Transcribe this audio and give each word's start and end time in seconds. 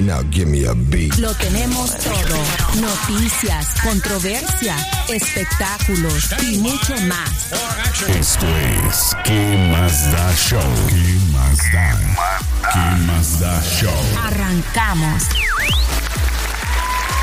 Now 0.00 0.22
give 0.30 0.48
me 0.48 0.64
a 0.64 0.72
beat. 0.74 1.18
Lo 1.18 1.34
tenemos 1.34 1.94
todo. 1.98 2.36
Noticias, 2.80 3.66
controversia, 3.82 4.74
espectáculos 5.08 6.30
y 6.42 6.56
mucho 6.58 6.96
más. 7.02 7.52
Esto 8.08 8.46
es 8.88 9.14
¿Qué 9.24 9.68
más 9.70 10.10
da 10.10 10.34
show? 10.34 10.60
¿Qué 10.88 11.18
más 11.32 11.58
da? 11.72 11.98
¿Qué 12.72 13.04
más 13.04 13.40
da 13.40 13.62
show? 13.62 13.92
Arrancamos. 14.24 15.24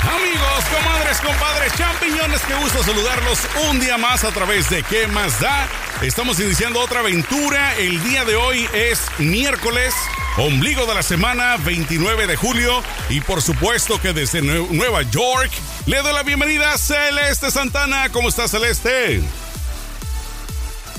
Amigos, 0.04 0.64
comadres, 0.72 1.18
compadres, 1.20 1.74
champiñones, 1.76 2.42
qué 2.48 2.56
gusto 2.56 2.84
saludarlos 2.84 3.40
un 3.70 3.80
día 3.80 3.98
más 3.98 4.24
a 4.24 4.32
través 4.32 4.70
de 4.70 4.84
¿Qué 4.84 5.08
más 5.08 5.40
da? 5.40 5.68
Estamos 6.02 6.40
iniciando 6.40 6.80
otra 6.80 7.00
aventura. 7.00 7.76
El 7.76 8.02
día 8.04 8.24
de 8.24 8.36
hoy 8.36 8.70
es 8.74 9.02
miércoles, 9.18 9.96
ombligo 10.38 10.86
de 10.86 10.94
la 10.96 11.04
semana, 11.04 11.58
29 11.58 12.28
de 12.28 12.36
julio. 12.36 12.82
Y 13.10 13.22
por 13.22 13.42
supuesto 13.42 14.00
que 14.02 14.14
desde 14.14 14.42
Nue- 14.42 14.70
Nueva 14.70 15.02
York 15.04 15.52
le 15.86 15.98
doy 16.02 16.14
la 16.14 16.24
bienvenida 16.24 16.74
a 16.74 16.78
Celeste 16.78 17.52
Santana. 17.52 18.10
¿Cómo 18.12 18.30
estás, 18.30 18.52
Celeste? 18.52 19.22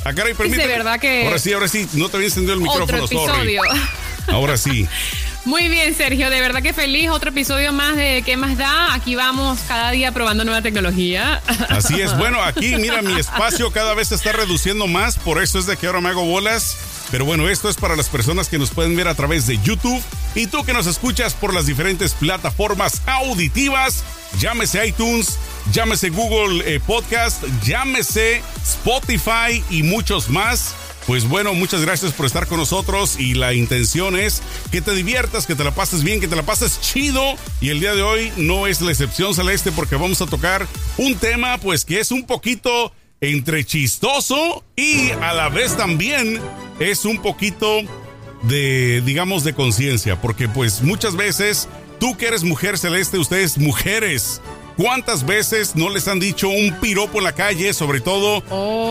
Ah, 0.04 0.12
caray, 0.14 0.34
permíteme. 0.34 0.66
verdad 0.66 0.98
que- 1.00 1.26
Ahora 1.26 1.38
sí, 1.38 1.52
ahora 1.52 1.68
sí, 1.68 1.88
no 1.94 2.08
te 2.08 2.16
había 2.16 2.28
encendido 2.28 2.54
el 2.54 2.60
micrófono, 2.60 3.04
Otro 3.04 3.18
sorry. 3.26 3.56
episodio. 3.56 3.62
Ahora 4.28 4.56
sí. 4.56 4.86
Muy 5.44 5.68
bien, 5.68 5.94
Sergio, 5.96 6.28
de 6.30 6.40
verdad 6.42 6.62
que 6.62 6.74
feliz. 6.74 7.08
Otro 7.10 7.30
episodio 7.30 7.72
más 7.72 7.96
de 7.96 8.22
¿Qué 8.24 8.36
más 8.36 8.58
da? 8.58 8.92
Aquí 8.92 9.14
vamos 9.14 9.58
cada 9.66 9.90
día 9.92 10.12
probando 10.12 10.44
nueva 10.44 10.60
tecnología. 10.62 11.40
Así 11.70 12.00
es. 12.00 12.16
Bueno, 12.18 12.42
aquí, 12.42 12.76
mira, 12.76 13.00
mi 13.02 13.18
espacio 13.18 13.70
cada 13.70 13.94
vez 13.94 14.08
se 14.08 14.14
está 14.16 14.32
reduciendo 14.32 14.86
más, 14.86 15.16
por 15.18 15.42
eso 15.42 15.58
es 15.58 15.64
de 15.66 15.76
que 15.76 15.86
ahora 15.86 16.00
me 16.00 16.10
hago 16.10 16.24
bolas. 16.24 16.76
Pero 17.10 17.24
bueno, 17.24 17.48
esto 17.48 17.68
es 17.68 17.76
para 17.76 17.96
las 17.96 18.08
personas 18.08 18.48
que 18.48 18.58
nos 18.58 18.70
pueden 18.70 18.94
ver 18.94 19.08
a 19.08 19.14
través 19.14 19.46
de 19.46 19.58
YouTube 19.58 20.02
y 20.34 20.46
tú 20.46 20.64
que 20.64 20.74
nos 20.74 20.86
escuchas 20.86 21.34
por 21.34 21.54
las 21.54 21.66
diferentes 21.66 22.12
plataformas 22.12 23.02
auditivas, 23.06 24.04
llámese 24.38 24.86
iTunes, 24.86 25.38
llámese 25.72 26.10
Google 26.10 26.62
eh, 26.66 26.80
Podcast, 26.80 27.42
llámese 27.64 28.42
Spotify 28.62 29.62
y 29.70 29.82
muchos 29.82 30.28
más. 30.28 30.74
Pues 31.06 31.26
bueno, 31.26 31.54
muchas 31.54 31.80
gracias 31.80 32.12
por 32.12 32.26
estar 32.26 32.46
con 32.46 32.58
nosotros 32.58 33.18
y 33.18 33.32
la 33.32 33.54
intención 33.54 34.14
es 34.14 34.42
que 34.70 34.82
te 34.82 34.94
diviertas, 34.94 35.46
que 35.46 35.54
te 35.54 35.64
la 35.64 35.70
pases 35.70 36.04
bien, 36.04 36.20
que 36.20 36.28
te 36.28 36.36
la 36.36 36.42
pases 36.42 36.78
chido 36.82 37.22
y 37.62 37.70
el 37.70 37.80
día 37.80 37.94
de 37.94 38.02
hoy 38.02 38.30
no 38.36 38.66
es 38.66 38.82
la 38.82 38.90
excepción 38.90 39.34
celeste 39.34 39.72
porque 39.72 39.96
vamos 39.96 40.20
a 40.20 40.26
tocar 40.26 40.66
un 40.98 41.14
tema 41.14 41.56
pues 41.56 41.86
que 41.86 42.00
es 42.00 42.10
un 42.10 42.26
poquito 42.26 42.92
entre 43.22 43.64
chistoso 43.64 44.62
y 44.76 45.10
a 45.12 45.32
la 45.32 45.48
vez 45.48 45.78
también 45.78 46.42
es 46.78 47.04
un 47.04 47.20
poquito 47.20 47.80
de 48.42 49.02
digamos 49.04 49.44
de 49.44 49.54
conciencia 49.54 50.20
porque 50.20 50.48
pues 50.48 50.82
muchas 50.82 51.16
veces 51.16 51.68
tú 51.98 52.16
que 52.16 52.26
eres 52.28 52.44
mujer 52.44 52.78
celeste, 52.78 53.18
ustedes 53.18 53.58
mujeres 53.58 54.40
¿Cuántas 54.78 55.26
veces 55.26 55.74
no 55.74 55.90
les 55.90 56.06
han 56.06 56.20
dicho 56.20 56.48
un 56.48 56.72
piropo 56.80 57.18
en 57.18 57.24
la 57.24 57.34
calle, 57.34 57.74
sobre 57.74 58.00
todo 58.00 58.44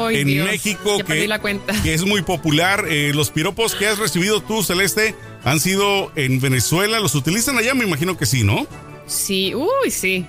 en 0.09 0.27
Dios, 0.27 0.45
México, 0.45 0.97
que 1.05 1.93
es 1.93 2.03
muy 2.03 2.23
popular. 2.23 2.87
Eh, 2.89 3.13
los 3.15 3.31
piropos 3.31 3.73
que 3.73 3.87
has 3.87 3.97
recibido 3.97 4.41
tú, 4.41 4.63
Celeste, 4.63 5.15
han 5.45 5.61
sido 5.61 6.11
en 6.17 6.41
Venezuela. 6.41 6.99
¿Los 6.99 7.15
utilizan 7.15 7.57
allá? 7.57 7.73
Me 7.73 7.85
imagino 7.85 8.17
que 8.17 8.25
sí, 8.25 8.43
¿no? 8.43 8.67
Sí, 9.05 9.55
uy, 9.55 9.89
sí. 9.89 10.25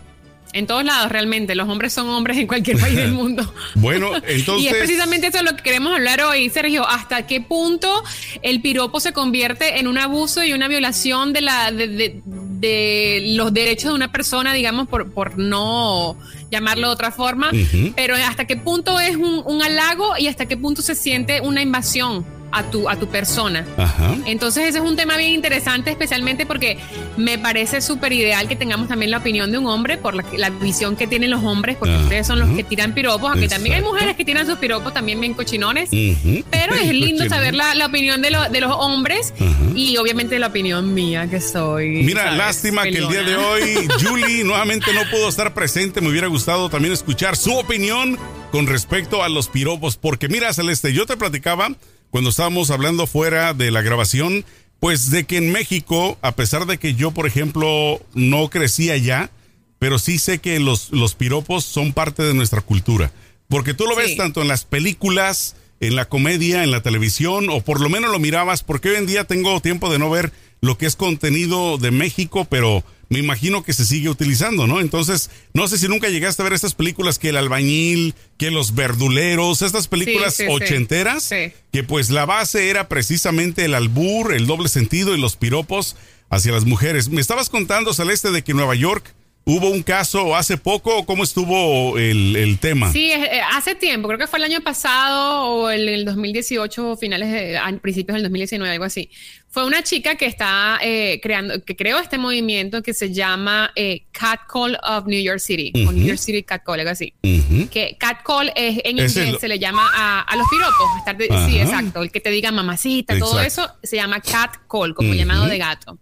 En 0.59 0.67
todos 0.67 0.85
lados, 0.85 1.11
realmente. 1.11 1.55
Los 1.55 1.69
hombres 1.69 1.93
son 1.93 2.09
hombres 2.09 2.37
en 2.39 2.47
cualquier 2.47 2.79
país 2.79 2.97
del 2.97 3.13
mundo. 3.21 3.53
Bueno, 3.77 4.11
Y 4.29 4.33
es 4.33 4.39
entonces... 4.41 4.75
precisamente 4.75 5.27
eso 5.29 5.43
lo 5.43 5.57
que 5.57 5.63
queremos 5.63 5.95
hablar 5.95 6.21
hoy, 6.23 6.51
Sergio. 6.51 6.87
¿Hasta 6.87 7.27
qué 7.27 7.41
punto 7.41 8.03
el 8.43 8.61
piropo 8.61 9.01
se 9.01 9.13
convierte 9.13 9.79
en 9.79 9.87
un 9.89 9.99
abuso 9.99 10.43
y 10.45 10.53
una 10.53 10.69
violación 10.69 11.33
de, 11.33 11.41
la, 11.41 11.71
de, 11.71 11.89
de- 11.89 12.23
de 12.59 13.23
los 13.37 13.55
derechos 13.55 13.91
de 13.91 13.95
una 13.95 14.11
persona, 14.11 14.53
digamos, 14.53 14.89
por, 14.89 15.13
por 15.13 15.39
no 15.39 16.17
llamarlo 16.51 16.89
de 16.89 16.93
otra 16.95 17.13
forma? 17.13 17.51
Pero 17.95 18.17
hasta 18.17 18.47
qué 18.47 18.57
punto 18.57 18.99
es 18.99 19.15
un, 19.17 19.43
un 19.45 19.63
halago 19.63 20.17
y 20.19 20.27
hasta 20.27 20.47
qué 20.47 20.57
punto 20.57 20.83
se 20.83 20.97
siente 20.97 21.41
una 21.41 21.63
invasión 21.63 22.27
a 22.51 22.63
tu, 22.71 22.89
a 22.89 22.97
tu 22.97 23.09
persona. 23.09 23.67
Ajá. 23.77 24.15
Entonces 24.27 24.67
ese 24.69 24.79
es 24.79 24.85
un 24.85 24.97
tema 24.97 25.17
bien 25.17 25.31
interesante, 25.33 25.91
especialmente 25.91 26.47
porque 26.47 26.79
me 27.17 27.39
parece 27.39 27.81
súper 27.81 28.13
ideal 28.13 28.49
que 28.49 28.57
tengamos 28.57 28.89
también 28.89 29.11
la 29.11 29.19
opinión 29.19 29.53
de 29.53 29.59
un 29.59 29.67
hombre 29.67 29.99
por 29.99 30.15
la, 30.15 30.25
la 30.37 30.51
visión 30.51 30.97
que 30.97 31.07
tienen 31.07 31.31
los 31.31 31.45
hombres, 31.45 31.77
porque 31.77 31.95
Ajá. 31.95 32.03
ustedes 32.05 32.27
son 32.27 32.39
los 32.39 32.49
que 32.57 32.65
tiran 32.65 32.95
piropos, 32.95 33.31
aunque 33.31 33.49
también 33.49 33.77
hay 33.77 33.83
mujeres 33.83 34.17
que 34.17 34.25
tiran 34.25 34.47
sus 34.47 34.59
piropos 34.59 34.95
también 34.95 35.21
bien 35.21 35.35
cochinones. 35.35 35.91
Pero 35.91 36.75
es 36.75 36.89
lindo 36.93 37.25
Cochino. 37.25 37.29
saber 37.35 37.55
la, 37.55 37.75
la 37.75 37.87
opinión 37.87 38.23
de, 38.23 38.31
lo- 38.31 38.49
de 38.49 38.61
los 38.61 38.73
hombres 38.75 39.35
y 39.75 39.97
obviamente 39.99 40.39
la 40.39 40.47
opinión 40.49 40.95
mía 40.95 41.29
que 41.29 41.41
soy. 41.41 42.03
Mira, 42.05 42.23
¿sabes? 42.25 42.39
lástima 42.39 42.83
que 42.85 42.99
el 42.99 43.09
día 43.09 43.23
de 43.23 43.37
hoy 43.37 43.89
Julie 44.03 44.45
nuevamente 44.45 44.93
no 44.95 45.03
pudo 45.11 45.29
estar 45.29 45.53
presente. 45.55 46.01
Me 46.01 46.09
hubiera 46.09 46.27
gustado 46.29 46.69
también 46.71 46.93
escuchar 46.95 47.37
su 47.37 47.55
opinión 47.57 48.19
con 48.53 48.67
respecto 48.67 49.23
a 49.23 49.29
los 49.29 49.49
piropos. 49.49 49.97
Porque 49.97 50.29
mira, 50.29 50.53
Celeste, 50.53 50.93
yo 50.93 51.05
te 51.07 51.17
platicaba 51.17 51.71
cuando 52.11 52.31
estábamos 52.31 52.71
hablando 52.71 53.07
fuera 53.07 53.55
de 53.55 53.71
la 53.71 53.83
grabación, 53.83 54.45
pues 54.81 55.11
de 55.11 55.25
que 55.25 55.37
en 55.37 55.53
México, 55.53 56.19
a 56.23 56.33
pesar 56.33 56.67
de 56.67 56.79
que 56.79 56.95
yo, 56.95 57.11
por 57.11 57.27
ejemplo, 57.27 58.01
no 58.15 58.49
crecí 58.49 58.91
allá, 58.91 59.31
pero 59.79 59.99
sí 59.99 60.19
sé 60.19 60.39
que 60.39 60.59
los, 60.61 60.91
los 60.91 61.15
piropos 61.15 61.65
son 61.65 61.93
parte 61.93 62.23
de 62.23 62.35
nuestra 62.35 62.61
cultura. 62.61 63.13
Porque 63.49 63.75
tú 63.75 63.87
lo 63.87 63.97
ves 63.97 64.17
tanto 64.17 64.43
en 64.43 64.49
las 64.49 64.65
películas, 64.65 65.57
en 65.81 65.97
la 65.97 66.07
comedia, 66.07 66.65
en 66.65 66.71
la 66.71 66.83
televisión, 66.83 67.49
o 67.51 67.61
por 67.61 67.81
lo 67.81 67.89
menos 67.89 68.11
lo 68.11 68.19
mirabas, 68.19 68.63
porque 68.63 68.91
hoy 68.91 68.97
en 68.97 69.07
día 69.07 69.25
tengo 69.25 69.61
tiempo 69.61 69.91
de 69.91 69.99
no 69.99 70.11
ver 70.11 70.33
lo 70.61 70.77
que 70.77 70.87
es 70.87 70.97
contenido 70.97 71.79
de 71.79 71.91
México, 71.91 72.47
pero 72.49 72.85
me 73.11 73.19
imagino 73.19 73.63
que 73.63 73.73
se 73.73 73.85
sigue 73.85 74.09
utilizando, 74.09 74.67
¿no? 74.67 74.81
Entonces, 74.81 75.31
no 75.55 75.67
sé 75.69 75.79
si 75.79 75.89
nunca 75.89 76.09
llegaste 76.09 76.43
a 76.43 76.45
ver 76.45 76.53
estas 76.53 76.75
películas 76.75 77.19
que 77.19 77.31
el 77.31 77.37
albañil, 77.37 78.15
que 78.37 78.51
los 78.51 78.75
verduleros, 78.75 79.63
estas 79.63 79.89
películas 79.89 80.35
sí, 80.35 80.45
sí. 80.45 80.49
ochenteras, 80.51 81.23
Sí. 81.23 81.53
que 81.73 81.85
pues 81.85 82.11
la 82.11 82.27
base 82.27 82.69
era 82.71 82.89
precisamente 82.89 83.65
el 83.65 83.75
albur, 83.75 84.35
el 84.35 84.47
doble 84.47 84.69
sentido 84.69 85.15
y 85.15 85.21
los 85.21 85.37
piropos 85.37 85.97
hacia 86.31 86.53
las 86.53 86.65
mujeres. 86.67 87.09
Me 87.09 87.21
estabas 87.21 87.49
contando, 87.49 87.95
Celeste, 87.95 88.31
de 88.31 88.45
que 88.45 88.53
Nueva 88.53 88.75
York 88.75 89.15
hubo 89.51 89.71
un 89.71 89.83
caso 89.83 90.37
hace 90.37 90.59
poco, 90.59 91.07
¿cómo 91.07 91.25
estuvo 91.25 91.97
el, 91.99 92.37
el 92.37 92.59
tema? 92.59 92.93
Sí, 92.93 93.11
es- 93.11 93.25
eh, 93.25 93.41
hace 93.53 93.75
tiempo, 93.75 94.07
creo 94.09 94.19
que 94.19 94.27
fue 94.27 94.39
el 94.39 94.45
año 94.45 94.61
pasado 94.61 95.47
o 95.47 95.71
el, 95.71 95.89
el 95.89 96.05
2018, 96.05 96.97
finales 96.99 97.33
de, 97.33 97.59
principios 97.81 98.15
del 98.17 98.25
2019, 98.25 98.73
algo 98.75 98.85
así. 98.85 99.09
Fue 99.51 99.65
una 99.65 99.83
chica 99.83 100.17
que 100.17 100.27
está 100.27 100.79
eh, 100.83 101.19
creando, 101.23 101.65
que 101.65 101.75
creó 101.75 101.99
este 101.99 102.19
movimiento 102.19 102.83
que 102.83 102.93
se 102.93 103.13
llama 103.15 103.73
eh, 103.75 104.03
Catcall 104.13 104.77
of 104.87 105.07
New 105.07 105.21
York 105.23 105.39
City, 105.41 105.73
o 105.87 105.91
New. 105.93 106.07
York 106.07 106.19
City 106.19 106.43
Catcall, 106.43 106.81
algo 106.81 106.91
así. 106.93 107.15
Ujú. 107.25 107.69
Que 107.71 107.97
catcall 107.99 108.53
es 108.55 108.81
en 108.85 108.99
inglés 108.99 109.39
se 109.41 109.49
le 109.49 109.59
llama 109.59 109.89
a, 109.95 110.21
a 110.21 110.37
los 110.37 110.47
piropos. 110.49 110.87
estar 110.99 111.17
de- 111.17 111.29
sí, 111.51 111.59
exacto. 111.59 112.03
El 112.03 112.11
que 112.13 112.21
te 112.21 112.29
diga 112.31 112.53
mamacita, 112.53 113.19
todo 113.19 113.41
eso 113.41 113.67
se 113.83 113.97
llama 113.97 114.21
catcall, 114.21 114.95
como 114.95 115.09
Ujú. 115.09 115.19
llamado 115.19 115.47
de 115.47 115.57
gato. 115.57 115.99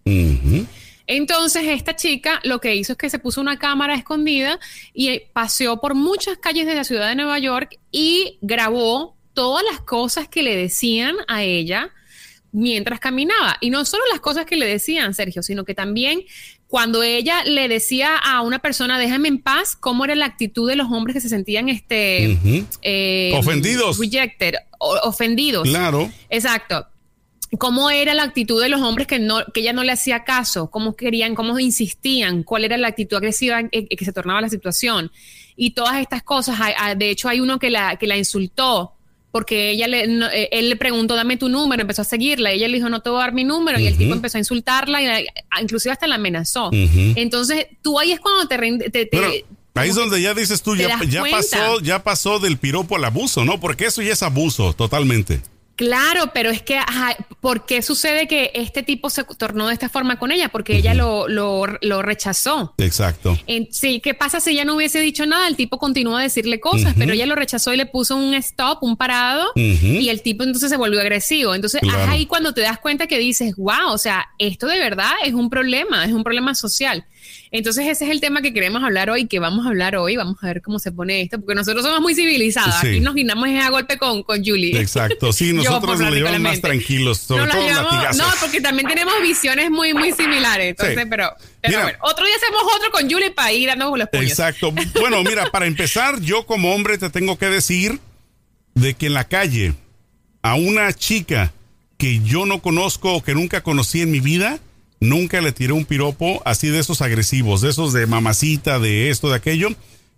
Entonces, 1.07 1.65
esta 1.67 1.97
chica 1.97 2.41
lo 2.43 2.61
que 2.61 2.75
hizo 2.75 2.93
es 2.93 2.99
que 2.99 3.11
se 3.11 3.19
puso 3.19 3.41
una 3.41 3.59
cámara 3.59 3.95
escondida 3.95 4.59
y 4.93 5.09
eh, 5.09 5.31
paseó 5.33 5.81
por 5.81 5.95
muchas 5.95 6.39
calles 6.39 6.67
de 6.67 6.75
la 6.75 6.85
ciudad 6.85 7.09
de 7.09 7.15
Nueva 7.15 7.39
York 7.39 7.79
y 7.91 8.39
grabó 8.41 9.17
todas 9.35 9.65
las 9.71 9.81
cosas 9.81 10.29
que 10.29 10.43
le 10.43 10.57
decían 10.57 11.15
a 11.29 11.43
ella 11.43 11.91
mientras 12.53 13.01
caminaba. 13.01 13.59
Y 13.61 13.71
no 13.71 13.85
solo 13.85 14.03
las 14.11 14.21
cosas 14.21 14.47
que 14.47 14.57
le 14.57 14.67
decían, 14.67 15.15
Sergio, 15.15 15.43
sino 15.43 15.65
que 15.65 15.75
también 15.75 16.23
cuando 16.69 17.03
ella 17.03 17.45
le 17.45 17.69
decía 17.69 18.17
a 18.17 18.41
una 18.41 18.59
persona, 18.59 18.99
déjame 18.99 19.29
en 19.29 19.41
paz, 19.41 19.77
cómo 19.77 20.05
era 20.05 20.15
la 20.15 20.25
actitud 20.25 20.69
de 20.69 20.75
los 20.75 20.91
hombres 20.91 21.15
que 21.15 21.21
se 21.21 21.29
sentían 21.29 21.69
este, 21.69 22.39
eh, 22.83 23.33
Ofendidos. 23.35 23.99
Rejected, 23.99 24.55
ofendidos. 24.79 25.69
Claro. 25.69 26.11
Exacto. 26.29 26.87
¿Cómo 27.59 27.91
era 27.91 28.15
la 28.15 28.23
actitud 28.25 28.61
de 28.63 28.69
los 28.69 28.81
hombres 28.83 29.07
que, 29.07 29.19
no, 29.19 29.41
que 29.53 29.61
ella 29.61 29.73
no 29.73 29.83
le 29.85 29.93
hacía 29.93 30.25
caso? 30.25 30.71
¿Cómo 30.71 30.95
querían, 30.97 31.35
cómo 31.35 31.59
insistían? 31.59 32.43
¿Cuál 32.43 32.65
era 32.65 32.77
la 32.77 32.89
actitud 32.89 33.17
agresiva 33.17 33.61
en, 33.61 33.69
en 33.73 33.87
que 33.89 34.05
se 34.05 34.13
tornaba 34.13 34.41
la 34.41 34.49
situación? 34.49 35.11
Y 35.57 35.71
todas 35.71 35.97
estas 36.01 36.23
cosas. 36.23 36.59
De 36.97 37.11
hecho, 37.11 37.29
hay 37.29 37.41
uno 37.41 37.59
que 37.59 37.71
la, 37.71 37.97
que 37.97 38.07
la 38.07 38.17
insultó 38.17 38.93
porque 39.33 39.71
ella 39.71 39.87
le, 39.87 40.07
no- 40.07 40.31
eh, 40.31 40.49
él 40.51 40.71
le 40.71 40.77
preguntó, 40.77 41.15
dame 41.15 41.37
tu 41.37 41.51
número, 41.51 41.83
empezó 41.83 42.01
a 42.03 42.05
seguirla. 42.07 42.53
Ella 42.53 42.69
le 42.69 42.77
dijo, 42.77 42.89
no 42.89 43.01
te 43.03 43.11
voy 43.11 43.19
a 43.19 43.23
dar 43.25 43.33
mi 43.35 43.45
número. 43.45 43.79
Y 43.79 43.87
el 43.87 43.97
tipo 43.99 44.15
empezó 44.15 44.39
a 44.39 44.41
insultarla 44.41 45.03
y 45.03 45.07
a- 45.07 45.33
a- 45.51 45.61
inclusive 45.63 45.93
hasta 45.93 46.07
la 46.07 46.15
amenazó. 46.15 46.71
Entonces, 47.17 47.67
tú 47.83 47.99
ahí 47.99 48.13
es 48.13 48.21
cuando 48.21 48.49
te... 48.49 48.57
te- 48.91 49.09
ahí 49.75 49.91
es 49.91 49.95
donde 49.95 50.23
ya 50.23 50.33
dices 50.33 50.63
tú, 50.63 50.75
ya, 50.89 50.99
ya 51.11 51.21
pasó, 51.33 51.81
ya 51.81 52.03
pasó 52.03 52.39
del 52.39 52.57
piropo 52.57 52.97
al 52.97 53.05
abuso, 53.05 53.45
¿no? 53.45 53.61
Porque 53.61 53.85
eso 53.87 54.01
ya 54.01 54.15
es 54.15 54.23
abuso, 54.23 54.73
totalmente. 54.73 55.43
Claro, 55.77 56.31
pero 56.33 56.51
es 56.51 56.63
que, 56.63 56.77
ajá, 56.79 57.15
¿por 57.41 57.67
qué 57.67 57.83
sucede 57.83 58.27
que 58.27 58.51
este 58.55 58.83
tipo 58.83 59.11
se 59.11 59.25
tornó 59.25 59.69
de 59.69 59.75
esta 59.75 59.89
forma 59.91 60.19
con 60.19 60.33
ella? 60.33 60.49
Porque 60.49 60.75
ella 60.77 60.95
lo, 60.95 61.29
lo, 61.29 61.67
lo 61.83 62.01
rechazó. 62.03 62.75
Exacto. 62.79 63.39
En- 63.47 63.69
sí, 63.73 64.01
¿qué 64.01 64.15
pasa 64.15 64.41
si 64.41 64.51
ella 64.53 64.65
no 64.65 64.75
hubiese 64.75 65.01
dicho 65.01 65.27
nada? 65.27 65.47
El 65.47 65.55
tipo 65.57 65.79
continúa 65.79 66.21
a 66.21 66.23
decirle 66.23 66.61
cosas, 66.61 66.95
pero 66.97 67.13
ella 67.13 67.27
lo 67.27 67.35
rechazó 67.35 67.75
y 67.75 67.77
le 67.77 67.85
puso 67.87 68.17
un 68.17 68.33
stop, 68.35 68.83
un 68.83 68.97
parado, 68.97 69.53
y 69.55 70.09
el 70.09 70.23
tipo 70.23 70.45
entonces 70.45 70.71
se 70.71 70.77
volvió 70.79 71.01
agresivo. 71.01 71.55
Entonces, 71.55 71.81
Claro. 71.83 72.05
es 72.05 72.09
ahí 72.09 72.27
cuando 72.27 72.55
te 72.55 72.63
das 72.63 72.79
cuenta 72.79 73.07
que 73.07 73.19
dices, 73.19 73.55
wow, 73.57 73.91
o 73.91 73.99
sea, 73.99 74.29
esto 74.39 74.67
de 74.67 74.79
verdad 74.79 75.13
es 75.25 75.35
un 75.35 75.51
problema, 75.51 76.05
es 76.07 76.13
un 76.13 76.25
problema 76.25 76.55
social. 76.55 77.05
Entonces, 77.51 77.87
ese 77.87 78.05
es 78.07 78.11
el 78.11 78.21
tema 78.21 78.43
que 78.43 78.53
queremos 78.53 78.83
hablar 78.83 79.09
hoy, 79.11 79.27
que 79.27 79.39
vamos 79.39 79.65
a 79.67 79.69
hablar 79.69 79.97
hoy. 79.97 80.17
Vamos 80.17 80.37
a 80.43 80.47
ver 80.47 80.63
cómo 80.63 80.79
se 80.79 80.93
pone 80.93 81.23
esto, 81.23 81.39
porque 81.41 81.55
nosotros 81.55 81.85
somos 81.85 82.01
muy 82.01 82.15
civilizados. 82.15 82.75
Sí. 82.81 82.87
Aquí 82.89 83.01
nos 83.01 83.15
guinamos 83.15 83.49
a 83.49 83.71
golpe 83.71 83.97
con, 83.99 84.23
con 84.23 84.45
Julie. 84.45 84.79
Exacto. 84.81 85.33
Sí, 85.33 85.53
nosotros 85.55 86.01
nos 86.01 86.13
llevamos 86.13 86.41
más 86.41 86.61
tranquilos, 86.61 87.19
sobre 87.19 87.47
No, 87.47 87.53
todo 87.53 87.63
llevamos- 87.63 87.93
latigazos. 87.95 88.17
no, 88.27 88.33
porque 88.41 88.61
también 88.61 88.89
tenemos 88.89 89.15
visiones 89.23 89.71
muy, 89.71 89.95
muy 89.95 90.13
similares. 90.13 90.71
Entonces, 90.71 90.97
Sí. 90.99 91.07
pero, 91.09 91.31
pero 91.61 91.71
Mira. 91.73 91.83
bueno, 91.83 91.99
otro 92.03 92.27
día 92.27 92.35
hacemos 92.37 92.63
otro 92.77 92.91
con 92.91 93.11
Julie 93.11 93.31
para 93.31 93.53
ir 93.53 93.69
dando 93.69 93.97
los 93.97 94.09
puños. 94.09 94.31
Exacto. 94.31 94.73
Bueno, 95.01 95.23
mira, 95.23 95.47
para 95.53 95.67
empezar, 95.67 96.21
yo 96.21 96.47
como 96.47 96.75
hombre 96.75 96.99
te 96.99 97.11
tengo 97.11 97.39
que 97.39 97.47
decir 97.47 98.01
de 98.75 98.95
que 98.95 99.07
en 99.07 99.15
la 99.15 99.25
calle 99.25 99.75
a 100.43 100.55
una 100.57 100.93
chica 100.93 101.53
que 101.99 102.21
yo 102.21 102.45
no 102.45 102.61
conozco 102.61 103.15
o 103.15 103.23
que 103.23 103.35
nunca 103.35 103.63
conocí 103.63 104.03
en 104.03 104.11
mi 104.11 104.21
vida, 104.21 104.59
nunca 105.01 105.41
le 105.41 105.53
tiré 105.53 105.73
un 105.73 105.85
piropo 105.85 106.43
así 106.45 106.69
de 106.69 106.79
esos 106.79 107.03
agresivos, 107.03 107.61
de 107.61 107.71
esos 107.71 107.93
de 107.93 108.07
mamacita, 108.07 108.79
de 108.79 109.11
esto, 109.11 109.29
de 109.29 109.37
aquello, 109.37 109.69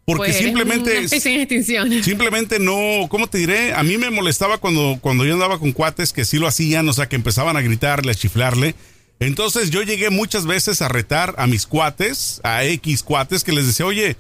porque 0.05 0.29
Pues 0.33 0.39
simplemente 0.39 0.99
extinción. 1.05 2.03
Simplemente 2.03 2.59
no, 2.59 3.09
¿cómo 3.09 3.27
te 3.29 3.39
diré? 3.39 3.75
A 3.75 3.83
mí 3.83 3.99
me 3.99 4.11
molestaba 4.11 4.59
cuando, 4.59 4.99
cuando 5.01 5.25
yo 5.25 5.35
andaba 5.35 5.59
con 5.59 5.73
cuates 5.73 6.13
que 6.13 6.25
sí 6.25 6.39
lo 6.39 6.47
hacían, 6.47 6.89
o 6.89 6.93
sea, 6.93 7.09
que 7.09 7.17
empezaban 7.17 7.57
a 7.57 7.61
gritarle, 7.61 8.13
a 8.13 8.15
chiflarle. 8.15 8.75
Entonces 9.21 9.71
yo 9.71 9.83
llegué 9.83 10.11
muchas 10.11 10.47
veces 10.47 10.81
a 10.81 10.89
retar 10.89 11.35
a 11.39 11.47
mis 11.47 11.67
cuates, 11.67 12.41
a 12.45 12.65
X 12.65 13.03
cuates, 13.03 13.43
que 13.45 13.53
les 13.53 13.67
decía, 13.67 13.85
oye, 13.85 14.17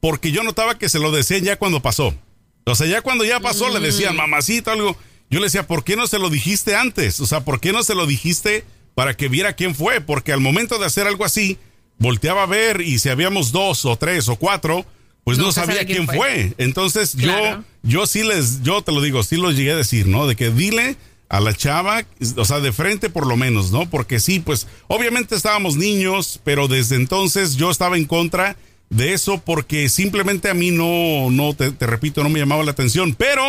porque 0.00 0.32
yo 0.32 0.42
notaba 0.42 0.76
que 0.76 0.88
se 0.88 0.98
lo 0.98 1.12
decían 1.12 1.42
ya 1.42 1.56
cuando 1.56 1.80
pasó. 1.80 2.14
O 2.66 2.74
sea, 2.74 2.86
ya 2.86 3.00
cuando 3.00 3.24
ya 3.24 3.40
pasó 3.40 3.68
le 3.70 3.78
Mm. 3.80 3.82
decían, 3.82 4.16
mamacita, 4.16 4.72
algo. 4.72 4.96
Yo 5.30 5.38
le 5.38 5.46
decía, 5.46 5.66
¿por 5.66 5.84
qué 5.84 5.96
no 5.96 6.06
se 6.06 6.18
lo 6.18 6.28
dijiste 6.30 6.74
antes? 6.76 7.20
O 7.20 7.26
sea, 7.26 7.40
¿por 7.40 7.60
qué 7.60 7.72
no 7.72 7.82
se 7.82 7.94
lo 7.94 8.06
dijiste 8.06 8.64
para 8.94 9.16
que 9.16 9.28
viera 9.28 9.54
quién 9.54 9.74
fue? 9.74 10.00
Porque 10.00 10.32
al 10.32 10.40
momento 10.40 10.78
de 10.78 10.86
hacer 10.86 11.06
algo 11.06 11.24
así, 11.24 11.58
volteaba 11.98 12.42
a 12.44 12.46
ver 12.46 12.80
y 12.80 12.98
si 12.98 13.08
habíamos 13.08 13.52
dos 13.52 13.84
o 13.84 13.96
tres 13.96 14.28
o 14.28 14.36
cuatro, 14.36 14.84
pues 15.24 15.38
no 15.38 15.52
sabía 15.52 15.84
quién 15.86 16.04
quién 16.04 16.06
fue. 16.06 16.16
fue. 16.16 16.54
Entonces 16.58 17.14
Claro. 17.16 17.64
yo, 17.82 18.00
yo 18.00 18.06
sí 18.06 18.22
les, 18.22 18.62
yo 18.62 18.82
te 18.82 18.92
lo 18.92 19.00
digo, 19.00 19.22
sí 19.22 19.36
los 19.36 19.56
llegué 19.56 19.72
a 19.72 19.76
decir, 19.76 20.06
¿no? 20.06 20.26
De 20.26 20.36
que 20.36 20.50
dile 20.50 20.96
a 21.28 21.40
la 21.40 21.54
chava, 21.54 22.04
o 22.36 22.44
sea, 22.44 22.60
de 22.60 22.72
frente 22.72 23.10
por 23.10 23.26
lo 23.26 23.36
menos, 23.36 23.72
¿no? 23.72 23.88
Porque 23.88 24.20
sí, 24.20 24.38
pues 24.40 24.66
obviamente 24.86 25.34
estábamos 25.34 25.76
niños, 25.76 26.40
pero 26.44 26.68
desde 26.68 26.96
entonces 26.96 27.56
yo 27.56 27.70
estaba 27.70 27.96
en 27.96 28.04
contra 28.04 28.56
de 28.90 29.14
eso 29.14 29.38
porque 29.44 29.88
simplemente 29.88 30.50
a 30.50 30.54
mí 30.54 30.70
no, 30.70 31.30
no, 31.30 31.54
te, 31.54 31.72
te 31.72 31.86
repito, 31.86 32.22
no 32.22 32.28
me 32.28 32.38
llamaba 32.38 32.62
la 32.62 32.70
atención. 32.72 33.14
Pero 33.14 33.42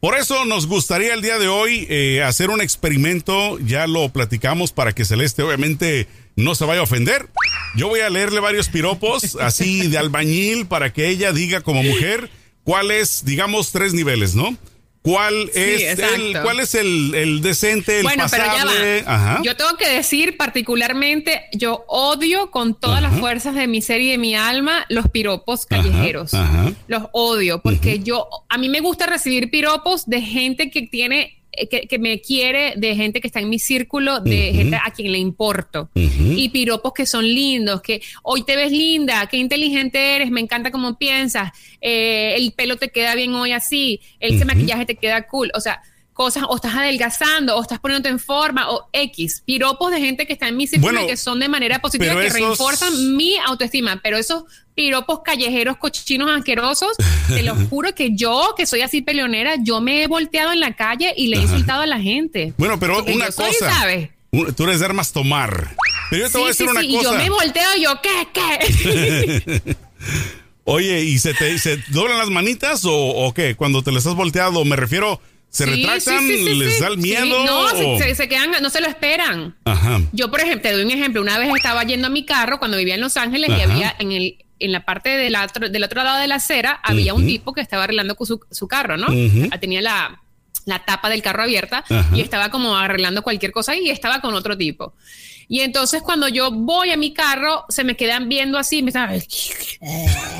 por 0.00 0.16
eso 0.16 0.44
nos 0.44 0.66
gustaría 0.66 1.14
el 1.14 1.22
día 1.22 1.38
de 1.38 1.48
hoy 1.48 1.86
eh, 1.88 2.22
hacer 2.22 2.50
un 2.50 2.60
experimento, 2.60 3.58
ya 3.58 3.86
lo 3.86 4.08
platicamos 4.10 4.72
para 4.72 4.92
que 4.92 5.04
Celeste 5.04 5.42
obviamente 5.42 6.06
no 6.36 6.54
se 6.54 6.64
vaya 6.64 6.80
a 6.80 6.84
ofender. 6.84 7.28
Yo 7.76 7.88
voy 7.88 8.00
a 8.00 8.10
leerle 8.10 8.40
varios 8.40 8.68
piropos 8.68 9.36
así 9.40 9.88
de 9.88 9.98
albañil 9.98 10.66
para 10.66 10.92
que 10.92 11.08
ella 11.08 11.32
diga 11.32 11.60
como 11.60 11.82
mujer 11.82 12.30
cuáles, 12.64 13.24
digamos, 13.24 13.72
tres 13.72 13.94
niveles, 13.94 14.34
¿no? 14.34 14.56
¿Cuál 15.04 15.50
es 15.54 15.98
el, 15.98 16.40
cuál 16.40 16.60
es 16.60 16.74
el, 16.74 17.14
el 17.14 17.42
decente, 17.42 17.98
el 17.98 18.04
Bueno, 18.04 18.24
pero 18.30 18.44
ya 18.46 18.52
pasable? 18.52 19.02
va. 19.02 19.14
Ajá. 19.14 19.42
Yo 19.44 19.54
tengo 19.54 19.76
que 19.76 19.86
decir 19.86 20.38
particularmente, 20.38 21.44
yo 21.52 21.84
odio 21.88 22.50
con 22.50 22.74
todas 22.74 23.02
las 23.02 23.18
fuerzas 23.20 23.54
de 23.54 23.66
mi 23.66 23.82
ser 23.82 24.00
y 24.00 24.08
de 24.10 24.16
mi 24.16 24.34
alma 24.34 24.86
los 24.88 25.10
piropos 25.10 25.66
callejeros. 25.66 26.32
ajá. 26.32 26.72
Los 26.88 27.02
odio 27.12 27.60
porque 27.60 27.98
yo, 28.00 28.28
a 28.48 28.56
mí 28.56 28.70
me 28.70 28.80
gusta 28.80 29.04
recibir 29.04 29.50
piropos 29.50 30.06
de 30.06 30.22
gente 30.22 30.70
que 30.70 30.82
tiene, 30.86 31.36
que, 31.70 31.86
que 31.86 31.98
me 31.98 32.20
quiere, 32.20 32.74
de 32.76 32.94
gente 32.94 33.20
que 33.20 33.26
está 33.28 33.40
en 33.40 33.48
mi 33.48 33.58
círculo, 33.58 34.20
de 34.20 34.52
gente 34.52 34.76
a 34.76 34.90
quien 34.90 35.12
le 35.12 35.18
importo. 35.18 35.90
Y 35.94 36.48
piropos 36.48 36.92
que 36.92 37.06
son 37.06 37.24
lindos, 37.24 37.80
que 37.82 38.02
hoy 38.22 38.42
te 38.44 38.56
ves 38.56 38.72
linda, 38.72 39.26
qué 39.26 39.36
inteligente 39.36 40.16
eres, 40.16 40.30
me 40.30 40.40
encanta 40.40 40.70
cómo 40.70 40.98
piensas, 40.98 41.52
eh, 41.80 42.34
el 42.36 42.52
pelo 42.52 42.76
te 42.76 42.88
queda 42.88 43.14
bien 43.14 43.34
hoy 43.34 43.52
así, 43.52 44.00
ese 44.20 44.38
Ujú. 44.38 44.46
maquillaje 44.46 44.86
te 44.86 44.96
queda 44.96 45.26
cool. 45.26 45.50
O 45.54 45.60
sea, 45.60 45.80
cosas, 46.14 46.44
o 46.48 46.56
estás 46.56 46.74
adelgazando, 46.74 47.56
o 47.56 47.60
estás 47.62 47.78
poniéndote 47.80 48.08
en 48.08 48.18
forma, 48.18 48.70
o 48.70 48.88
X. 48.92 49.42
Piropos 49.44 49.90
de 49.90 50.00
gente 50.00 50.26
que 50.26 50.32
está 50.32 50.48
en 50.48 50.56
mi 50.56 50.66
círculo 50.66 50.92
Bueno, 50.92 51.06
y 51.06 51.10
que 51.10 51.16
son 51.18 51.38
de 51.40 51.48
manera 51.48 51.80
positiva, 51.80 52.14
que 52.14 52.28
esos- 52.28 52.40
reforzan 52.40 53.16
mi 53.16 53.36
autoestima. 53.46 54.00
Pero 54.02 54.16
esos 54.16 54.44
piropos 54.74 55.20
callejeros, 55.24 55.76
cochinos, 55.76 56.30
asquerosos, 56.30 56.96
te 57.28 57.42
lo 57.42 57.54
juro 57.68 57.94
que 57.94 58.14
yo, 58.14 58.54
que 58.56 58.64
soy 58.66 58.80
así 58.80 59.02
peleonera, 59.02 59.56
yo 59.62 59.80
me 59.80 60.02
he 60.02 60.06
volteado 60.06 60.52
en 60.52 60.60
la 60.60 60.74
calle 60.74 61.12
y 61.16 61.26
le 61.26 61.36
he 61.36 61.42
insultado 61.42 61.82
a 61.82 61.86
la 61.86 62.00
gente. 62.00 62.54
Bueno, 62.56 62.78
pero 62.80 62.94
Porque 62.94 63.12
una 63.12 63.26
yo 63.26 63.32
soy, 63.32 63.52
cosa. 63.58 64.52
Tú 64.56 64.64
eres 64.64 64.80
de 64.80 64.86
armas 64.86 65.12
tomar. 65.12 65.76
Pero 66.10 66.26
yo 66.26 66.30
te 66.32 66.38
voy 66.38 66.44
a 66.46 66.48
decir 66.48 66.68
una 66.68 66.82
Y 66.82 66.96
cosa. 66.96 67.02
yo 67.10 67.12
me 67.18 67.30
volteo, 67.30 67.68
yo, 67.80 67.90
¿qué? 68.02 68.28
¿Qué? 68.32 69.76
Oye, 70.64 71.02
¿y 71.04 71.18
se 71.18 71.34
te 71.34 71.58
se 71.58 71.76
doblan 71.88 72.18
las 72.18 72.30
manitas 72.30 72.84
o, 72.84 72.92
o 72.94 73.34
qué? 73.34 73.54
Cuando 73.54 73.82
te 73.82 73.92
les 73.92 74.06
has 74.06 74.14
volteado, 74.14 74.64
me 74.64 74.76
refiero, 74.76 75.20
¿se 75.54 75.64
Sí, 75.64 75.70
retractan? 75.70 76.18
sí, 76.20 76.54
¿Les 76.56 76.80
da 76.80 76.88
el 76.88 76.98
miedo? 76.98 77.44
no, 77.44 77.68
se, 77.70 77.84
o- 77.84 77.98
se- 77.98 78.14
se 78.14 78.28
quedan, 78.28 78.50
no 78.60 78.68
se 78.70 78.80
lo 78.80 78.88
esperan. 78.88 79.56
Ajá. 79.64 80.00
Yo, 80.12 80.30
por 80.30 80.40
ejemplo, 80.40 80.62
te 80.62 80.72
doy 80.72 80.84
un 80.84 80.90
ejemplo. 80.90 81.22
Una 81.22 81.38
vez 81.38 81.48
estaba 81.54 81.82
yendo 81.84 82.08
a 82.08 82.10
mi 82.10 82.24
carro 82.26 82.58
cuando 82.58 82.76
vivía 82.76 82.96
en 82.96 83.00
Los 83.00 83.16
Ángeles 83.16 83.48
y 83.50 83.60
había 83.60 83.94
en 83.98 84.12
el 84.12 84.36
en 84.60 84.72
la 84.72 84.84
parte 84.84 85.10
del 85.10 85.34
otro, 85.36 85.68
del 85.68 85.82
otro 85.84 86.02
lado 86.04 86.18
de 86.20 86.28
la 86.28 86.36
acera 86.36 86.80
había 86.82 87.12
un 87.12 87.26
tipo 87.26 87.52
que 87.52 87.60
estaba 87.60 87.84
arreglando 87.84 88.16
su, 88.20 88.40
su 88.50 88.68
carro, 88.68 88.96
¿no? 88.96 89.08
Ah, 89.50 89.58
Tenía 89.58 89.82
la, 89.82 90.22
la 90.64 90.78
tapa 90.84 91.10
del 91.10 91.22
carro 91.22 91.42
abierta 91.42 91.84
Ajá. 91.88 92.16
y 92.16 92.20
estaba 92.20 92.50
como 92.50 92.76
arreglando 92.76 93.22
cualquier 93.22 93.52
cosa 93.52 93.72
ahí 93.72 93.86
y 93.86 93.90
estaba 93.90 94.20
con 94.20 94.32
otro 94.34 94.56
tipo. 94.56 94.94
Y 95.48 95.60
entonces 95.60 96.02
cuando 96.02 96.28
yo 96.28 96.50
voy 96.50 96.90
a 96.90 96.96
mi 96.96 97.12
carro, 97.12 97.64
se 97.68 97.84
me 97.84 97.96
quedan 97.96 98.28
viendo 98.28 98.58
así, 98.58 98.82
me 98.82 98.90
están 98.90 99.10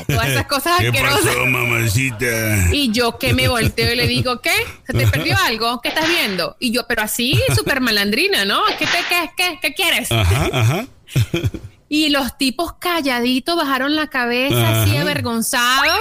todas 0.07 0.27
esas 0.29 0.47
cosas 0.47 0.77
¿Qué 0.79 0.87
asquerosas. 0.87 1.25
pasó, 1.25 1.45
mamacita? 1.45 2.73
Y 2.73 2.91
yo 2.91 3.17
que 3.17 3.33
me 3.33 3.47
volteo 3.47 3.93
y 3.93 3.95
le 3.95 4.07
digo, 4.07 4.41
¿qué? 4.41 4.51
¿Se 4.87 4.93
te 4.93 5.07
perdió 5.07 5.37
algo? 5.45 5.81
¿Qué 5.81 5.89
estás 5.89 6.07
viendo? 6.09 6.55
Y 6.59 6.71
yo, 6.71 6.87
pero 6.87 7.03
así, 7.03 7.39
súper 7.55 7.81
malandrina, 7.81 8.45
¿no? 8.45 8.61
¿Qué, 8.79 8.85
te, 8.85 8.97
qué, 9.09 9.29
qué, 9.37 9.59
qué 9.61 9.73
quieres? 9.73 10.11
Ajá, 10.11 10.49
ajá. 10.51 10.85
Y 11.87 12.09
los 12.09 12.35
tipos 12.39 12.73
calladitos 12.79 13.55
bajaron 13.55 13.95
la 13.95 14.07
cabeza, 14.09 14.81
así 14.83 14.97
avergonzados. 14.97 15.99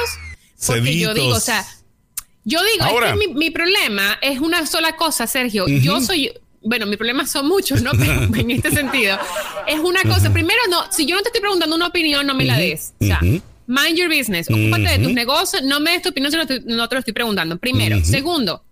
Porque 0.67 0.99
yo 0.99 1.09
Ceditos. 1.11 1.15
digo, 1.15 1.35
o 1.37 1.41
sea, 1.41 1.65
yo 2.43 2.63
digo, 2.65 2.85
Ahora- 2.85 3.09
es 3.13 3.19
que 3.21 3.29
mi, 3.29 3.35
mi 3.35 3.51
problema 3.51 4.19
es 4.23 4.41
una 4.41 4.67
sola 4.67 4.97
cosa, 4.97 5.27
Sergio. 5.27 5.67
Yo 5.69 6.01
soy, 6.01 6.33
bueno, 6.65 6.87
mis 6.87 6.97
problemas 6.97 7.31
son 7.31 7.47
muchos, 7.47 7.83
¿no? 7.83 7.93
Pero 7.99 8.41
en 8.41 8.51
este 8.51 8.71
sentido, 8.71 9.19
es 9.67 9.79
una 9.79 10.03
cosa. 10.03 10.33
Primero, 10.33 10.61
no, 10.71 10.91
si 10.91 11.07
yo 11.07 11.15
no 11.15 11.23
te 11.23 11.29
estoy 11.29 11.41
preguntando 11.41 11.77
una 11.77 11.87
opinión, 11.87 12.27
no 12.27 12.35
me 12.35 12.45
la 12.45 12.59
des. 12.59 12.95
O 13.01 13.05
sea, 13.05 13.21
mind 13.21 13.97
your 13.97 14.09
business. 14.09 14.49
Ocúpate 14.51 14.99
de 14.99 14.99
tus 14.99 15.13
negocios, 15.13 15.63
no 15.63 15.79
me 15.81 15.93
des 15.93 16.03
tu 16.03 16.09
opinión 16.09 16.33
si 16.33 16.39
no 16.39 16.47
te, 16.47 16.61
no 16.61 16.89
te 16.89 16.95
lo 16.95 16.99
estoy 16.99 17.15
preguntando. 17.15 17.59
Primero. 17.59 18.03
Segundo, 18.05 18.65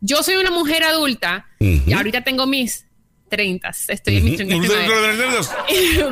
yo 0.00 0.22
soy 0.22 0.36
una 0.36 0.50
mujer 0.50 0.82
adulta 0.82 1.46
y 1.60 1.92
ahorita 1.92 2.24
tengo 2.24 2.46
mis 2.46 2.86
30. 3.28 3.70
Estoy 3.88 4.16
en 4.16 4.24
mis 4.24 4.36
30. 4.36 4.56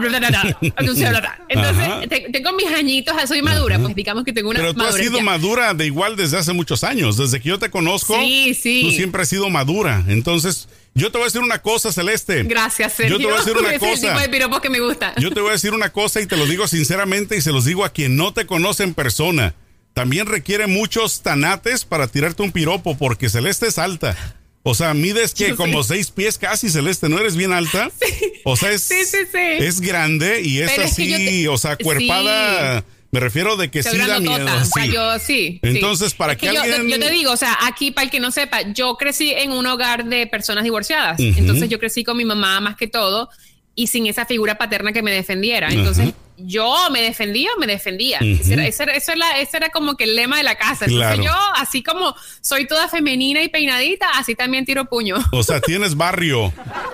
Entonces, 1.49 2.33
tengo 2.33 2.53
mis 2.53 2.67
añitos, 2.69 3.15
soy 3.29 3.43
madura, 3.43 3.79
pues 3.79 3.95
digamos 3.95 4.25
que 4.25 4.33
tengo 4.33 4.51
una 4.51 4.61
Pero 4.61 4.75
tú 4.75 4.83
has 4.83 4.95
sido 4.97 5.21
madura 5.21 5.75
de 5.75 5.87
igual 5.87 6.17
desde 6.17 6.39
hace 6.39 6.53
muchos 6.53 6.85
años. 6.85 7.17
Desde 7.17 7.41
que 7.41 7.49
yo 7.49 7.59
te 7.59 7.71
conozco, 7.71 8.19
Sí, 8.21 8.55
sí. 8.55 8.83
tú 8.85 8.91
siempre 8.93 9.23
has 9.23 9.29
sido 9.29 9.49
madura. 9.51 10.05
Entonces, 10.09 10.69
yo 10.95 11.11
te 11.11 11.19
voy 11.19 11.25
a 11.25 11.27
decir 11.27 11.43
una 11.43 11.61
cosa, 11.61 11.93
Celeste. 11.93 12.43
Gracias, 12.45 12.95
Sergio. 12.95 13.19
Yo 13.19 13.19
te 13.19 13.25
voy 13.27 13.35
a 13.35 13.39
decir 13.39 13.57
una 13.57 13.69
Ese 13.75 13.77
es 13.77 13.83
el 13.83 13.91
cosa. 13.91 14.09
tipo 14.09 14.21
de 14.21 14.29
piropos 14.29 14.61
que 14.61 14.71
me 14.71 14.81
gusta. 14.81 15.15
Yo 15.19 15.31
te 15.31 15.41
voy 15.41 15.51
a 15.51 15.53
decir 15.53 15.73
una 15.75 15.93
cosa 15.93 16.21
y 16.21 16.27
te 16.27 16.37
lo 16.37 16.47
digo 16.47 16.67
sinceramente 16.69 17.37
y 17.37 17.41
se 17.43 17.53
los 17.53 17.65
digo 17.65 17.85
a 17.85 17.91
quien 17.91 18.17
no 18.17 18.33
te 18.33 18.47
conoce 18.47 18.83
en 18.83 18.95
persona. 18.95 19.55
También 19.95 20.27
requiere 20.27 20.67
muchos 20.67 21.23
tanates 21.23 21.87
para 21.87 22.07
tirarte 22.07 22.43
un 22.43 22.53
piropo 22.53 22.99
porque 22.99 23.31
Celeste 23.31 23.67
es 23.69 23.79
alta. 23.79 24.36
O 24.69 24.75
sea, 24.75 24.95
mides 24.95 25.33
que 25.33 25.51
Yo 25.51 25.57
como 25.57 25.85
seis 25.85 26.11
pies 26.11 26.39
casi, 26.39 26.69
Celeste, 26.69 27.09
¿no 27.09 27.21
eres 27.21 27.37
bien 27.37 27.53
alta? 27.53 27.89
O 28.45 28.57
sea, 28.57 28.71
es, 28.73 28.83
Sí, 28.83 29.05
sí, 29.05 29.19
sí. 29.31 29.39
es 29.65 29.81
grande 29.81 30.41
y 30.43 30.59
es 30.61 30.71
Pero 30.71 30.83
es 30.85 30.95
que 30.97 31.15
así, 31.15 31.25
te- 31.43 31.49
o 31.49 31.57
sea, 31.59 31.77
cuerpada. 31.77 32.85
Me 33.13 33.21
refiero 33.21 33.57
de 33.57 33.71
que 33.71 33.83
sí 33.85 33.97
da 33.97 34.19
miedo. 34.21 34.35
grandotota. 34.35 34.63
O 34.63 34.65
sea, 34.65 34.85
sí. 34.85 34.93
yo 34.93 35.19
sí. 35.21 35.61
Entonces, 35.63 36.11
sí. 36.11 36.17
para 36.19 36.33
Es 36.33 36.39
que 36.39 36.47
yo, 36.53 36.61
alguien- 36.61 36.89
yo 36.89 36.99
te 36.99 37.11
digo, 37.11 37.31
o 37.33 37.37
sea, 37.37 37.57
aquí 37.63 37.91
para 37.93 38.05
el 38.07 38.11
que 38.11 38.19
no 38.21 38.31
sepa, 38.33 38.63
yo 38.73 38.97
crecí 38.97 39.31
en 39.33 39.53
un 39.53 39.67
hogar 39.67 40.05
de 40.05 40.27
personas 40.27 40.65
divorciadas. 40.65 41.19
Entonces 41.21 41.69
yo 41.69 41.79
crecí 41.79 42.03
con 42.05 42.17
mi 42.17 42.25
mamá 42.25 42.61
más 42.61 42.77
que 42.77 42.89
todo 42.89 43.31
y 43.77 43.87
sin 43.87 44.07
esa 44.07 44.27
figura 44.27 44.59
paterna 44.59 44.93
que 44.93 45.03
me 45.03 45.13
defendiera. 45.13 45.69
Entonces, 45.71 46.11
yo 46.37 46.91
me 46.91 47.03
defendía 47.03 47.51
o 47.57 47.59
me 47.59 47.67
defendía. 47.67 48.19
ese, 48.19 48.55
era, 48.55 48.65
ese, 48.65 48.83
era, 49.13 49.39
ese, 49.39 49.57
era, 49.57 49.71
como 49.71 49.97
que 49.97 50.05
el 50.05 50.17
lema 50.17 50.37
de 50.37 50.43
la 50.43 50.57
casa. 50.57 50.87
Entonces 50.87 51.25
yo, 51.25 51.35
así 51.57 51.83
como 51.83 52.15
soy 52.41 52.67
toda 52.67 52.89
femenina 52.89 53.43
y 53.43 53.49
peinadita, 53.49 54.11
así 54.15 54.35
también 54.35 54.65
tiro 54.65 54.85
puño. 54.87 55.17
O 55.33 55.43
sea, 55.43 55.61
tienes 55.61 55.97
barrio. 55.97 56.53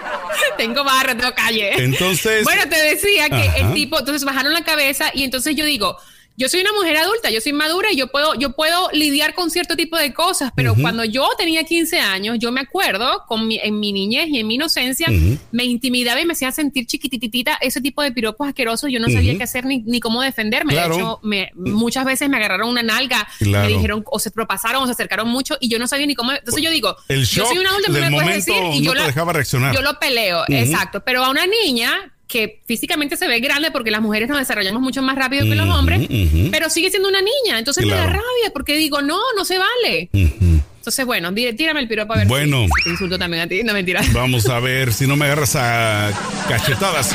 tengo 0.56 0.84
barrio, 0.84 1.16
tengo 1.16 1.34
calle. 1.34 1.82
Entonces. 1.82 2.44
Bueno, 2.44 2.62
te 2.68 2.80
decía 2.82 3.28
que 3.28 3.60
el 3.60 3.74
tipo, 3.74 3.98
entonces 3.98 4.24
bajaron 4.24 4.52
la 4.52 4.64
cabeza 4.64 5.10
y 5.14 5.24
entonces 5.24 5.56
yo 5.56 5.64
digo, 5.64 5.98
yo 6.36 6.48
soy 6.48 6.60
una 6.60 6.72
mujer 6.72 6.96
adulta, 6.96 7.30
yo 7.30 7.40
soy 7.40 7.52
madura 7.52 7.92
y 7.92 7.96
yo 7.96 8.08
puedo, 8.08 8.34
yo 8.34 8.52
puedo 8.52 8.88
lidiar 8.92 9.34
con 9.34 9.50
cierto 9.50 9.76
tipo 9.76 9.96
de 9.96 10.14
cosas, 10.14 10.50
pero 10.56 10.74
cuando 10.74 11.04
yo 11.04 11.28
tenía 11.36 11.64
15 11.64 12.00
años, 12.00 12.38
yo 12.38 12.50
me 12.52 12.60
acuerdo 12.60 13.24
con 13.26 13.46
mi, 13.46 13.58
en 13.62 13.78
mi 13.78 13.92
niñez 13.92 14.28
y 14.28 14.38
en 14.38 14.46
mi 14.46 14.54
inocencia, 14.54 15.08
me 15.50 15.64
intimidaba 15.64 16.20
y 16.20 16.26
me 16.26 16.32
hacía 16.32 16.50
sentir 16.52 16.86
chiquititita 16.86 17.58
ese 17.60 17.80
tipo 17.80 18.02
de 18.02 18.12
piropos 18.12 18.48
asquerosos. 18.48 18.90
Yo 18.90 18.98
no 18.98 19.08
sabía 19.08 19.36
qué 19.36 19.42
hacer 19.42 19.66
ni, 19.66 20.00
cómo 20.00 20.22
defenderme. 20.22 20.74
De 20.74 20.86
hecho, 20.86 21.20
me, 21.22 21.50
muchas 21.54 22.04
veces 22.04 22.28
me 22.28 22.38
agarraron 22.38 22.68
una 22.68 22.82
nalga, 22.82 23.28
me 23.40 23.68
dijeron 23.68 24.02
o 24.06 24.18
se 24.18 24.30
propasaron 24.30 24.82
o 24.82 24.86
se 24.86 24.92
acercaron 24.92 25.28
mucho 25.28 25.56
y 25.60 25.68
yo 25.68 25.78
no 25.78 25.86
sabía 25.86 26.06
ni 26.06 26.14
cómo. 26.14 26.32
Entonces 26.32 26.62
yo 26.62 26.70
digo, 26.70 26.96
yo 27.08 27.46
soy 27.46 27.58
una 27.58 27.70
adulta, 27.70 27.90
me 27.90 28.10
puedes 28.10 28.46
decir 28.46 28.62
y 28.72 28.82
yo, 28.82 28.94
dejaba 28.94 29.32
reaccionar. 29.32 29.74
yo 29.74 29.82
lo 29.82 29.98
peleo, 29.98 30.44
exacto. 30.48 31.02
Pero 31.04 31.24
a 31.24 31.30
una 31.30 31.46
niña 31.46 32.12
que 32.32 32.60
físicamente 32.66 33.18
se 33.18 33.28
ve 33.28 33.40
grande 33.40 33.70
porque 33.70 33.90
las 33.90 34.00
mujeres 34.00 34.26
nos 34.26 34.38
desarrollamos 34.38 34.80
mucho 34.80 35.02
más 35.02 35.16
rápido 35.16 35.44
que 35.44 35.54
los 35.54 35.68
hombres, 35.68 36.08
pero 36.50 36.70
sigue 36.70 36.88
siendo 36.88 37.10
una 37.10 37.20
niña. 37.20 37.58
Entonces 37.58 37.84
me 37.84 37.92
da 37.92 38.06
rabia 38.06 38.50
porque 38.54 38.74
digo, 38.76 39.02
no, 39.02 39.18
no 39.36 39.44
se 39.44 39.58
vale. 39.58 40.08
Entonces, 40.12 41.04
bueno, 41.04 41.32
tírame 41.34 41.80
el 41.80 41.88
piropo 41.88 42.14
a 42.14 42.16
ver 42.16 42.26
bueno, 42.26 42.66
te 42.82 42.90
insulto 42.90 43.18
también 43.18 43.42
a 43.42 43.46
ti, 43.46 43.62
no 43.62 43.74
mentiras. 43.74 44.10
Vamos 44.14 44.48
a 44.48 44.58
ver 44.60 44.94
si 44.94 45.06
no 45.06 45.14
me 45.14 45.26
agarras 45.26 45.54
a 45.56 46.10
cachetadas. 46.48 47.10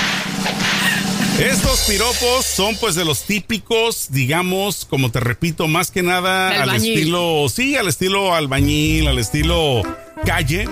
Estos 1.40 1.82
piropos 1.82 2.46
son 2.46 2.76
pues 2.78 2.96
de 2.96 3.06
los 3.06 3.24
típicos, 3.24 4.08
digamos, 4.10 4.86
como 4.86 5.12
te 5.12 5.20
repito, 5.20 5.68
más 5.68 5.92
que 5.92 6.02
nada 6.02 6.64
al 6.64 6.76
estilo, 6.76 7.48
sí, 7.50 7.76
al 7.76 7.88
estilo 7.88 8.34
albañil, 8.34 9.08
al 9.08 9.20
estilo 9.20 9.82
calle. 10.26 10.68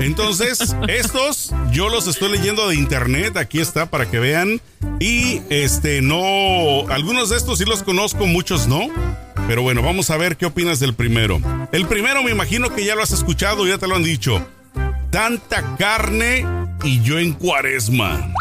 Entonces, 0.00 0.74
estos 0.88 1.52
yo 1.70 1.88
los 1.88 2.06
estoy 2.06 2.30
leyendo 2.30 2.68
de 2.68 2.76
internet, 2.76 3.36
aquí 3.36 3.60
está 3.60 3.90
para 3.90 4.10
que 4.10 4.18
vean. 4.18 4.60
Y 5.00 5.42
este, 5.50 6.02
no, 6.02 6.88
algunos 6.88 7.30
de 7.30 7.36
estos 7.36 7.58
sí 7.58 7.64
los 7.64 7.82
conozco, 7.82 8.26
muchos 8.26 8.66
no. 8.66 8.88
Pero 9.48 9.62
bueno, 9.62 9.82
vamos 9.82 10.10
a 10.10 10.16
ver 10.16 10.36
qué 10.36 10.46
opinas 10.46 10.80
del 10.80 10.94
primero. 10.94 11.40
El 11.72 11.86
primero 11.86 12.22
me 12.22 12.30
imagino 12.30 12.74
que 12.74 12.84
ya 12.84 12.94
lo 12.94 13.02
has 13.02 13.12
escuchado, 13.12 13.66
ya 13.66 13.78
te 13.78 13.86
lo 13.86 13.94
han 13.94 14.02
dicho. 14.02 14.44
Tanta 15.10 15.76
carne 15.76 16.44
y 16.82 17.00
yo 17.02 17.18
en 17.18 17.32
cuaresma. 17.32 18.32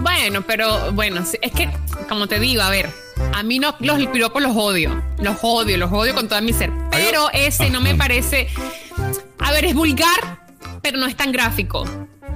Bueno, 0.00 0.42
pero 0.42 0.92
bueno, 0.92 1.22
es 1.40 1.52
que, 1.52 1.70
como 2.08 2.26
te 2.26 2.40
digo, 2.40 2.62
a 2.62 2.70
ver, 2.70 2.90
a 3.32 3.42
mí 3.42 3.58
no, 3.58 3.74
los 3.78 4.04
piropos 4.08 4.42
los 4.42 4.56
odio. 4.56 5.02
Los 5.18 5.36
odio, 5.42 5.76
los 5.78 5.92
odio 5.92 6.14
con 6.14 6.28
toda 6.28 6.40
mi 6.40 6.52
ser. 6.52 6.70
Pero 6.90 7.30
ese 7.32 7.70
no 7.70 7.80
me 7.80 7.94
parece. 7.94 8.48
A 9.38 9.52
ver, 9.52 9.64
es 9.64 9.74
vulgar, 9.74 10.40
pero 10.82 10.98
no 10.98 11.06
es 11.06 11.16
tan 11.16 11.32
gráfico. 11.32 11.84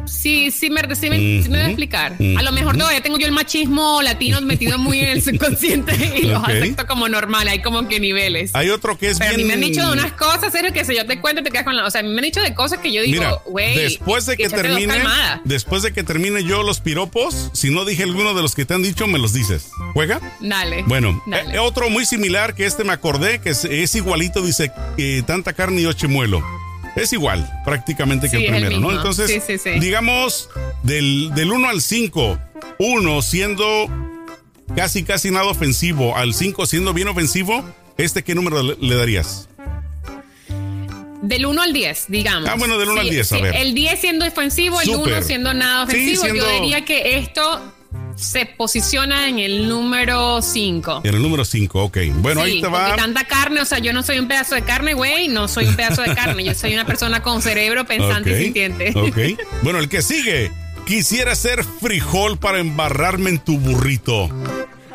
Sí, 0.07 0.51
sí 0.51 0.71
me, 0.71 0.83
sí 0.95 1.11
me, 1.11 1.49
voy 1.49 1.59
a 1.59 1.67
explicar. 1.67 2.17
A 2.39 2.43
lo 2.43 2.53
mejor 2.53 2.77
todavía 2.77 3.01
tengo 3.01 3.19
yo 3.19 3.27
el 3.27 3.33
machismo 3.33 4.01
latino 4.03 4.41
metido 4.41 4.79
muy 4.79 5.01
en 5.01 5.09
el 5.09 5.23
subconsciente 5.25 5.95
y 6.17 6.23
los 6.23 6.43
acepto 6.45 6.87
como 6.87 7.09
normal. 7.09 7.49
Hay 7.49 7.61
como 7.61 7.89
que 7.89 8.01
niveles. 8.01 8.55
Hay 8.55 8.71
otro 8.71 8.97
que 8.97 9.11
es 9.11 9.19
Pero 9.19 9.35
a 9.35 9.37
mí 9.37 9.45
me 9.45 9.55
han 9.55 9.61
dicho 9.61 9.85
de 9.85 9.93
unas 9.93 10.13
cosas, 10.13 10.53
serio, 10.53 10.73
que 10.73 10.85
si 10.85 10.95
yo 10.95 11.07
te 11.07 11.21
cuento 11.21 11.43
te 11.43 11.51
quedas 11.51 11.65
con 11.65 11.77
la... 11.77 11.85
O 11.85 11.91
sea, 11.91 12.01
a 12.01 12.05
mí 12.05 12.11
me 12.11 12.19
han 12.19 12.25
dicho 12.25 12.41
de 12.41 12.55
cosas 12.55 12.79
que 12.79 12.93
yo 12.93 13.03
digo, 13.03 13.43
güey... 13.47 13.77
Después 13.77 14.27
de 14.27 14.37
que 14.37 14.49
termine... 14.49 14.95
Después 15.45 15.83
de 15.83 15.93
que 15.93 16.03
termine 16.05 16.45
yo 16.45 16.63
los 16.63 16.81
piropos, 16.81 17.51
si 17.53 17.71
no 17.71 17.85
dije 17.85 18.05
alguno 18.05 18.35
de 18.35 18.43
los 18.43 18.55
que 18.55 18.65
te 18.65 18.75
han 18.75 18.83
dicho, 18.83 19.07
me 19.07 19.19
los 19.19 19.33
dices. 19.33 19.71
¿Juega? 19.93 20.21
Dale. 20.41 20.85
Bueno, 20.85 21.23
eh, 21.33 21.59
otro 21.59 21.91
muy 21.91 22.07
similar 22.07 22.55
que 22.55 22.67
este 22.67 22.85
me 22.85 22.93
acordé, 22.93 23.41
que 23.41 23.51
es, 23.51 23.95
igualito, 23.95 24.43
dice, 24.43 24.71
eh, 24.97 25.23
tanta 25.27 25.53
carne 25.53 25.81
y 25.83 25.87
ocho 25.87 26.09
muelo 26.09 26.43
es 26.97 27.13
igual 27.13 27.49
prácticamente 27.65 28.29
que 28.31 28.39
el 28.39 28.47
primero, 28.47 28.81
¿no? 28.81 28.91
Entonces, 28.91 29.43
digamos, 29.79 30.49
del, 30.83 31.31
del 31.35 31.53
1 31.53 31.69
al 31.69 31.81
5, 31.83 32.39
1 32.79 33.23
siendo 33.23 33.89
casi, 34.75 35.05
casi 35.05 35.31
nada 35.31 35.47
ofensivo, 35.47 36.17
al 36.17 36.35
5 36.35 36.67
siendo 36.67 36.93
bien 36.95 37.09
ofensivo, 37.09 37.65
¿este 37.99 38.25
qué 38.25 38.35
número 38.35 38.63
le, 38.63 38.97
darías? 38.97 39.49
Del 41.23 41.47
1 41.47 41.63
al 41.63 41.73
10, 41.73 42.07
digamos. 42.09 42.49
Ah, 42.49 42.55
bueno, 42.57 42.79
del 42.79 42.89
1 42.89 43.01
al 43.01 43.11
10, 43.11 43.33
a 43.33 43.39
ver. 43.41 43.57
El 43.57 43.75
10 43.75 44.01
siendo 44.01 44.27
ofensivo, 44.27 44.81
el 44.81 44.91
1 44.91 45.23
siendo 45.23 45.55
nada 45.55 45.85
ofensivo. 45.85 46.27
Yo 46.27 46.51
diría 46.51 46.85
que 46.85 47.19
esto 47.19 47.76
se 48.17 48.47
posiciona 48.47 49.29
en 49.29 49.39
el 49.39 49.69
número 49.69 50.41
5. 50.43 51.03
En 51.05 51.15
el 51.15 51.23
número 51.23 51.45
5, 51.45 51.85
ok. 51.85 51.99
Bueno, 52.17 52.43
ahí 52.43 52.61
te 52.61 52.67
va. 52.67 52.97
tanta 52.97 53.25
carne, 53.25 53.61
o 53.61 53.65
sea, 53.65 53.79
yo 53.79 53.93
no 53.93 54.03
soy 54.03 54.19
un 54.19 54.27
pedazo 54.27 54.55
de 54.55 54.63
carne, 54.63 54.95
güey, 54.95 55.29
no 55.29 55.49
soy 55.49 55.67
un 55.67 55.77
pedazo 55.77 56.03
de 56.03 56.15
carne, 56.15 56.43
yo 56.43 56.55
soy 56.55 56.75
una 56.75 56.87
persona 56.87 57.23
con 57.23 57.43
cerebro 57.43 57.87
pensante 57.87 58.41
y 58.41 58.45
sintiente. 58.45 58.93
Ok. 58.97 59.39
Bueno, 59.63 59.79
el 59.79 59.89
que 59.89 60.03
sigue. 60.03 60.51
Quisiera 60.87 61.35
ser 61.35 61.65
frijol 61.65 62.39
para 62.39 62.59
embarrarme 62.59 63.31
en 63.31 63.39
tu 63.39 63.59
burrito. 63.59 64.29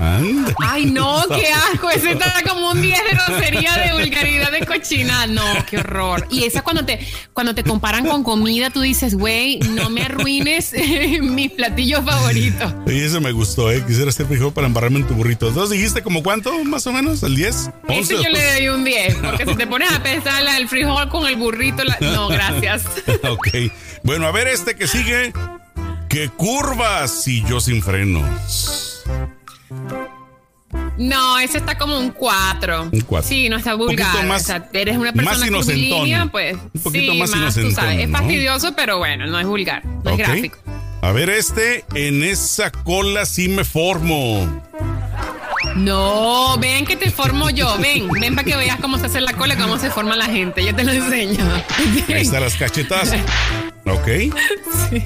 Ay, 0.01 0.85
no, 0.85 1.23
qué 1.35 1.47
asco. 1.47 1.89
Ese 1.89 2.11
está 2.11 2.41
como 2.47 2.71
un 2.71 2.81
10 2.81 2.99
de 2.99 3.09
grosería, 3.11 3.77
de 3.77 3.93
vulgaridad, 3.93 4.51
de 4.51 4.65
cochina. 4.65 5.27
No, 5.27 5.43
qué 5.69 5.77
horror. 5.77 6.27
Y 6.31 6.43
esa 6.45 6.61
cuando 6.63 6.83
te, 6.83 6.99
cuando 7.33 7.53
te 7.53 7.63
comparan 7.63 8.07
con 8.07 8.23
comida, 8.23 8.71
tú 8.71 8.81
dices, 8.81 9.15
güey, 9.15 9.59
no 9.59 9.89
me 9.89 10.03
arruines 10.03 10.73
mis 11.21 11.51
platillos 11.51 12.03
favoritos. 12.03 12.73
Y 12.87 12.99
eso 13.01 13.21
me 13.21 13.31
gustó, 13.31 13.71
¿eh? 13.71 13.83
Quisiera 13.85 14.11
ser 14.11 14.25
frijol 14.25 14.53
para 14.53 14.67
embarrarme 14.67 14.99
en 14.99 15.07
tu 15.07 15.13
burrito. 15.13 15.47
Entonces 15.47 15.77
dijiste 15.77 16.01
como 16.01 16.23
cuánto, 16.23 16.63
más 16.63 16.87
o 16.87 16.93
menos, 16.93 17.21
el 17.23 17.35
10. 17.35 17.69
Ese 17.89 18.15
yo 18.15 18.29
le 18.29 18.53
doy 18.53 18.67
un 18.69 18.83
10, 18.83 19.15
porque 19.17 19.45
si 19.45 19.55
te 19.55 19.67
pones 19.67 19.91
a 19.91 20.01
pensar 20.01 20.43
el 20.57 20.67
frijol 20.67 21.09
con 21.09 21.27
el 21.27 21.35
burrito, 21.35 21.83
no, 21.99 22.27
gracias. 22.27 22.83
ok. 23.29 23.47
Bueno, 24.03 24.25
a 24.25 24.31
ver 24.31 24.47
este 24.47 24.75
que 24.75 24.87
sigue. 24.87 25.33
¿Qué 26.09 26.27
curvas 26.27 27.25
y 27.29 27.41
yo 27.45 27.61
sin 27.61 27.81
frenos? 27.81 28.90
No, 31.01 31.39
ese 31.39 31.57
está 31.57 31.77
como 31.77 31.97
un 31.97 32.11
4. 32.11 32.89
Un 32.91 33.01
4. 33.01 33.27
Sí, 33.27 33.49
no 33.49 33.57
está 33.57 33.73
vulgar. 33.73 34.23
Más, 34.25 34.43
o 34.43 34.45
sea, 34.45 34.69
eres 34.71 34.97
una 34.97 35.11
persona 35.11 35.47
curvilínea, 35.47 36.27
pues. 36.27 36.55
Un 36.73 36.81
poquito 36.81 37.15
más, 37.15 37.31
más 37.31 37.55
tú 37.55 37.71
sabes, 37.71 37.99
Es 37.99 38.11
fastidioso, 38.11 38.75
pero 38.75 38.99
bueno, 38.99 39.25
no 39.25 39.39
es 39.39 39.47
vulgar. 39.47 39.83
No 39.85 40.11
es 40.11 40.17
gráfico. 40.17 40.59
A 41.01 41.11
ver, 41.11 41.31
este, 41.31 41.83
en 41.95 42.23
esa 42.23 42.71
cola 42.71 43.25
sí 43.25 43.49
me 43.49 43.65
formo. 43.65 44.63
No, 45.75 46.57
ven 46.59 46.85
que 46.85 46.95
te 46.95 47.09
formo 47.09 47.49
yo. 47.49 47.75
Ven, 47.79 48.07
ven 48.09 48.35
para 48.35 48.45
que 48.45 48.55
veas 48.55 48.79
cómo 48.79 48.99
se 48.99 49.07
hace 49.07 49.21
la 49.21 49.33
cola 49.33 49.55
y 49.55 49.57
cómo 49.57 49.79
se 49.79 49.89
forma 49.89 50.15
la 50.15 50.25
gente. 50.25 50.63
Yo 50.63 50.75
te 50.75 50.83
lo 50.83 50.91
enseño. 50.91 51.43
Ahí 52.09 52.21
están 52.21 52.41
las 52.41 52.55
cachetas. 52.55 53.13
Ok. 53.85 54.07
Sí. 54.89 55.03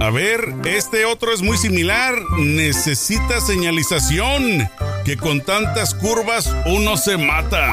A 0.00 0.10
ver, 0.10 0.54
este 0.64 1.04
otro 1.04 1.34
es 1.34 1.42
muy 1.42 1.58
similar. 1.58 2.14
Necesita 2.38 3.40
señalización. 3.42 4.68
Que 5.08 5.16
con 5.16 5.40
tantas 5.40 5.94
curvas 5.94 6.54
uno 6.66 6.98
se 6.98 7.16
mata. 7.16 7.72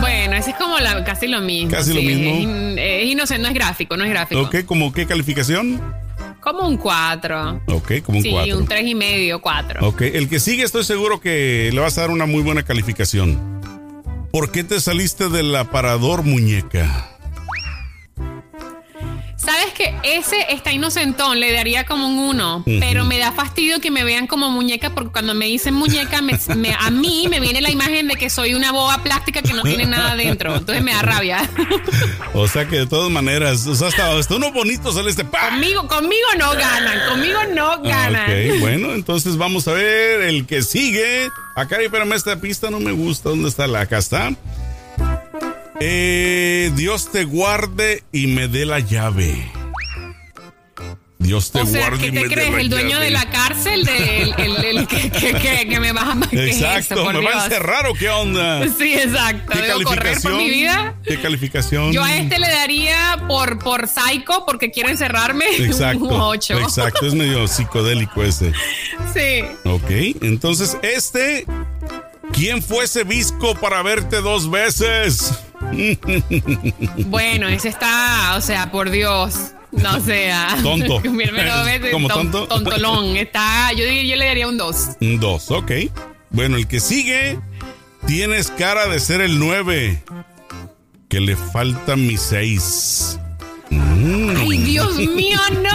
Bueno, 0.00 0.34
ese 0.34 0.50
es 0.50 0.56
como 0.56 0.74
casi 1.06 1.28
lo 1.28 1.40
mismo. 1.40 1.70
Casi 1.70 1.94
lo 1.94 2.02
mismo. 2.02 2.76
Es, 2.76 3.06
inocente, 3.06 3.40
no 3.40 3.46
es 3.46 3.54
gráfico, 3.54 3.96
no 3.96 4.02
es 4.02 4.10
gráfico. 4.10 4.40
Ok, 4.40 4.64
¿como 4.66 4.92
qué 4.92 5.06
calificación? 5.06 5.80
Como 6.40 6.66
un 6.66 6.76
4. 6.76 7.60
Ok, 7.66 7.92
como 8.04 8.18
un 8.18 8.24
4. 8.24 8.44
Sí, 8.44 8.52
un 8.60 8.66
3 8.66 8.84
y 8.84 8.94
medio, 8.96 9.40
4. 9.40 9.86
Ok, 9.86 10.00
el 10.00 10.28
que 10.28 10.40
sigue 10.40 10.64
estoy 10.64 10.82
seguro 10.82 11.20
que 11.20 11.70
le 11.72 11.80
vas 11.80 11.96
a 11.98 12.00
dar 12.00 12.10
una 12.10 12.26
muy 12.26 12.42
buena 12.42 12.64
calificación. 12.64 13.60
¿Por 14.32 14.50
qué 14.50 14.64
te 14.64 14.80
saliste 14.80 15.28
del 15.28 15.54
aparador, 15.54 16.24
muñeca? 16.24 17.09
Sabes 19.42 19.72
que 19.72 19.94
ese 20.02 20.36
está 20.50 20.70
inocentón, 20.70 21.40
le 21.40 21.50
daría 21.50 21.86
como 21.86 22.08
un 22.08 22.18
uno, 22.18 22.62
pero 22.66 23.06
me 23.06 23.18
da 23.18 23.32
fastidio 23.32 23.80
que 23.80 23.90
me 23.90 24.04
vean 24.04 24.26
como 24.26 24.50
muñeca 24.50 24.90
porque 24.90 25.10
cuando 25.10 25.34
me 25.34 25.46
dicen 25.46 25.72
muñeca, 25.72 26.18
a 26.18 26.90
mí 26.90 27.26
me 27.30 27.40
viene 27.40 27.62
la 27.62 27.70
imagen 27.70 28.06
de 28.06 28.16
que 28.16 28.28
soy 28.28 28.52
una 28.52 28.70
boba 28.70 29.02
plástica 29.02 29.40
que 29.40 29.54
no 29.54 29.62
tiene 29.62 29.86
nada 29.86 30.14
dentro. 30.14 30.54
Entonces 30.56 30.84
me 30.84 30.92
da 30.92 31.02
rabia. 31.02 31.48
O 32.32 32.46
sea 32.46 32.66
que 32.68 32.76
de 32.76 32.86
todas 32.86 33.10
maneras, 33.10 33.66
o 33.66 33.74
sea, 33.74 33.88
hasta, 33.88 34.34
uno 34.34 34.52
bonito 34.52 34.92
sale 34.92 35.10
este 35.10 35.24
Conmigo, 35.24 35.88
conmigo 35.88 36.28
no 36.38 36.52
ganan, 36.52 37.08
conmigo 37.08 37.38
no 37.52 37.82
ganan. 37.82 38.30
ok, 38.30 38.60
bueno, 38.60 38.92
entonces 38.94 39.36
vamos 39.36 39.66
a 39.66 39.72
ver 39.72 40.22
el 40.22 40.46
que 40.46 40.62
sigue. 40.62 41.28
Acá, 41.56 41.80
espérame, 41.80 42.12
esta 42.12 42.36
pista 42.40 42.70
no 42.70 42.78
me 42.78 42.92
gusta. 42.92 43.30
¿Dónde 43.30 43.48
está 43.48 43.66
la? 43.66 43.80
Acá 43.80 43.98
está. 43.98 44.32
Eh, 45.80 46.70
Dios 46.74 47.10
te 47.10 47.24
guarde 47.24 48.04
y 48.12 48.26
me 48.26 48.48
dé 48.48 48.66
la 48.66 48.80
llave. 48.80 49.50
Dios 51.18 51.52
te 51.52 51.60
o 51.60 51.66
sea, 51.66 51.80
guarde 51.80 51.98
¿qué 51.98 52.06
y 52.06 52.12
te 52.12 52.20
me 52.20 52.28
crees? 52.34 52.52
dé 52.54 52.60
¿El 52.62 52.70
dueño 52.70 52.88
llave. 52.90 53.04
de 53.04 53.10
la 53.10 53.30
cárcel? 53.30 53.84
De, 53.84 54.22
el, 54.22 54.34
el- 54.38 54.64
el 54.78 54.86
que, 54.86 55.10
que- 55.10 55.32
que- 55.34 55.68
que 55.68 55.80
me 55.80 55.92
va 55.92 56.12
a 56.12 56.28
¿qué 56.30 56.48
es 56.50 56.56
Exacto, 56.56 56.94
eso, 56.94 57.12
me 57.12 57.20
va 57.24 57.42
a 57.42 57.44
encerrar 57.44 57.86
o 57.86 57.94
qué 57.94 58.08
onda. 58.08 58.66
Sí, 58.78 58.94
exacto. 58.94 59.52
¿Qué 59.52 59.60
Debo 59.62 59.82
correr 59.82 60.18
por 60.22 60.34
mi 60.36 60.48
vida. 60.50 60.94
¿Qué 61.04 61.20
calificación? 61.20 61.92
Yo 61.92 62.02
a 62.02 62.16
este 62.16 62.38
le 62.38 62.48
daría 62.48 63.22
por, 63.28 63.58
por 63.58 63.86
psycho 63.86 64.44
porque 64.46 64.70
quiere 64.70 64.90
encerrarme 64.92 65.44
Exacto. 65.58 66.04
un 66.04 66.12
8. 66.20 66.58
Exacto, 66.60 67.06
es 67.06 67.14
medio 67.14 67.46
psicodélico 67.48 68.22
ese. 68.22 68.52
Sí. 69.14 69.42
Ok, 69.64 69.90
entonces 70.22 70.76
este. 70.82 71.44
¿Quién 72.32 72.62
fue 72.62 72.84
ese 72.84 73.02
visco 73.04 73.54
para 73.56 73.82
verte 73.82 74.20
dos 74.20 74.50
veces? 74.50 75.32
Bueno, 77.06 77.48
ese 77.48 77.68
está, 77.68 78.34
o 78.36 78.40
sea, 78.40 78.70
por 78.70 78.90
Dios. 78.90 79.52
No 79.72 80.00
sea. 80.00 80.56
Tonto. 80.62 81.00
¿Como 81.92 82.08
ton- 82.08 82.30
tonto? 82.30 82.46
Tontolón. 82.48 83.16
Está, 83.16 83.72
yo, 83.72 83.84
yo 83.84 84.16
le 84.16 84.24
daría 84.26 84.48
un 84.48 84.56
2. 84.58 84.76
Un 85.00 85.20
dos, 85.20 85.50
ok. 85.50 85.72
Bueno, 86.30 86.56
el 86.56 86.66
que 86.66 86.80
sigue. 86.80 87.38
Tienes 88.06 88.50
cara 88.50 88.86
de 88.88 88.98
ser 88.98 89.20
el 89.20 89.38
nueve. 89.38 90.02
Que 91.08 91.20
le 91.20 91.36
falta 91.36 91.96
mi 91.96 92.16
seis. 92.16 93.18
Mm. 93.70 94.30
¡Ay, 94.36 94.58
Dios 94.58 94.96
mío, 94.96 95.38
no! 95.62 95.70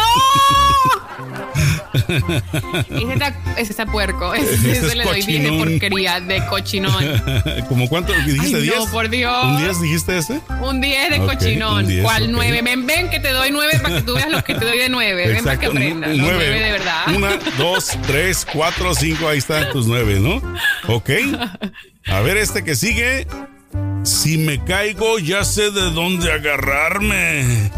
Ese, 2.08 3.14
está, 3.14 3.36
ese 3.58 3.72
está 3.72 3.86
puerco. 3.86 4.34
Ese, 4.34 4.54
Ese 4.56 4.72
ese 4.72 4.88
es 4.88 4.96
le 4.96 5.04
doy 5.04 5.22
10 5.22 5.44
de 5.44 5.50
porquería, 5.58 6.20
de 6.20 6.46
cochinón. 6.48 7.04
¿Cómo 7.70 7.88
cuánto? 7.88 8.14
¿Dijiste 8.26 8.58
Ay, 8.58 8.64
10? 8.64 8.76
no, 8.78 8.86
por 8.92 9.10
Dios. 9.10 9.46
¿Un 9.46 9.58
10 9.58 9.82
dijiste 9.82 10.18
ese? 10.18 10.40
Un 10.62 10.82
10 10.82 11.10
de 11.10 11.20
Ok, 11.20 11.34
cochinón. 11.34 11.88
10, 11.88 12.04
¿Cuál 12.04 12.24
ok. 12.24 12.30
9? 12.32 12.62
Ven, 12.62 12.86
ven 12.86 13.10
que 13.10 13.20
te 13.20 13.30
doy 13.30 13.52
9 13.52 13.80
para 13.82 13.96
que 13.98 14.02
tú 14.04 14.14
veas 14.16 14.30
los 14.30 14.44
que 14.44 14.56
te 14.56 14.66
doy 14.66 14.78
de 14.78 14.90
9. 14.90 15.28
Ven 15.28 15.44
para 15.44 15.58
que 15.60 15.66
aprendas. 15.68 16.10
un 16.12 16.18
Los 16.18 16.28
nueve. 16.28 16.46
9 16.50 16.60
de 16.66 16.72
verdad. 16.72 17.16
Una, 17.16 17.40
dos, 17.58 17.92
tres, 18.08 18.46
cuatro, 18.52 18.94
cinco. 18.96 19.28
Ahí 19.28 19.38
están 19.40 19.72
tus 19.72 19.88
nueve, 19.88 20.20
¿no? 20.20 20.42
Ok. 20.88 21.10
A 22.08 22.22
ver, 22.22 22.38
este 22.38 22.64
que 22.64 22.76
sigue. 22.76 23.28
Si 24.04 24.38
me 24.38 24.64
caigo, 24.64 25.18
ya 25.20 25.44
sé 25.44 25.72
de 25.72 25.90
dónde 25.92 26.32
agarrarme. 26.32 27.72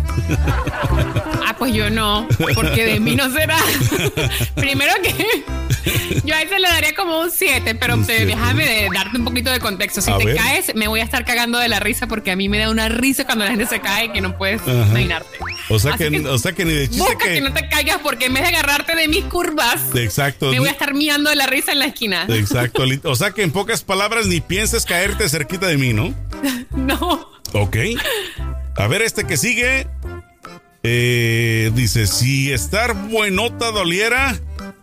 Ah, 1.46 1.56
pues 1.58 1.74
yo 1.74 1.90
no, 1.90 2.28
porque 2.56 2.86
de 2.86 3.00
mí 3.00 3.16
no 3.16 3.30
será. 3.32 3.58
Primero 4.56 4.94
que 5.02 5.44
yo 6.26 6.36
a 6.36 6.42
ese 6.42 6.60
le 6.60 6.68
daría 6.68 6.94
como 6.96 7.20
un 7.22 7.32
7, 7.32 7.76
pero 7.76 7.94
Un 7.96 8.06
te- 8.06 8.26
déjame 8.26 8.66
de 8.66 8.90
darte 8.94 9.18
un 9.18 9.24
poquito 9.24 9.52
de 9.52 9.60
contexto. 9.62 10.02
Si 10.02 10.12
A 10.12 10.18
te 10.18 10.26
ver. 10.26 10.36
caes, 10.36 10.76
me 10.76 10.88
voy 10.90 11.00
a 11.00 11.04
estar 11.04 11.24
cagando 11.24 11.60
de 11.60 11.70
la 11.70 11.80
risa 11.80 12.08
porque 12.08 12.32
a 12.32 12.36
mí 12.36 12.50
me 12.50 12.58
da 12.58 12.70
una 12.70 12.90
risa 12.90 13.24
cuando 13.26 13.46
la 13.46 13.52
gente 13.52 13.66
se 13.68 13.80
cae 13.80 14.12
que 14.12 14.20
no 14.20 14.38
puedes 14.38 14.62
imaginarte. 14.68 15.38
O 15.70 15.80
sea, 15.80 15.98
que, 15.98 16.08
o 16.26 16.38
sea 16.38 16.54
que 16.54 16.64
ni 16.64 16.74
de 16.74 16.90
chiste 16.90 17.18
que. 17.18 17.34
que 17.36 17.42
no 17.42 17.54
te 17.54 17.68
caigas 17.68 17.98
porque 18.02 18.26
en 18.28 18.34
vez 18.34 18.44
de 18.44 18.50
agarrarte 18.50 18.96
de 18.96 19.08
mis 19.08 19.26
curvas, 19.26 19.82
Exacto. 19.96 20.52
me 20.52 20.60
voy 20.60 20.70
a 20.70 20.72
estar 20.72 20.94
miando 20.94 21.30
de 21.30 21.36
la 21.36 21.46
risa 21.48 21.74
en 21.74 21.80
la 21.80 21.86
esquina. 21.88 22.26
Exacto. 22.30 22.84
O 23.04 23.16
sea 23.16 23.32
que 23.32 23.44
en 23.44 23.52
pocas 23.52 23.84
palabras 23.84 24.28
ni 24.28 24.40
pienses 24.40 24.86
caerte 24.86 25.28
cerquita 25.28 25.68
de 25.68 25.78
mí, 25.78 25.94
¿no? 25.94 26.14
No. 26.72 27.30
Ok. 27.54 27.78
A 28.76 28.88
ver, 28.88 29.02
este 29.02 29.26
que 29.26 29.36
sigue. 29.38 29.88
Eh, 30.84 31.72
dice: 31.74 32.08
Si 32.08 32.52
estar 32.52 32.94
buenota 32.94 33.72
doliera, 33.72 34.38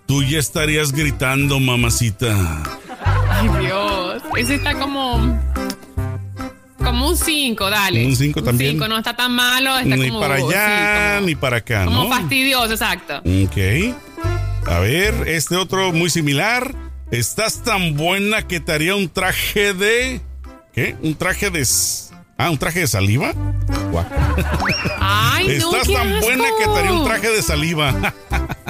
tú 0.06 0.22
ya 0.22 0.38
estarías 0.38 0.92
gritando, 0.92 1.60
mamacita. 1.60 2.62
Ay, 3.28 3.48
Dios. 3.64 4.22
Ese 4.36 4.56
está 4.56 4.74
como. 4.74 5.40
Como 6.94 7.08
un 7.08 7.16
5, 7.16 7.70
dale. 7.70 8.06
Un 8.06 8.14
cinco 8.14 8.40
también. 8.40 8.70
5 8.74 8.86
no 8.86 8.98
está 8.98 9.16
tan 9.16 9.32
malo. 9.32 9.76
Está 9.78 9.96
Ni 9.96 10.06
como, 10.10 10.20
para 10.20 10.34
allá, 10.36 10.44
sí, 10.46 11.14
como- 11.16 11.26
ni 11.26 11.34
para 11.34 11.56
acá, 11.56 11.84
Como 11.86 12.04
¿no? 12.04 12.08
fastidioso, 12.08 12.70
exacto. 12.70 13.16
Ok. 13.18 13.96
A 14.68 14.78
ver, 14.78 15.12
este 15.26 15.56
otro 15.56 15.92
muy 15.92 16.08
similar. 16.08 16.72
Estás 17.10 17.64
tan 17.64 17.96
buena 17.96 18.46
que 18.46 18.60
te 18.60 18.70
haría 18.70 18.94
un 18.94 19.08
traje 19.08 19.74
de. 19.74 20.20
¿Qué? 20.72 20.94
¿Un 21.02 21.16
traje 21.16 21.50
de. 21.50 21.66
Ah, 22.38 22.50
un 22.50 22.58
traje 22.58 22.78
de 22.80 22.86
saliva? 22.86 23.32
Guau. 23.90 24.06
Ay, 25.00 25.58
no, 25.58 25.74
Estás 25.74 25.92
tan 25.92 26.20
buena 26.20 26.44
que 26.60 26.64
te 26.64 26.78
haría 26.78 26.92
un 26.92 27.04
traje 27.04 27.28
de 27.28 27.42
saliva. 27.42 28.14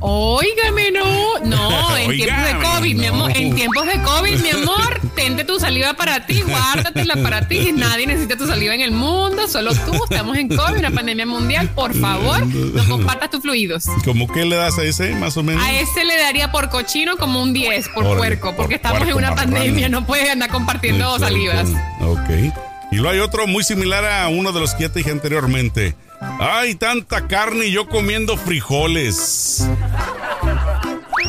Óigame, 0.00 0.90
no. 0.90 1.38
No, 1.44 1.96
en 1.96 2.10
tiempos 2.16 2.44
de 2.44 2.58
COVID, 2.58 2.94
mi 2.96 3.06
no. 3.06 3.14
amor. 3.14 3.32
En 3.34 3.54
tiempos 3.54 3.86
de 3.86 4.02
COVID, 4.02 4.38
mi 4.40 4.50
amor. 4.50 5.00
Tente 5.14 5.44
tu 5.44 5.60
saliva 5.60 5.94
para 5.94 6.26
ti, 6.26 6.40
guárdatela 6.42 7.16
para 7.22 7.46
ti. 7.46 7.72
Nadie 7.72 8.06
necesita 8.06 8.36
tu 8.36 8.46
saliva 8.46 8.74
en 8.74 8.80
el 8.80 8.92
mundo, 8.92 9.46
solo 9.48 9.72
tú. 9.74 9.92
Estamos 10.10 10.36
en 10.38 10.48
COVID, 10.48 10.78
una 10.78 10.90
pandemia 10.90 11.26
mundial. 11.26 11.68
Por 11.74 11.94
favor, 11.94 12.46
no 12.46 12.84
compartas 12.88 13.30
tus 13.30 13.42
fluidos. 13.42 13.84
¿Cómo 14.04 14.26
que 14.32 14.44
le 14.44 14.56
das 14.56 14.78
a 14.78 14.84
ese, 14.84 15.14
más 15.16 15.36
o 15.36 15.42
menos? 15.42 15.62
A 15.62 15.72
ese 15.72 16.04
le 16.04 16.16
daría 16.16 16.50
por 16.50 16.70
cochino 16.70 17.16
como 17.16 17.42
un 17.42 17.52
10, 17.52 17.88
por 17.90 18.04
Órale, 18.04 18.16
puerco, 18.18 18.46
por 18.48 18.56
porque 18.56 18.76
estamos 18.76 19.02
en 19.08 19.14
una 19.14 19.34
pandemia, 19.34 19.88
no 19.88 20.06
puedes 20.06 20.30
andar 20.30 20.50
compartiendo 20.50 21.04
Exacto. 21.16 21.24
salivas. 21.26 21.68
Ok. 22.00 22.54
Y 22.92 22.96
luego 22.96 23.10
hay 23.10 23.18
otro 23.20 23.46
muy 23.46 23.62
similar 23.64 24.04
a 24.04 24.28
uno 24.28 24.52
de 24.52 24.60
los 24.60 24.74
que 24.74 24.84
ya 24.84 24.88
te 24.88 25.00
dije 25.00 25.10
anteriormente. 25.10 25.94
Ay, 26.20 26.74
tanta 26.74 27.26
carne 27.26 27.66
y 27.66 27.72
yo 27.72 27.88
comiendo 27.88 28.36
frijoles. 28.36 29.66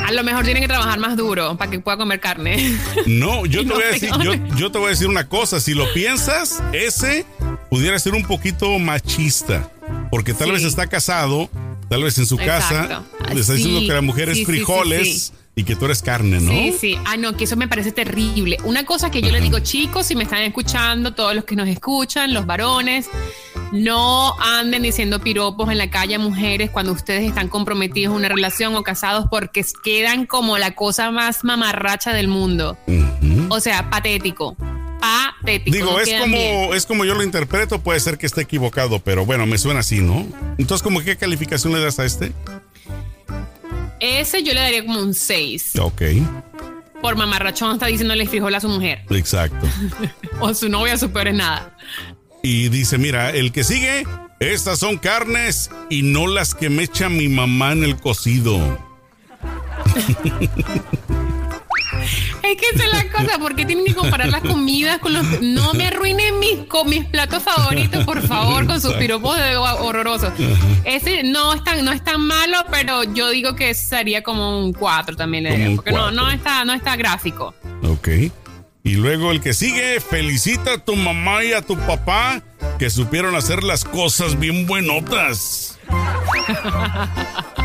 A 0.05 0.11
lo 0.11 0.23
mejor 0.23 0.43
tienen 0.43 0.61
que 0.61 0.67
trabajar 0.67 0.99
más 0.99 1.15
duro 1.15 1.55
para 1.57 1.71
que 1.71 1.79
pueda 1.79 1.97
comer 1.97 2.19
carne. 2.19 2.77
No, 3.05 3.45
yo 3.45 3.61
te 3.63 3.65
no 3.67 3.75
voy 3.75 3.83
a 3.83 3.87
decir, 3.87 4.09
yo, 4.57 4.71
te 4.71 4.77
voy 4.77 4.87
a 4.87 4.89
decir 4.89 5.07
una 5.07 5.27
cosa. 5.27 5.59
Si 5.59 5.73
lo 5.73 5.91
piensas, 5.93 6.61
ese 6.73 7.25
pudiera 7.69 7.97
ser 7.99 8.13
un 8.13 8.23
poquito 8.23 8.77
machista. 8.79 9.69
Porque 10.09 10.33
tal 10.33 10.47
Sí. 10.47 10.53
vez 10.53 10.63
está 10.63 10.87
casado, 10.87 11.49
tal 11.89 12.03
vez 12.03 12.17
en 12.17 12.25
su 12.25 12.35
casa, 12.37 13.03
le 13.33 13.39
está 13.41 13.53
Sí, 13.53 13.59
diciendo 13.63 13.81
que 13.87 13.93
la 13.93 14.01
mujer 14.01 14.33
sí, 14.33 14.41
es 14.41 14.47
frijoles 14.47 15.33
y 15.55 15.63
que 15.63 15.75
tú 15.75 15.85
eres 15.85 16.01
carne, 16.01 16.39
¿no? 16.41 16.51
Sí, 16.51 16.75
sí. 16.79 16.97
Ah, 17.05 17.15
no, 17.17 17.35
que 17.37 17.45
eso 17.45 17.55
me 17.55 17.67
parece 17.69 17.91
terrible. 17.93 18.57
Una 18.65 18.85
cosa 18.85 19.09
que 19.11 19.21
yo 19.21 19.29
le 19.31 19.39
digo, 19.39 19.59
chicos, 19.59 20.05
si 20.07 20.15
me 20.15 20.23
están 20.23 20.41
escuchando, 20.41 21.13
todos 21.13 21.33
los 21.35 21.45
que 21.45 21.55
nos 21.55 21.67
escuchan, 21.69 22.33
los 22.33 22.45
varones, 22.45 23.07
no 23.71 24.35
anden 24.39 24.83
diciendo 24.83 25.19
piropos 25.19 25.69
en 25.71 25.77
la 25.77 25.89
calle 25.89 26.15
a 26.15 26.19
mujeres 26.19 26.69
cuando 26.69 26.91
ustedes 26.91 27.23
están 27.23 27.47
comprometidos 27.47 28.11
en 28.13 28.17
una 28.19 28.29
relación 28.29 28.75
o 28.75 28.83
casados 28.83 29.25
porque 29.29 29.65
quedan 29.83 30.25
como 30.25 30.57
la 30.57 30.71
cosa 30.75 31.11
más 31.11 31.43
mamarracha 31.43 32.13
del 32.13 32.27
mundo. 32.27 32.77
O 33.49 33.59
sea, 33.59 33.89
patético. 33.89 34.55
Patético. 34.99 35.75
Digo, 35.75 35.91
no 35.93 35.99
es 35.99 36.05
bien. 36.05 36.19
como, 36.21 36.73
es 36.73 36.85
como 36.85 37.05
yo 37.05 37.15
lo 37.15 37.23
interpreto, 37.23 37.81
puede 37.81 37.99
ser 37.99 38.17
que 38.17 38.25
esté 38.25 38.41
equivocado, 38.41 38.99
pero 38.99 39.25
bueno, 39.25 39.45
me 39.45 39.57
suena 39.57 39.79
así, 39.79 39.99
¿no? 39.99 40.25
Entonces, 40.57 40.83
¿cómo 40.83 41.01
qué 41.01 41.17
calificación 41.17 41.73
le 41.73 41.79
das 41.79 41.97
a 41.99 42.05
este? 42.05 42.31
Ese 43.99 44.43
yo 44.43 44.53
le 44.53 44.59
daría 44.59 44.85
como 44.85 44.99
un 44.99 45.13
6. 45.13 45.73
Ok, 45.79 46.01
Por 47.01 47.15
mamarrachón 47.15 47.73
está 47.73 47.87
diciéndole 47.87 48.27
frijol 48.27 48.53
a 48.55 48.59
su 48.59 48.67
mujer. 48.69 49.03
exacto. 49.09 49.67
O 50.39 50.53
su 50.53 50.69
novia, 50.69 50.97
su 50.97 51.11
peor 51.11 51.27
es 51.29 51.35
nada. 51.35 51.75
Y 52.43 52.69
dice, 52.69 52.97
mira, 52.97 53.29
el 53.29 53.51
que 53.51 53.63
sigue, 53.63 54.05
estas 54.39 54.79
son 54.79 54.97
carnes 54.97 55.69
y 55.89 56.01
no 56.01 56.27
las 56.27 56.55
que 56.55 56.69
me 56.69 56.83
echa 56.83 57.09
mi 57.09 57.27
mamá 57.27 57.73
en 57.73 57.83
el 57.83 57.97
cocido. 57.97 58.59
Es 62.43 62.57
que 62.57 62.65
esa 62.73 62.85
es 62.85 62.91
la 62.91 63.11
cosa, 63.11 63.39
porque 63.39 63.65
tienen 63.65 63.85
que 63.85 63.93
comparar 63.93 64.29
las 64.29 64.41
comidas 64.41 64.99
con 64.99 65.13
los... 65.13 65.41
No 65.41 65.73
me 65.73 65.87
arruinen 65.87 66.39
mis, 66.39 66.65
con 66.67 66.89
mis 66.89 67.05
platos 67.05 67.43
favoritos, 67.43 68.03
por 68.03 68.21
favor, 68.21 68.65
con 68.65 68.81
sus 68.81 68.93
piropos 68.93 69.37
de 69.37 69.55
horrorosos. 69.55 70.33
Ese 70.83 71.23
no 71.23 71.53
es, 71.53 71.63
tan, 71.63 71.85
no 71.85 71.91
es 71.91 72.03
tan 72.03 72.21
malo, 72.21 72.57
pero 72.71 73.03
yo 73.03 73.29
digo 73.29 73.55
que 73.55 73.73
sería 73.73 74.23
como 74.23 74.59
un 74.59 74.73
4 74.73 75.15
también, 75.15 75.43
le 75.43 75.75
porque 75.75 75.91
no, 75.91 76.11
no, 76.11 76.29
está, 76.29 76.65
no 76.65 76.73
está 76.73 76.95
gráfico. 76.95 77.53
Ok. 77.83 78.07
Y 78.83 78.95
luego 78.95 79.31
el 79.31 79.41
que 79.41 79.53
sigue, 79.53 79.99
felicita 79.99 80.73
a 80.73 80.77
tu 80.79 80.95
mamá 80.95 81.43
y 81.43 81.53
a 81.53 81.61
tu 81.61 81.77
papá 81.77 82.41
que 82.79 82.89
supieron 82.89 83.35
hacer 83.35 83.63
las 83.63 83.83
cosas 83.83 84.39
bien 84.39 84.65
buenotas. 84.65 85.79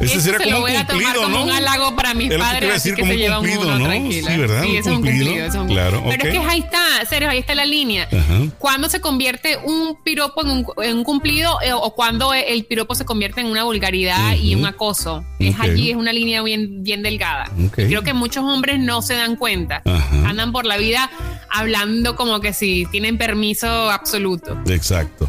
Ese 0.00 0.12
Eso 0.14 0.20
sería 0.20 0.38
se 0.38 0.44
como 0.44 0.50
lo 0.50 0.56
un 0.58 0.62
voy 0.62 0.76
a 0.76 0.86
tomar 0.86 1.02
cumplido, 1.02 1.22
como 1.24 1.38
¿no? 1.38 1.44
un 1.44 1.50
halago 1.50 1.96
para 1.96 2.14
mis 2.14 2.30
Es 2.30 2.38
padres, 2.38 2.74
así 2.74 2.90
que 2.94 3.00
como 3.00 3.08
se 3.08 3.14
un 3.16 3.20
llevan 3.20 3.38
cumplido, 3.40 3.62
uno 3.62 3.78
¿no? 3.78 3.84
tranquilo. 3.86 4.28
Sí, 4.30 4.36
¿verdad? 4.38 4.62
Sí, 4.62 4.68
Un 4.70 4.76
ese 4.76 4.78
es 4.78 4.86
un 4.86 4.94
cumplido. 5.02 5.60
un- 5.62 5.66
Claro, 5.68 6.04
Pero 6.08 6.24
es 6.24 6.30
que 6.32 6.38
ahí 6.38 6.58
está, 6.60 6.78
Sergio, 7.08 7.30
ahí 7.30 7.38
está 7.38 7.54
la 7.54 7.64
línea. 7.64 8.08
Ajá. 8.12 8.38
¿Cuándo 8.58 8.88
se 8.88 9.00
convierte 9.00 9.56
un 9.64 9.96
piropo 10.04 10.42
en 10.42 10.50
un, 10.50 10.66
en 10.84 10.96
un 10.98 11.04
cumplido 11.04 11.58
eh, 11.62 11.72
o 11.72 11.94
cuando 11.94 12.32
el 12.32 12.64
piropo 12.64 12.94
se 12.94 13.04
convierte 13.04 13.40
en 13.40 13.48
una 13.48 13.64
vulgaridad 13.64 14.36
y 14.36 14.54
un 14.54 14.66
acoso? 14.66 15.24
Es 15.40 15.58
allí, 15.58 15.90
es 15.90 15.96
una 15.96 16.12
línea 16.12 16.42
bien, 16.42 16.82
bien 16.84 17.02
delgada. 17.02 17.50
Y 17.58 17.68
Creo 17.68 18.02
que 18.02 18.14
muchos 18.14 18.44
hombres 18.44 18.78
no 18.78 19.02
se 19.02 19.14
dan 19.14 19.34
cuenta. 19.36 19.82
Ajá. 19.84 20.28
Andan 20.28 20.52
por 20.52 20.64
la 20.64 20.76
vida 20.76 21.10
hablando 21.50 22.14
como 22.14 22.40
que 22.40 22.52
si 22.52 22.86
tienen 22.90 23.18
permiso 23.18 23.90
absoluto. 23.90 24.56
Exacto. 24.68 25.28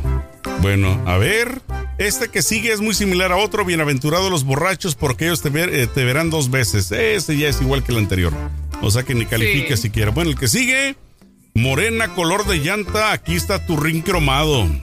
Bueno, 0.61 1.01
a 1.05 1.17
ver, 1.17 1.61
este 1.97 2.29
que 2.29 2.41
sigue 2.41 2.71
es 2.73 2.81
muy 2.81 2.93
similar 2.93 3.31
a 3.31 3.37
otro, 3.37 3.65
bienaventurados 3.65 4.29
los 4.31 4.43
borrachos 4.43 4.95
porque 4.95 5.25
ellos 5.25 5.41
te, 5.41 5.49
ver- 5.49 5.73
eh, 5.73 5.87
te 5.87 6.03
verán 6.03 6.29
dos 6.29 6.49
veces. 6.51 6.91
Este 6.91 7.37
ya 7.37 7.47
es 7.49 7.61
igual 7.61 7.83
que 7.83 7.91
el 7.91 7.97
anterior. 7.99 8.33
O 8.81 8.91
sea 8.91 9.03
que 9.03 9.15
ni 9.15 9.25
califica 9.25 9.75
Sí. 9.75 9.83
siquiera. 9.83 10.11
Bueno, 10.11 10.31
el 10.31 10.37
que 10.37 10.47
sigue, 10.47 10.95
morena 11.53 12.13
color 12.15 12.45
de 12.45 12.57
llanta, 12.59 13.11
aquí 13.11 13.35
está 13.35 13.65
tu 13.65 13.77
ring 13.77 14.01
cromado. 14.03 14.67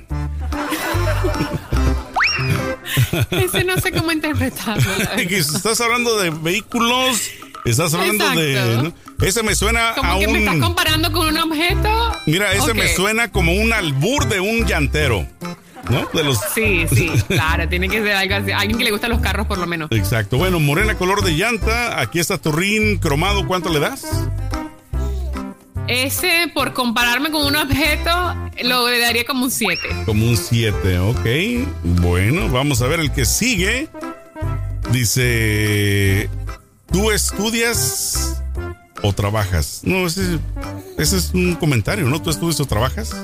Ese 3.30 3.64
no 3.64 3.78
sé 3.80 3.92
cómo 3.92 4.12
interpretarlo. 4.12 4.90
estás 5.16 5.80
hablando 5.80 6.18
de 6.18 6.30
vehículos, 6.30 7.30
estás 7.64 7.94
hablando 7.94 8.28
de... 8.30 8.92
Ese 9.20 9.42
me 9.42 9.54
suena 9.54 9.94
Como 9.94 10.12
a 10.12 10.18
que 10.18 10.28
me 10.28 10.38
estás 10.40 10.54
un... 10.54 10.60
comparando 10.60 11.10
con 11.12 11.28
un 11.28 11.38
objeto. 11.38 12.12
Mira, 12.26 12.52
ese 12.52 12.74
me 12.74 12.94
suena 12.94 13.30
como 13.30 13.52
un 13.52 13.72
albur 13.72 14.28
de 14.28 14.40
un 14.40 14.66
llantero, 14.66 15.26
¿no? 15.90 16.06
De 16.12 16.22
los... 16.22 16.38
Sí, 16.54 16.86
sí, 16.92 17.10
claro, 17.28 17.68
tiene 17.68 17.88
que 17.88 18.02
ser 18.02 18.12
algo 18.12 18.34
así. 18.34 18.52
Alguien 18.52 18.78
que 18.78 18.84
le 18.84 18.90
gustan 18.90 19.10
los 19.10 19.20
carros, 19.20 19.46
por 19.46 19.58
lo 19.58 19.66
menos. 19.66 19.90
Exacto. 19.92 20.36
Bueno, 20.36 20.60
morena 20.60 20.96
color 20.96 21.24
de 21.24 21.32
llanta. 21.32 22.00
Aquí 22.00 22.18
está 22.18 22.38
tu 22.38 22.52
rin 22.52 22.98
cromado. 22.98 23.46
¿Cuánto 23.46 23.70
le 23.70 23.80
das? 23.80 24.04
Ese, 25.88 26.50
por 26.52 26.72
compararme 26.72 27.30
con 27.30 27.46
un 27.46 27.56
objeto, 27.56 28.34
lo 28.64 28.88
le 28.88 28.98
daría 28.98 29.24
como 29.24 29.44
un 29.44 29.50
7. 29.50 29.80
Como 30.04 30.26
un 30.26 30.36
7, 30.36 30.98
ok. 30.98 31.26
Bueno, 32.02 32.48
vamos 32.50 32.82
a 32.82 32.86
ver 32.88 33.00
el 33.00 33.12
que 33.12 33.24
sigue. 33.24 33.88
Dice, 34.90 36.28
¿tú 36.90 37.12
estudias 37.12 38.42
o 39.02 39.12
trabajas? 39.12 39.80
No, 39.84 40.06
ese, 40.06 40.38
ese 40.98 41.16
es 41.16 41.30
un 41.34 41.54
comentario, 41.54 42.06
¿no? 42.08 42.20
¿Tú 42.20 42.30
estudias 42.30 42.60
o 42.60 42.64
trabajas? 42.66 43.14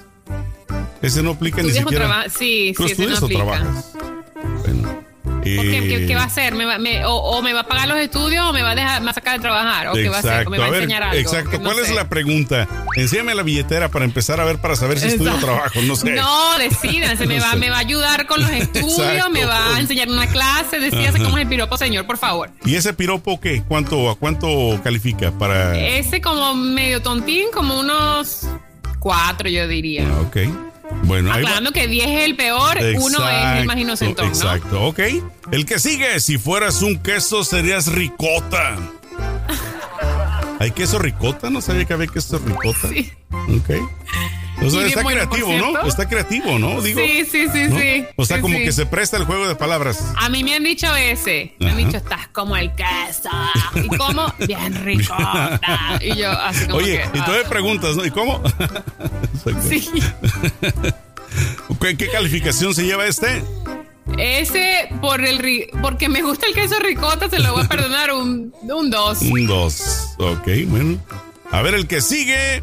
Ese 1.00 1.22
no 1.22 1.30
aplica 1.32 1.62
ni 1.62 1.68
¿Estudias 1.68 1.86
o 1.86 1.88
siquiera. 1.90 2.24
Sí, 2.30 2.72
¿Tú 2.76 2.86
sí, 2.86 2.92
ese 2.92 3.06
no 3.06 3.12
estudias 3.14 3.22
o 3.22 3.24
aplica. 3.26 3.44
trabajas? 3.44 3.92
Bueno. 4.64 5.11
Eh, 5.44 5.86
¿Qué, 5.88 6.06
qué 6.06 6.14
va 6.14 6.22
a 6.22 6.26
hacer? 6.26 6.54
¿Me 6.54 6.64
va- 6.64 6.78
me- 6.78 7.04
o, 7.04 7.14
o 7.14 7.42
me 7.42 7.52
va 7.52 7.60
a 7.60 7.66
pagar 7.66 7.88
los 7.88 7.98
estudios 7.98 8.44
o 8.48 8.52
me 8.52 8.62
va 8.62 8.70
a 8.70 8.74
dejar 8.74 9.00
me 9.00 9.06
va 9.06 9.10
a 9.10 9.14
sacar 9.14 9.34
de 9.38 9.40
trabajar? 9.42 9.88
¿O 9.88 9.92
qué 9.94 10.08
va 10.08 10.16
a 10.16 10.18
hacer? 10.20 10.46
¿O 10.46 10.50
me 10.50 10.58
va 10.58 10.66
a, 10.66 10.68
enseñar 10.68 11.02
algo? 11.02 11.16
exacto. 11.20 11.58
No 11.58 11.64
¿Cuál 11.70 11.78
es 11.84 11.94
la 11.94 12.08
pregunta? 12.08 12.68
Enséñame 12.96 13.34
la 13.34 13.42
billetera 13.42 13.88
para 13.88 14.04
empezar 14.04 14.40
a 14.40 14.44
ver, 14.44 14.58
para 14.58 14.76
saber 14.76 14.98
si 15.00 15.08
estudio 15.08 15.32
o 15.32 15.34
Exacto. 15.34 15.54
trabajo. 15.54 15.80
No 15.82 15.96
sé. 15.96 16.10
No, 16.12 16.58
decídanse, 16.58 17.26
me, 17.26 17.36
No 17.38 17.44
va, 17.44 17.50
sé. 17.52 17.56
me 17.58 17.70
va 17.70 17.76
a 17.76 17.80
ayudar 17.80 18.26
con 18.26 18.40
los 18.40 18.50
estudios, 18.50 18.98
Exacto. 19.00 19.30
me 19.30 19.44
va 19.44 19.76
a 19.76 19.80
enseñar 19.80 20.08
una 20.08 20.26
clase, 20.26 20.78
decídase 20.80 21.18
cómo 21.22 21.36
es 21.38 21.42
el 21.42 21.48
piropo, 21.48 21.76
señor, 21.76 22.06
por 22.06 22.18
favor. 22.18 22.50
¿Y 22.64 22.74
ese 22.76 22.92
piropo 22.92 23.40
qué? 23.40 23.62
¿Cuánto, 23.66 24.10
¿A 24.10 24.16
cuánto 24.16 24.80
califica 24.84 25.30
para...? 25.32 25.76
Ese 25.78 26.20
como 26.20 26.54
medio 26.54 27.00
tontín, 27.02 27.46
como 27.52 27.78
unos 27.80 28.46
cuatro, 29.00 29.48
yo 29.48 29.66
diría. 29.66 30.06
Ah, 30.08 30.20
ok. 30.20 30.36
Bueno. 31.02 31.32
Aclarando 31.32 31.72
que 31.72 31.88
10 31.88 32.08
es 32.08 32.24
el 32.24 32.36
peor, 32.36 32.78
uno 32.98 33.28
es 33.28 33.60
el 33.60 33.66
más 33.66 33.76
inocentón, 33.76 34.26
¿no? 34.26 34.32
Exacto, 34.32 34.82
ok. 34.84 35.00
El 35.50 35.66
que 35.66 35.78
sigue, 35.78 36.20
si 36.20 36.38
fueras 36.38 36.82
un 36.82 36.98
queso, 36.98 37.44
serías 37.44 37.88
ricota. 37.88 38.76
¿Hay 40.58 40.70
queso 40.70 40.98
ricota? 40.98 41.50
No 41.50 41.60
sabía 41.60 41.84
que 41.84 41.92
había 41.92 42.06
queso 42.06 42.38
ricota. 42.38 42.88
Sí. 42.88 43.12
Ok. 43.30 43.70
O 44.66 44.70
sea, 44.70 44.86
está 44.86 45.02
bueno, 45.02 45.28
creativo, 45.28 45.52
¿no? 45.58 45.86
Está 45.86 46.08
creativo, 46.08 46.58
¿no? 46.58 46.80
Digo, 46.80 47.00
sí, 47.00 47.24
sí, 47.30 47.46
sí, 47.52 47.64
¿no? 47.68 47.78
sí. 47.80 48.04
O 48.16 48.24
sea, 48.24 48.36
Sí, 48.36 48.42
como 48.42 48.56
sí. 48.56 48.64
que 48.64 48.72
se 48.72 48.86
presta 48.86 49.16
el 49.16 49.24
juego 49.24 49.46
de 49.48 49.54
palabras. 49.54 50.02
A 50.16 50.28
mí 50.28 50.42
me 50.44 50.54
han 50.54 50.64
dicho 50.64 50.94
ese. 50.96 51.54
Me 51.58 51.70
han 51.70 51.76
dicho, 51.76 51.96
estás 51.96 52.28
como 52.28 52.56
el 52.56 52.70
queso. 52.74 53.30
¿Y 53.82 53.88
cómo? 53.96 54.32
Bien 54.46 54.84
ricota. 54.84 55.60
Y 56.00 56.16
yo, 56.16 56.30
así 56.30 56.64
como 56.66 56.76
Oye, 56.78 57.02
que, 57.12 57.18
y 57.18 57.22
tú 57.22 57.30
ah, 57.32 57.48
preguntas, 57.48 57.96
¿no? 57.96 58.04
¿Y 58.04 58.10
cómo? 58.10 58.42
Sí. 59.68 59.88
¿Qué, 61.80 61.96
qué 61.96 62.08
calificación 62.10 62.74
se 62.74 62.84
lleva 62.84 63.06
este? 63.06 63.42
Ese, 64.18 64.88
por 65.00 65.24
el 65.24 65.38
ri- 65.40 65.68
porque 65.80 66.08
me 66.08 66.22
gusta 66.22 66.46
el 66.46 66.54
queso 66.54 66.78
ricota, 66.80 67.28
se 67.28 67.38
lo 67.38 67.52
voy 67.54 67.64
a 67.64 67.68
perdonar 67.68 68.12
un 68.12 68.52
2. 68.62 68.62
Un 68.72 68.90
dos. 68.90 69.22
Un 69.22 69.46
2. 69.46 69.82
Ok, 70.18 70.48
bueno. 70.66 70.98
A 71.50 71.62
ver, 71.62 71.74
el 71.74 71.86
que 71.86 72.00
sigue. 72.00 72.62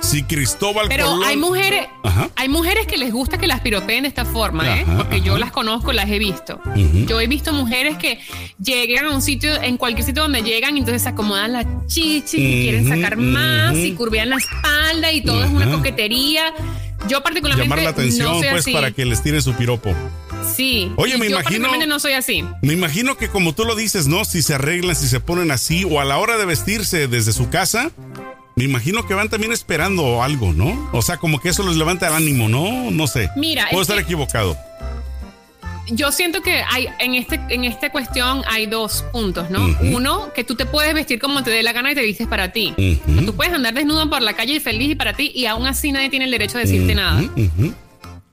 Si 0.00 0.22
Cristóbal 0.22 0.86
Pero 0.88 1.06
Colón- 1.06 1.24
hay 1.24 1.36
mujeres, 1.36 1.86
Ajá. 2.04 2.30
hay 2.36 2.48
mujeres 2.48 2.86
que 2.86 2.96
les 2.96 3.12
gusta 3.12 3.36
que 3.38 3.46
las 3.46 3.60
piropeen 3.60 4.02
de 4.04 4.08
esta 4.08 4.24
forma, 4.24 4.78
¿eh? 4.78 4.84
Ajá, 4.86 4.98
Porque 4.98 5.20
yo 5.20 5.36
las 5.38 5.50
conozco, 5.50 5.92
las 5.92 6.08
he 6.08 6.18
visto. 6.18 6.60
Yo 7.06 7.20
he 7.20 7.26
visto 7.26 7.52
mujeres 7.52 7.98
que 7.98 8.18
llegan 8.62 9.06
a 9.06 9.10
un 9.10 9.20
sitio, 9.22 9.60
en 9.60 9.76
cualquier 9.76 10.06
sitio 10.06 10.22
donde 10.22 10.42
llegan, 10.42 10.76
entonces 10.76 11.02
se 11.02 11.08
acomodan 11.10 11.52
las 11.52 11.66
chichis 11.86 12.34
y 12.34 12.62
quieren 12.62 12.88
sacar 12.88 13.16
más 13.16 13.76
y 13.76 13.92
curvean 13.92 14.30
la 14.30 14.36
espalda 14.36 15.12
y 15.12 15.22
todo 15.22 15.44
es 15.44 15.50
una 15.50 15.70
coquetería. 15.70 16.54
Yo 17.08 17.22
particularmente 17.22 17.68
Llamar 17.68 17.84
la 17.84 17.90
atención, 17.90 18.26
no 18.32 18.38
soy 18.40 18.48
pues, 18.50 18.60
así. 18.62 18.72
para 18.72 18.90
que 18.92 19.04
les 19.04 19.22
tiren 19.22 19.40
su 19.42 19.52
piropo. 19.54 19.94
Sí. 20.54 20.90
Oye, 20.96 21.16
me 21.18 21.28
yo 21.28 21.38
imagino- 21.38 21.68
no 21.86 21.98
soy 22.00 22.12
así. 22.12 22.44
Me 22.62 22.72
imagino 22.72 23.16
que 23.16 23.28
como 23.28 23.52
tú 23.54 23.64
lo 23.64 23.74
dices, 23.76 24.06
¿no? 24.08 24.24
Si 24.24 24.42
se 24.42 24.54
arreglan, 24.54 24.96
si 24.96 25.06
se 25.08 25.20
ponen 25.20 25.50
así, 25.50 25.84
o 25.84 26.00
a 26.00 26.04
la 26.04 26.18
hora 26.18 26.36
de 26.38 26.44
vestirse 26.46 27.06
desde 27.08 27.32
su 27.32 27.50
casa, 27.50 27.90
me 28.58 28.64
imagino 28.64 29.06
que 29.06 29.14
van 29.14 29.28
también 29.28 29.52
esperando 29.52 30.22
algo, 30.22 30.52
¿no? 30.52 30.90
O 30.92 31.00
sea, 31.00 31.16
como 31.16 31.40
que 31.40 31.48
eso 31.50 31.66
les 31.66 31.76
levanta 31.76 32.08
el 32.08 32.14
ánimo, 32.14 32.48
¿no? 32.48 32.90
No 32.90 33.06
sé. 33.06 33.30
Mira, 33.36 33.66
Puedo 33.70 33.82
es 33.82 33.88
estar 33.88 33.96
que- 33.98 34.02
equivocado. 34.04 34.56
Yo 35.90 36.12
siento 36.12 36.42
que 36.42 36.62
hay 36.70 36.86
en 36.98 37.14
este 37.14 37.40
en 37.48 37.64
esta 37.64 37.90
cuestión 37.90 38.42
hay 38.46 38.66
dos 38.66 39.04
puntos, 39.10 39.48
¿no? 39.48 39.74
Uno, 39.80 40.34
que 40.34 40.44
tú 40.44 40.54
te 40.54 40.66
puedes 40.66 40.92
vestir 40.92 41.18
como 41.18 41.42
te 41.42 41.50
dé 41.50 41.62
la 41.62 41.72
gana 41.72 41.92
y 41.92 41.94
te 41.94 42.02
vistes 42.02 42.26
para 42.26 42.52
ti. 42.52 42.74
Ujú. 42.76 43.24
Tú 43.24 43.34
puedes 43.34 43.54
andar 43.54 43.72
desnudo 43.72 44.10
por 44.10 44.20
la 44.20 44.34
calle 44.34 44.54
y 44.56 44.60
feliz 44.60 44.90
y 44.90 44.94
para 44.96 45.14
ti 45.14 45.32
y 45.34 45.46
aún 45.46 45.66
así 45.66 45.90
nadie 45.90 46.10
tiene 46.10 46.26
el 46.26 46.30
derecho 46.30 46.58
a 46.58 46.60
decirte 46.60 46.94
nada. 46.94 47.22
Ujú, 47.22 47.40
ujú. 47.40 47.74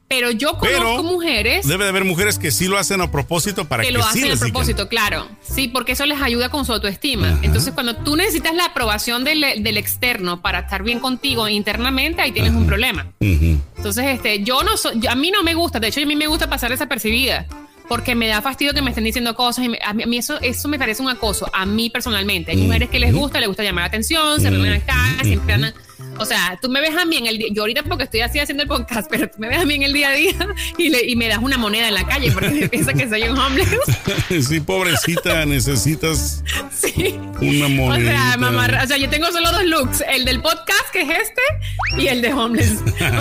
Pero 0.08 0.30
yo 0.30 0.58
conozco 0.58 0.62
Pero 0.78 1.04
mujeres 1.04 1.68
Debe 1.68 1.84
de 1.86 1.90
haber 1.90 2.06
mujeres 2.06 2.38
que 2.38 2.52
sí 2.52 2.68
lo 2.68 2.78
hacen 2.78 3.02
a 3.02 3.10
propósito 3.12 3.66
para 3.66 3.82
que, 3.82 3.90
que 3.90 3.94
lo 3.94 4.02
sí 4.04 4.10
hacen 4.10 4.22
a 4.24 4.26
digan. 4.26 4.40
propósito, 4.40 4.88
claro. 4.88 5.28
Sí, 5.42 5.68
porque 5.68 5.94
eso 5.94 6.06
les 6.06 6.22
ayuda 6.22 6.50
con 6.50 6.64
su 6.64 6.74
autoestima. 6.74 7.30
Ajá. 7.30 7.40
Entonces, 7.42 7.74
cuando 7.74 7.96
tú 7.96 8.16
necesitas 8.16 8.54
la 8.54 8.66
aprobación 8.66 9.24
del, 9.24 9.44
del 9.64 9.78
externo 9.78 10.42
para 10.44 10.60
estar 10.60 10.84
bien 10.84 11.00
contigo 11.00 11.48
internamente, 11.50 12.22
ahí 12.22 12.32
tienes 12.32 12.54
un 12.54 12.68
problema. 12.68 13.08
Entonces, 13.20 14.06
este, 14.06 14.44
yo 14.44 14.64
no 14.64 14.78
soy, 14.78 15.00
yo- 15.00 15.10
a 15.10 15.16
mí 15.16 15.32
no 15.32 15.42
me 15.44 15.54
gusta, 15.56 15.80
de 15.80 15.88
hecho, 15.88 16.02
a 16.02 16.06
mí 16.06 16.16
me 16.16 16.28
gusta 16.28 16.50
pasar 16.50 16.70
desapercibida. 16.72 17.46
Porque 17.88 18.16
me 18.16 18.28
da 18.28 18.42
fastidio 18.42 18.74
que 18.74 18.82
me 18.82 18.90
estén 18.90 19.04
diciendo 19.04 19.36
cosas 19.36 19.66
y 19.66 19.70
me- 19.70 19.80
a, 19.84 19.94
mí, 19.94 20.02
a 20.04 20.08
mí 20.08 20.18
eso, 20.18 20.40
eso 20.42 20.68
me 20.68 20.80
parece 20.80 21.04
un 21.04 21.10
acoso, 21.10 21.48
a 21.54 21.68
mí 21.68 21.92
personalmente. 21.92 22.50
Hay 22.52 22.58
mujeres 22.58 22.90
que 22.90 23.00
les 23.00 23.14
gusta, 23.14 23.40
les 23.40 23.48
gusta 23.48 23.64
llamar 23.64 23.84
la 23.84 23.88
atención, 23.88 24.42
se 24.42 24.50
reúnen 24.50 24.74
acá, 24.74 25.18
siempre 25.24 25.54
andan. 25.54 25.74
O 26.18 26.24
sea, 26.26 26.58
tú 26.62 26.70
me 26.70 26.80
ves 26.80 26.96
a 26.96 27.04
mí 27.04 27.18
en 27.18 27.26
el 27.28 27.38
día, 27.38 27.48
yo 27.52 27.64
ahorita 27.64 27.84
porque 27.84 28.06
estoy 28.06 28.22
así 28.22 28.40
haciendo 28.40 28.64
el 28.64 28.70
podcast, 28.70 29.10
pero 29.10 29.28
tú 29.30 29.36
me 29.38 29.50
ves 29.50 29.58
a 29.60 29.66
mí 29.66 29.74
en 29.76 29.84
el 29.84 29.92
día 29.92 30.08
a 30.10 30.12
día 30.14 30.34
y, 30.78 30.88
le- 30.90 31.06
y 31.06 31.16
me 31.18 31.28
das 31.28 31.40
una 31.42 31.58
moneda 31.58 31.90
en 31.90 31.94
la 31.94 32.06
calle 32.08 32.32
porque 32.32 32.70
piensa 32.72 32.94
que 32.94 33.10
soy 33.10 33.24
un 33.24 33.38
homeless. 33.38 33.68
Sí, 34.48 34.60
pobrecita, 34.62 35.46
necesitas 35.46 36.42
sí. 36.72 37.16
una 37.42 37.66
O 37.66 37.70
moneda. 37.70 38.12
sea, 38.12 38.38
mamá, 38.38 38.70
o 38.84 38.88
sea, 38.88 38.96
yo 38.98 39.10
tengo 39.10 39.30
solo 39.32 39.52
dos 39.52 39.64
looks, 39.66 40.04
el 40.10 40.24
del 40.26 40.42
podcast, 40.42 40.90
que 40.94 41.02
es 41.02 41.10
este, 41.10 42.02
y 42.02 42.08
el 42.08 42.22
de 42.22 42.34
homeless. 42.34 42.76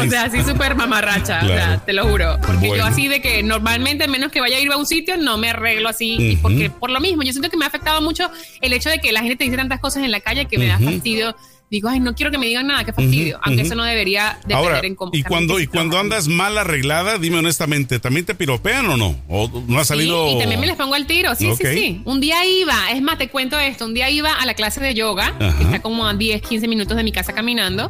O 0.04 0.08
sea, 0.08 0.24
así 0.24 0.42
súper 0.44 0.76
mamarracha, 0.76 1.40
o 1.42 1.46
sea, 1.48 1.82
te 1.84 1.92
lo 1.92 2.06
juro. 2.06 2.38
Porque 2.46 2.68
Bueno. 2.68 2.76
yo 2.76 2.84
así 2.84 3.08
de 3.08 3.20
que 3.20 3.42
normalmente, 3.42 4.06
menos 4.06 4.30
que 4.30 4.40
vaya 4.40 4.56
a 4.56 4.60
ir 4.60 4.70
a 4.70 4.76
un 4.76 4.86
sitio, 4.86 5.16
no 5.16 5.36
me 5.36 5.50
arreglo 5.50 5.88
así. 5.88 6.16
y 6.18 6.32
Ujú. 6.34 6.42
porque 6.42 6.70
por 6.70 6.90
lo 6.90 7.00
mismo, 7.00 7.22
yo 7.24 7.32
siento 7.32 7.50
que 7.50 7.56
me 7.56 7.64
ha 7.64 7.68
afectado 7.68 8.00
mucho 8.02 8.30
el 8.60 8.72
hecho 8.72 8.88
de 8.88 8.98
que 9.00 9.10
la 9.12 9.20
gente 9.20 9.36
te 9.36 9.44
dice 9.44 9.56
tantas 9.56 9.80
cosas 9.80 10.04
en 10.04 10.10
la 10.12 10.20
calle 10.20 10.46
que 10.46 10.58
me 10.58 10.66
da 10.68 10.78
fastidio. 10.78 11.34
Digo, 11.70 11.88
ay, 11.88 11.98
no 11.98 12.14
quiero 12.14 12.30
que 12.30 12.38
me 12.38 12.46
digan 12.46 12.68
nada, 12.68 12.84
qué 12.84 12.92
fastidio. 12.92 13.40
Aunque 13.42 13.62
eso 13.62 13.74
no 13.74 13.82
debería 13.82 14.34
depender 14.42 14.56
Ahora, 14.56 14.80
en 14.84 14.94
cómo. 14.94 15.10
y 15.12 15.22
cuando, 15.24 15.58
y 15.58 15.66
cuando 15.66 15.98
andas 15.98 16.28
mal 16.28 16.56
arreglada, 16.56 17.18
dime 17.18 17.38
honestamente, 17.38 17.98
¿también 17.98 18.24
te 18.26 18.34
piropean 18.36 18.86
o 18.90 18.96
no? 18.96 19.16
¿O 19.28 19.50
no 19.66 19.78
ha 19.80 19.84
Sí, 19.84 19.88
salido? 19.88 20.30
y 20.30 20.38
también 20.38 20.60
me 20.60 20.66
les 20.68 20.76
pongo 20.76 20.94
al 20.94 21.06
tiro. 21.06 21.34
Sí, 21.34 21.50
sí, 21.58 21.64
sí. 21.74 22.02
Un 22.04 22.20
día 22.20 22.44
iba, 22.46 22.92
es 22.92 23.02
más, 23.02 23.18
te 23.18 23.28
cuento 23.28 23.58
esto. 23.58 23.86
Un 23.86 23.94
día 23.94 24.08
iba 24.10 24.32
a 24.32 24.46
la 24.46 24.54
clase 24.54 24.80
de 24.80 24.94
yoga, 24.94 25.34
Ajá. 25.40 25.58
que 25.58 25.64
está 25.64 25.82
como 25.82 26.06
a 26.06 26.14
10, 26.14 26.42
15 26.42 26.68
minutos 26.68 26.96
de 26.96 27.02
mi 27.02 27.10
casa 27.10 27.32
caminando. 27.32 27.88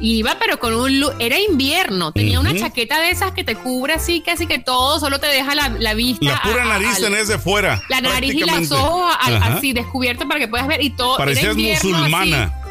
Iba, 0.00 0.36
pero 0.40 0.58
con 0.58 0.74
un 0.74 0.98
look, 1.00 1.14
era 1.20 1.38
invierno, 1.38 2.12
tenía 2.12 2.40
una 2.40 2.54
chaqueta 2.56 3.00
de 3.00 3.10
esas 3.10 3.32
que 3.32 3.44
te 3.44 3.54
cubre 3.54 3.94
así, 3.94 4.20
casi 4.20 4.46
que 4.46 4.58
todo, 4.58 4.98
solo 5.00 5.20
te 5.20 5.26
deja 5.28 5.54
la, 5.54 5.68
la 5.68 5.94
vista. 5.94 6.26
La 6.26 6.42
pura 6.42 6.64
a- 6.64 6.66
nariz 6.66 6.98
tenés 7.00 7.28
de 7.28 7.38
fuera. 7.38 7.80
La 7.88 8.00
nariz 8.00 8.34
y 8.34 8.40
los 8.40 8.72
ojos 8.72 9.14
así 9.20 9.72
descubiertos 9.72 10.26
para 10.26 10.40
que 10.40 10.48
puedas 10.48 10.66
ver 10.66 10.82
y 10.82 10.90
todo. 10.90 11.16
Parecías 11.18 11.56
musulmana. 11.56 12.44
así. 12.44 12.65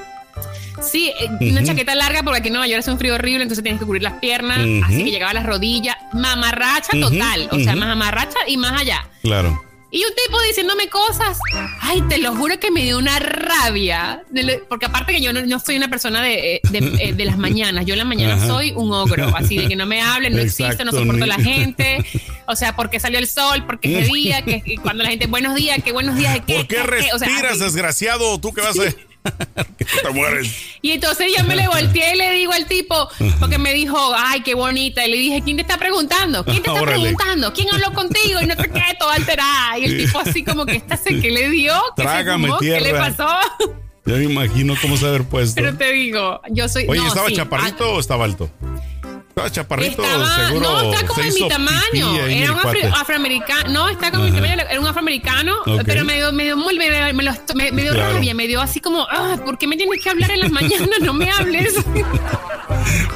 Sí, 0.82 1.12
eh, 1.20 1.50
una 1.52 1.64
chaqueta 1.64 1.96
larga 1.96 2.24
porque 2.24 2.40
aquí 2.40 2.48
en 2.48 2.54
Nueva 2.54 2.68
York 2.68 2.80
hace 2.80 2.92
un 2.92 2.98
frío 2.98 3.16
horrible, 3.16 3.44
entonces 3.44 3.64
tienes 3.64 3.80
que 3.80 3.86
cubrir 3.86 4.04
las 4.04 4.14
piernas, 4.14 4.60
así 4.86 5.04
que 5.04 5.12
llegaba 5.12 5.32
a 5.32 5.36
las 5.36 5.46
rodillas, 5.46 5.96
mamarracha 6.14 7.00
total, 7.00 7.50
o 7.52 7.60
sea, 7.60 7.76
más 7.76 7.88
mamarracha 7.88 8.38
y 8.48 8.58
más 8.58 8.82
allá. 8.82 9.08
Claro. 9.22 9.62
Y 9.96 10.04
un 10.04 10.14
tipo 10.14 10.42
diciéndome 10.42 10.90
cosas. 10.90 11.40
Ay, 11.80 12.02
te 12.10 12.18
lo 12.18 12.36
juro 12.36 12.60
que 12.60 12.70
me 12.70 12.84
dio 12.84 12.98
una 12.98 13.18
rabia. 13.18 14.24
De 14.30 14.62
Porque 14.68 14.88
aparte 14.88 15.14
que 15.14 15.22
yo 15.22 15.32
no, 15.32 15.46
no 15.46 15.58
soy 15.58 15.78
una 15.78 15.88
persona 15.88 16.22
de, 16.22 16.56
eh, 16.56 16.62
de, 16.70 16.80
eh, 17.00 17.14
de 17.14 17.24
las 17.24 17.38
mañanas. 17.38 17.86
Yo 17.86 17.94
en 17.94 18.00
las 18.00 18.08
mañanas 18.08 18.40
Ajá. 18.40 18.48
soy 18.48 18.74
un 18.76 18.92
ogro. 18.92 19.34
Así 19.38 19.58
de 19.58 19.70
que 19.70 19.78
no 19.78 19.86
me 19.86 20.02
hablen, 20.02 20.34
no 20.34 20.42
existo, 20.42 20.84
no 20.84 20.92
Exacto, 20.92 20.98
soporto 20.98 21.24
a 21.24 21.28
la 21.28 21.40
gente. 21.40 22.06
O 22.48 22.56
sea, 22.56 22.76
porque 22.76 23.00
salió 23.00 23.18
el 23.18 23.28
sol, 23.28 23.66
porque 23.66 24.02
ese 24.02 24.14
día, 24.14 24.44
que 24.44 24.78
cuando 24.84 25.02
la 25.02 25.10
gente, 25.10 25.26
buenos 25.26 25.56
días, 25.56 25.80
qué 25.84 25.92
buenos 25.92 26.16
días, 26.16 26.42
¿qué? 26.46 26.58
¿Por 26.58 26.68
qué? 26.68 26.78
O 27.12 27.18
sea, 27.18 27.28
respiras, 27.28 27.58
desgraciado? 27.58 28.40
¿Tú 28.40 28.54
qué 28.54 28.62
vas 28.62 28.78
a 28.78 28.84
te 30.04 30.10
mueres. 30.12 30.52
Y 30.82 30.92
entonces 30.92 31.32
yo 31.38 31.44
me 31.44 31.56
le 31.56 31.68
volteé 31.68 32.14
y 32.14 32.18
le 32.18 32.32
digo 32.32 32.54
al 32.54 32.66
tipo, 32.66 33.10
porque 33.40 33.58
me 33.58 33.74
dijo, 33.74 33.98
ay, 34.16 34.42
qué 34.42 34.54
bonita. 34.54 35.06
Y 35.06 35.12
le 35.12 35.18
dije, 35.18 35.42
¿quién 35.44 35.58
te 35.58 35.62
está 35.62 35.78
preguntando? 35.78 36.44
¿Quién 36.44 36.62
te 36.62 36.70
está 36.70 36.82
Órale. 36.82 37.02
preguntando? 37.02 37.54
¿Quién 37.54 37.68
habló 37.74 37.94
contigo? 37.94 38.42
Y 38.42 38.46
no 38.46 38.56
sé 38.56 38.70
qué, 38.70 38.82
todo 39.00 39.10
alterada. 39.10 39.78
Y 39.80 39.86
el 39.86 39.98
tipo 39.98 40.20
así 40.20 40.44
como 40.44 40.66
que 40.66 40.76
está 40.76 40.98
¿qué 41.04 41.32
le 41.32 41.50
dio? 41.50 41.74
¿Qué 41.96 42.04
se 42.04 42.08
Trágame 42.08 42.48
fumó? 42.48 42.60
¿Qué 42.60 42.80
le 42.82 42.94
pasó? 42.94 43.28
Ya 44.06 44.16
me 44.16 44.26
imagino 44.26 44.76
cómo 44.82 44.98
se 44.98 45.08
haber 45.08 45.24
puesto. 45.24 45.56
Pero 45.56 45.76
te 45.76 45.92
digo, 45.92 46.40
yo 46.52 46.70
soy. 46.70 46.86
Oye, 46.88 47.02
no, 47.02 47.08
¿estaba 47.08 47.28
sí, 47.28 47.36
chaparrito 47.36 47.94
o 47.94 48.00
estaba 48.00 48.26
alto? 48.26 48.52
Ah, 49.38 49.50
chaparrito, 49.50 50.04
Estaba, 50.04 50.48
seguro. 50.48 50.72
no, 50.72 50.94
está 50.94 51.06
como 51.08 51.22
en 51.24 51.34
mi 51.34 51.48
tamaño. 51.48 52.16
Era 52.28 52.52
un 52.54 52.60
cuate. 52.60 52.88
afroamericano. 52.88 53.70
No, 53.72 53.90
está 53.90 54.12
como 54.12 54.26
en 54.26 54.32
mi 54.34 54.38
Ajá. 54.40 54.48
tamaño. 54.48 54.70
Era 54.70 54.80
un 54.80 54.88
afroamericano, 54.88 55.56
Ok. 55.66 55.82
pero 55.86 56.04
me 56.06 56.16
dio, 56.16 56.32
me 56.32 56.44
dio, 56.44 56.58
muy- 56.58 56.78
me, 56.78 56.90
me 57.14 57.24
lo- 57.24 57.32
me- 57.56 57.72
me 57.72 57.82
dio 57.84 57.94
Claro. 57.94 58.14
rabia. 58.14 58.34
Me 58.34 58.48
dio 58.48 58.62
así 58.62 58.80
como, 58.80 59.08
ah, 59.10 59.38
¿por 59.44 59.58
qué 59.58 59.68
me 59.68 59.78
tienes 59.78 60.02
que 60.02 60.10
hablar 60.10 60.32
en 60.32 60.40
las 60.42 60.52
mañanas? 60.52 61.00
No 61.02 61.14
me 61.14 61.30
hables. 61.32 61.74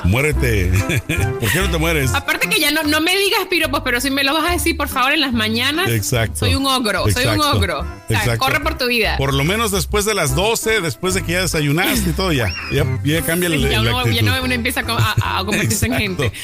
Muérete. 0.03 0.71
¿Por 1.39 1.51
qué 1.51 1.59
no 1.59 1.69
te 1.69 1.77
mueres? 1.77 2.13
Aparte 2.13 2.49
que 2.49 2.59
ya 2.59 2.71
no, 2.71 2.83
no 2.83 3.01
me 3.01 3.15
digas 3.15 3.41
piropos, 3.49 3.81
pero 3.83 4.01
si 4.01 4.09
me 4.09 4.23
lo 4.23 4.33
vas 4.33 4.49
a 4.49 4.53
decir, 4.53 4.75
por 4.75 4.87
favor, 4.87 5.11
en 5.13 5.21
las 5.21 5.33
mañanas. 5.33 5.89
Exacto. 5.89 6.37
Soy 6.39 6.55
un 6.55 6.65
ogro, 6.65 7.05
soy 7.11 7.25
un 7.25 7.41
ogro. 7.41 7.79
O 7.81 7.85
sea, 8.07 8.19
Exacto. 8.19 8.39
corre 8.45 8.59
por 8.61 8.77
tu 8.77 8.87
vida. 8.87 9.17
Por 9.17 9.33
lo 9.33 9.43
menos 9.43 9.71
después 9.71 10.05
de 10.05 10.15
las 10.15 10.35
12, 10.35 10.81
después 10.81 11.13
de 11.13 11.23
que 11.23 11.33
ya 11.33 11.41
desayunaste 11.41 12.09
y 12.09 12.13
todo, 12.13 12.31
ya. 12.31 12.53
Ya, 12.71 12.85
ya 13.03 13.21
cambia 13.21 13.47
el, 13.47 13.59
ya, 13.69 13.81
uno, 13.81 14.07
ya 14.07 14.21
no, 14.23 14.33
uno 14.43 14.53
empieza 14.53 14.81
a, 14.81 15.15
a- 15.21 15.39
a 15.39 15.45
convertirse 15.45 15.85
en. 15.85 16.08
Gente. 16.17 16.31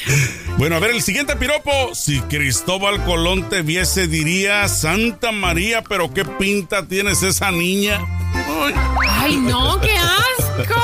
Bueno, 0.58 0.76
a 0.76 0.78
ver, 0.78 0.92
el 0.92 1.02
siguiente 1.02 1.36
piropo. 1.36 1.94
Si 1.94 2.18
Cristóbal 2.22 3.04
Colón 3.04 3.46
te 3.50 3.60
viese, 3.60 4.06
diría, 4.08 4.66
Santa 4.68 5.30
María, 5.30 5.82
pero 5.82 6.14
qué 6.14 6.24
pinta 6.24 6.86
tienes 6.86 7.22
esa 7.22 7.50
niña. 7.50 8.00
Ay, 8.34 8.72
Ay, 9.06 9.36
no, 9.36 9.78
qué 9.82 9.96
asco. 9.98 10.80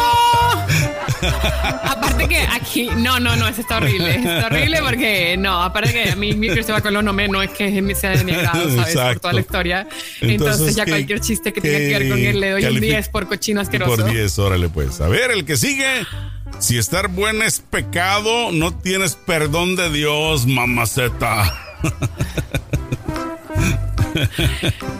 aparte 1.85 2.29
que 2.29 2.38
aquí, 2.38 2.90
no, 2.97 3.18
no, 3.18 3.35
no, 3.37 3.49
eso 3.49 3.61
está 3.62 3.79
horrible. 3.79 4.16
Está 4.16 4.47
horrible 4.47 4.81
porque, 4.83 5.37
no, 5.38 5.62
aparte 5.62 5.92
que 5.92 6.11
a 6.11 6.16
mí 6.16 6.35
mi 6.35 6.51
Cristóbal 6.51 6.83
Colón 6.83 7.05
no, 7.05 7.12
me, 7.12 7.29
no 7.29 7.42
es 7.42 7.51
que 7.51 7.95
sea 7.95 8.11
denegado, 8.11 8.61
¿sabes? 8.61 8.75
Por 8.77 8.88
Exacto. 8.88 9.21
toda 9.21 9.33
la 9.33 9.40
historia. 9.40 9.81
Entonces, 10.21 10.31
Entonces, 10.31 10.77
ya 10.77 10.85
¿qué- 10.85 10.90
cualquier 10.90 11.21
chiste 11.21 11.53
que 11.53 11.61
tenga 11.61 11.79
que 11.79 11.99
ver 11.99 12.09
con 12.11 12.18
él 12.18 12.40
le 12.40 12.51
doy 12.51 12.64
un 12.64 12.71
califi- 12.75 12.81
10 12.81 13.09
por 13.09 13.27
cochino 13.29 13.61
asqueroso. 13.61 13.97
Por 13.97 14.11
10, 14.11 14.38
órale 14.38 14.68
pues. 14.68 15.01
A 15.01 15.09
ver, 15.09 15.31
el 15.31 15.45
que 15.45 15.57
sigue. 15.57 16.05
Si 16.59 16.79
estar 16.79 17.09
buena 17.09 17.47
es 17.47 17.59
pecado, 17.61 18.53
no 18.53 18.73
tienes 18.77 19.17
perdón 19.17 19.75
de 19.77 19.91
Dios, 19.91 20.47
mamaceta. 20.47 21.53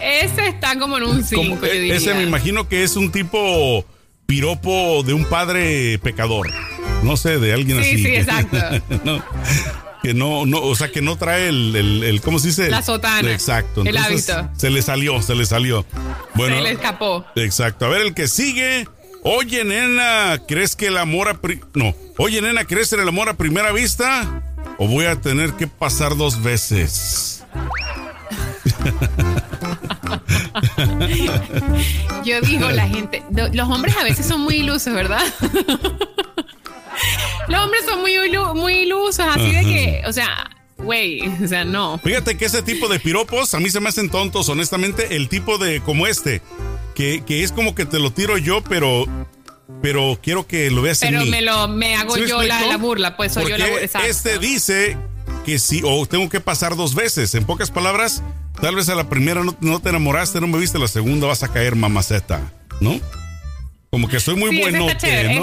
Ese 0.01 0.47
está 0.47 0.77
como 0.77 0.97
en 0.97 1.03
un 1.03 1.23
5, 1.23 1.41
Como- 1.41 1.55
yo 1.61 1.65
e- 1.71 1.95
ese 1.95 2.13
me 2.13 2.23
imagino 2.23 2.67
que 2.67 2.83
es 2.83 2.95
un 2.95 3.11
tipo 3.11 3.85
piropo 4.25 5.03
de 5.03 5.13
un 5.13 5.25
padre 5.25 5.99
pecador. 5.99 6.49
No 7.03 7.15
sé, 7.17 7.37
de 7.39 7.53
alguien 7.53 7.81
Sí, 7.83 7.91
así. 7.91 8.03
sí, 8.03 8.15
exacto. 8.15 8.57
No, 9.05 9.23
que 10.01 10.13
no, 10.13 10.45
no, 10.45 10.59
o 10.61 10.75
sea, 10.75 10.91
que 10.91 11.01
no 11.01 11.15
trae 11.17 11.47
el, 11.47 11.73
el, 11.75 12.03
el- 12.03 12.21
¿cómo 12.21 12.39
se 12.39 12.47
dice? 12.47 12.69
La 12.69 12.81
sotana. 12.81 13.31
Exacto. 13.31 13.81
El 13.81 13.95
entonces, 13.95 14.29
hábito. 14.29 14.59
Se 14.59 14.69
le 14.69 14.81
salió, 14.81 15.21
se 15.21 15.33
le 15.35 15.45
salió. 15.45 15.85
Bueno, 16.33 16.57
Se 16.57 16.61
le 16.61 16.71
escapó. 16.71 17.25
Exacto. 17.35 17.85
A 17.85 17.89
ver, 17.89 18.01
el 18.01 18.13
que 18.13 18.27
sigue. 18.27 18.85
Oye, 19.23 19.63
nena, 19.63 20.39
¿crees 20.47 20.75
que 20.75 20.87
el 20.87 20.97
amor 20.97 21.29
a 21.29 21.35
pri- 21.41 21.61
No. 21.73 21.95
Oye, 22.17 22.41
nena, 22.41 22.65
¿crees 22.65 22.91
en 22.93 22.99
el 22.99 23.07
amor 23.07 23.29
a 23.29 23.35
primera 23.35 23.71
vista? 23.71 24.43
¿O 24.77 24.87
voy 24.87 25.05
a 25.05 25.19
tener 25.21 25.53
que 25.53 25.67
pasar 25.67 26.15
dos 26.17 26.41
veces? 26.43 27.43
Yo 32.25 32.41
digo, 32.41 32.69
la 32.71 32.87
gente, 32.87 33.23
los 33.53 33.69
hombres 33.69 33.95
a 33.97 34.03
veces 34.03 34.25
son 34.25 34.41
muy 34.41 34.55
ilusos, 34.57 34.93
¿verdad? 34.93 35.21
los 37.47 37.59
hombres 37.63 37.85
son 37.85 38.01
muy, 38.01 38.13
ilu- 38.13 38.53
muy 38.55 38.73
ilusos, 38.79 39.19
así 39.25 39.51
de 39.51 39.61
que, 39.63 40.01
o 40.07 40.13
sea, 40.13 40.49
güey, 40.77 41.21
o 41.43 41.47
sea, 41.47 41.65
no. 41.65 41.97
Fíjate 41.99 42.37
que 42.37 42.45
ese 42.45 42.61
tipo 42.61 42.87
de 42.87 42.99
piropos 42.99 43.53
a 43.53 43.59
mí 43.59 43.69
se 43.69 43.79
me 43.79 43.89
hacen 43.89 44.09
tontos, 44.09 44.49
honestamente. 44.49 45.15
El 45.15 45.29
tipo 45.29 45.57
de 45.57 45.81
como 45.81 46.07
este, 46.07 46.41
que, 46.95 47.23
que 47.25 47.43
es 47.43 47.51
como 47.51 47.75
que 47.75 47.85
te 47.85 47.99
lo 47.99 48.11
tiro 48.11 48.37
yo, 48.37 48.63
pero, 48.63 49.05
pero 49.81 50.19
quiero 50.21 50.47
que 50.47 50.69
lo 50.71 50.81
veas 50.81 50.99
Pero 50.99 51.19
en 51.19 51.25
mí. 51.25 51.29
me 51.29 51.41
lo, 51.41 51.67
me 51.67 51.95
hago 51.95 52.15
¿Sí 52.15 52.21
me 52.21 52.27
yo 52.27 52.41
la, 52.43 52.77
burla, 52.77 53.17
pues 53.17 53.33
soy 53.33 53.49
yo 53.49 53.57
la 53.57 53.67
burla. 53.67 54.05
Este 54.07 54.39
dice 54.39 54.97
que 55.45 55.59
sí, 55.59 55.81
o 55.83 56.05
tengo 56.05 56.29
que 56.29 56.39
pasar 56.39 56.75
dos 56.75 56.95
veces. 56.95 57.35
En 57.35 57.45
pocas 57.45 57.71
palabras, 57.71 58.23
tal 58.61 58.75
vez 58.75 58.89
a 58.89 58.95
la 58.95 59.09
primera 59.09 59.43
no, 59.43 59.55
no 59.61 59.79
te 59.79 59.89
enamoraste, 59.89 60.39
no 60.39 60.47
me 60.47 60.57
viste, 60.57 60.79
la 60.79 60.87
segunda 60.87 61.27
vas 61.27 61.43
a 61.43 61.51
caer 61.51 61.75
mamaceta, 61.75 62.51
¿no? 62.79 62.99
Como 63.93 64.07
que 64.07 64.19
soy 64.19 64.35
muy 64.35 64.49
Sí, 64.49 64.57
chévere, 64.57 64.79
¿no? 64.79 64.87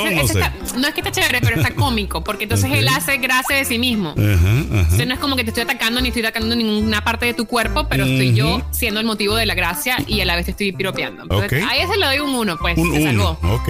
ese- 0.06 0.14
no 0.16 0.22
ese 0.22 0.32
sé. 0.32 0.40
está- 0.40 0.52
no 0.76 0.88
es 0.88 0.92
que 0.94 1.00
está 1.02 1.12
chévere, 1.12 1.40
pero 1.40 1.54
está 1.54 1.70
cómico, 1.72 2.24
porque 2.24 2.42
entonces 2.44 2.68
él 2.72 2.88
hace 2.88 3.18
gracia 3.18 3.54
de 3.54 3.64
sí 3.64 3.78
mismo. 3.78 4.10
Ajá, 4.10 4.24
ajá. 4.24 4.58
Entonces 4.80 5.06
no 5.06 5.14
es 5.14 5.20
como 5.20 5.36
que 5.36 5.44
te 5.44 5.50
estoy 5.50 5.62
atacando 5.62 6.00
ni 6.00 6.08
estoy 6.08 6.22
atacando 6.24 6.56
ninguna 6.56 7.04
parte 7.04 7.26
de 7.26 7.34
tu 7.34 7.46
cuerpo, 7.46 7.86
pero 7.88 8.02
estoy 8.04 8.34
yo 8.34 8.60
siendo 8.72 8.98
el 8.98 9.06
motivo 9.06 9.36
de 9.36 9.46
la 9.46 9.54
gracia 9.54 9.98
y 10.08 10.20
a 10.20 10.24
la 10.24 10.34
vez 10.34 10.46
te 10.46 10.50
estoy 10.50 10.72
piropeando. 10.72 11.22
Entonces, 11.22 11.62
Ok. 11.62 11.70
A 11.70 11.76
ese 11.76 11.96
le 11.96 12.06
doy 12.06 12.18
un 12.18 12.34
uno, 12.34 12.58
pues. 12.58 12.76
Un 12.76 12.92
se 12.92 12.98
uno, 13.08 13.38
salvó. 13.38 13.54
ok. 13.54 13.68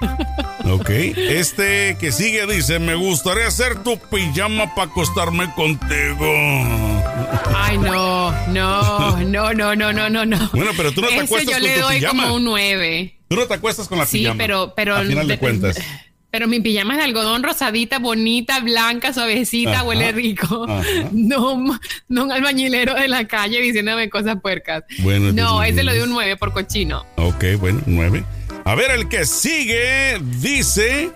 Ok, 0.68 0.90
este 0.90 1.96
que 2.00 2.10
sigue 2.10 2.44
dice, 2.48 2.80
me 2.80 2.96
gustaría 2.96 3.46
hacer 3.46 3.84
tu 3.84 3.96
pijama 3.98 4.74
para 4.74 4.90
acostarme 4.90 5.48
contigo. 5.54 6.26
Ay, 7.54 7.78
no, 7.78 8.30
no, 8.48 9.16
no, 9.24 9.52
no, 9.54 9.74
no, 9.74 9.92
no, 9.92 10.08
no, 10.10 10.24
no. 10.26 10.50
Bueno, 10.52 10.70
pero 10.76 10.92
tú 10.92 11.00
no 11.00 11.08
te 11.08 11.20
acuestas 11.20 11.44
yo 11.46 11.52
con 11.52 11.62
le 11.62 11.74
tu 11.74 11.80
doy 11.80 11.98
pijama. 12.00 12.22
como 12.24 12.34
un 12.36 12.44
9. 12.44 13.18
Tú 13.28 13.36
no 13.36 13.46
te 13.46 13.54
acuestas 13.54 13.88
con 13.88 13.98
la 13.98 14.06
Sí, 14.06 14.18
pijama. 14.18 14.38
pero, 14.38 14.72
pero. 14.76 14.96
A 14.96 15.02
final 15.02 15.26
de 15.26 15.34
de- 15.34 15.38
cuentas. 15.38 15.78
Pero 16.28 16.48
mi 16.48 16.60
pijama 16.60 16.94
es 16.94 16.98
de 16.98 17.04
algodón 17.04 17.42
rosadita, 17.42 17.98
bonita, 17.98 18.60
blanca, 18.60 19.14
suavecita, 19.14 19.70
Ajá, 19.72 19.84
huele 19.84 20.12
rico. 20.12 20.66
ajá. 20.68 20.82
No, 21.12 21.56
no 22.08 22.24
un 22.24 22.32
albañilero 22.32 22.92
de 22.94 23.08
la 23.08 23.26
calle 23.26 23.58
diciéndome 23.62 24.10
cosas 24.10 24.36
puercas. 24.42 24.82
Bueno, 24.98 25.32
no, 25.32 25.62
ese 25.62 25.82
lo 25.82 25.92
doy 25.92 26.00
¿entiendes? 26.00 26.02
un 26.02 26.10
9 26.10 26.36
por 26.36 26.52
cochino. 26.52 27.06
Ok, 27.16 27.44
bueno, 27.58 27.80
nueve. 27.86 28.22
A 28.64 28.74
ver, 28.74 28.90
el 28.90 29.08
que 29.08 29.24
sigue 29.24 30.18
dice, 30.40 31.10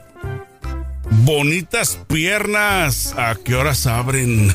bonitas 1.11 1.99
piernas, 2.09 3.15
¿a 3.17 3.35
qué 3.45 3.55
horas 3.55 3.87
abren? 3.87 4.55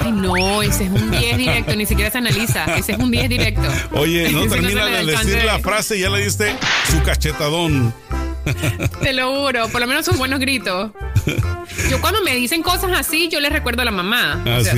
Ay, 0.00 0.12
no, 0.12 0.62
ese 0.62 0.84
es 0.84 0.90
un 0.90 1.10
10 1.10 1.36
directo, 1.38 1.76
ni 1.76 1.86
siquiera 1.86 2.10
se 2.10 2.18
analiza. 2.18 2.64
Ese 2.76 2.92
es 2.92 2.98
un 2.98 3.10
10 3.10 3.28
directo. 3.28 3.62
Oye, 3.92 4.30
no 4.30 4.46
termina 4.48 4.86
de 4.86 5.04
decir 5.04 5.44
la 5.44 5.58
frase 5.58 5.96
y 5.96 6.00
ya 6.00 6.10
le 6.10 6.24
diste 6.24 6.54
su 6.90 7.02
cachetadón. 7.02 7.92
Te 9.02 9.12
lo 9.14 9.34
juro, 9.46 9.68
por 9.70 9.80
lo 9.80 9.86
menos 9.86 10.04
sus 10.04 10.18
buenos 10.18 10.38
gritos. 10.38 10.90
Yo 11.90 12.00
cuando 12.00 12.22
me 12.22 12.34
dicen 12.34 12.62
cosas 12.62 12.90
así, 12.94 13.28
yo 13.30 13.40
les 13.40 13.50
recuerdo 13.50 13.82
a 13.82 13.84
la 13.86 13.90
mamá. 13.90 14.42
Ah, 14.46 14.56
o 14.58 14.60
O 14.60 14.64
sea, 14.64 14.74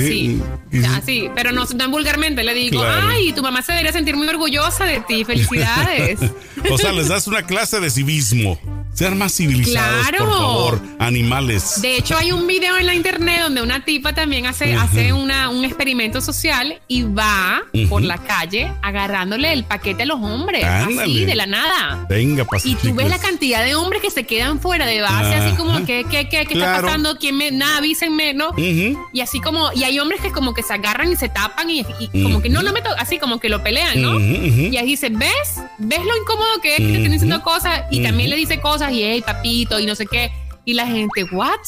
sí, 1.05 1.29
pero 1.35 1.51
no 1.51 1.65
tan 1.65 1.91
vulgarmente. 1.91 2.43
Le 2.43 2.53
digo, 2.53 2.81
Claro. 2.81 3.07
ay, 3.09 3.33
tu 3.33 3.41
mamá 3.43 3.61
se 3.61 3.73
debería 3.73 3.91
sentir 3.91 4.15
muy 4.15 4.27
orgullosa 4.27 4.85
de 4.85 5.01
ti. 5.01 5.23
Felicidades. 5.25 6.19
O 6.71 6.77
sea, 6.77 6.91
les 6.91 7.07
das 7.07 7.27
una 7.27 7.43
clase 7.43 7.79
de 7.79 7.89
civismo. 7.89 8.59
Sean 8.97 9.15
más 9.15 9.31
civilizados, 9.35 10.07
Claro. 10.07 10.25
por 10.25 10.33
favor, 10.33 10.81
animales. 11.07 11.81
De 11.81 11.97
hecho, 11.97 12.17
hay 12.17 12.31
un 12.31 12.45
video 12.47 12.77
en 12.77 12.85
la 12.85 12.93
internet 12.93 13.41
donde 13.41 13.61
una 13.61 13.83
tipa 13.83 14.13
también 14.13 14.45
hace, 14.45 14.75
hace 14.75 15.13
una, 15.13 15.49
un 15.49 15.63
experimento 15.65 16.21
social 16.21 16.79
y 16.87 17.03
va 17.03 17.61
por 17.89 18.01
la 18.01 18.17
calle 18.17 18.71
agarrándole 18.81 19.53
el 19.53 19.63
paquete 19.63 20.03
a 20.03 20.05
los 20.05 20.19
hombres. 20.21 20.63
Ándale. 20.63 21.01
Así, 21.01 21.25
de 21.25 21.35
la 21.35 21.45
nada. 21.45 22.05
Venga, 22.09 22.45
pasa, 22.45 22.67
Y 22.67 22.75
tú 22.75 22.93
ves 22.93 23.09
la 23.09 23.19
cantidad 23.19 23.63
de 23.63 23.75
hombres 23.75 24.01
que 24.01 24.11
se 24.11 24.25
quedan 24.25 24.59
fuera 24.59 24.85
de 24.85 25.01
base, 25.01 25.35
así 25.35 25.55
como. 25.55 25.85
¿qué, 25.85 26.05
qué, 26.09 26.27
qué, 26.29 26.45
qué 26.45 26.53
Claro. 26.57 26.75
está 26.75 26.81
pasando? 26.87 27.17
¿Quién 27.17 27.37
me, 27.37 27.51
nada, 27.51 27.77
avísenme, 27.77 28.33
¿no? 28.33 28.51
Y 28.57 29.21
así 29.21 29.39
como, 29.39 29.69
y 29.73 29.83
hay 29.83 29.99
hombres 29.99 30.21
que 30.21 30.31
como 30.31 30.53
que 30.53 30.63
se 30.63 30.73
agarran 30.73 31.11
y 31.11 31.15
se 31.15 31.29
tapan 31.29 31.69
y, 31.69 31.85
y 31.99 32.23
como 32.23 32.41
que 32.41 32.49
no, 32.49 32.61
no 32.63 32.73
me 32.73 32.81
así 32.97 33.17
como 33.19 33.39
que 33.39 33.49
lo 33.49 33.63
pelean, 33.63 34.01
¿no? 34.01 34.19
Y 34.19 34.75
ahí 34.77 34.85
dice, 34.85 35.09
¿ves? 35.09 35.61
¿Ves 35.77 35.99
lo 36.03 36.17
incómodo 36.17 36.61
que 36.61 36.71
es 36.71 36.77
que 36.77 36.87
te 36.87 36.95
estén 36.95 37.11
diciendo 37.11 37.41
cosas? 37.41 37.83
Y 37.91 38.01
también 38.03 38.29
le 38.29 38.35
dice 38.35 38.59
cosas 38.59 38.91
y, 38.91 39.03
hey, 39.03 39.23
papito, 39.25 39.79
y 39.79 39.85
no 39.85 39.95
sé 39.95 40.05
qué. 40.05 40.31
Y 40.67 40.73
la 40.73 40.85
gente, 40.85 41.23
¿what? 41.31 41.61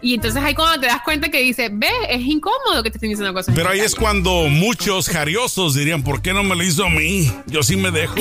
Y 0.00 0.14
entonces 0.14 0.42
ahí 0.42 0.54
cuando 0.54 0.80
te 0.80 0.86
das 0.86 1.02
cuenta 1.02 1.28
que 1.28 1.42
dice, 1.42 1.68
ve, 1.70 1.90
es 2.08 2.22
incómodo 2.22 2.82
que 2.82 2.90
te 2.90 2.96
estén 2.96 3.10
diciendo 3.10 3.34
cosas. 3.34 3.54
Pero 3.54 3.68
ahí 3.68 3.80
es 3.80 3.94
calle". 3.94 4.04
cuando 4.04 4.48
muchos 4.48 5.10
jariosos 5.10 5.74
dirían, 5.74 6.02
¿por 6.02 6.22
qué 6.22 6.32
no 6.32 6.42
me 6.42 6.56
lo 6.56 6.64
hizo 6.64 6.86
a 6.86 6.88
mí? 6.88 7.30
Yo 7.44 7.62
sí 7.62 7.76
me 7.76 7.90
dejo. 7.90 8.14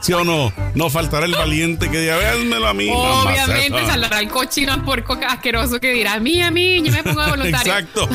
¿Sí 0.00 0.12
o 0.12 0.24
no? 0.24 0.52
No 0.74 0.90
faltará 0.90 1.26
el 1.26 1.36
valiente 1.36 1.88
que 1.88 2.00
diga, 2.00 2.16
véanmelo 2.16 2.66
a 2.66 2.74
mí. 2.74 2.90
Obviamente 2.92 3.70
mamaceta". 3.70 3.92
saldrá 3.92 4.18
el 4.18 4.28
cochino 4.28 4.84
puerco 4.84 5.16
asqueroso 5.24 5.78
que 5.78 5.92
dirá, 5.92 6.14
a 6.14 6.18
mí, 6.18 6.42
a 6.42 6.50
mí, 6.50 6.82
yo 6.82 6.90
me 6.90 7.04
pongo 7.04 7.22
de 7.22 7.30
voluntario. 7.30 7.72
Exacto. 7.72 8.08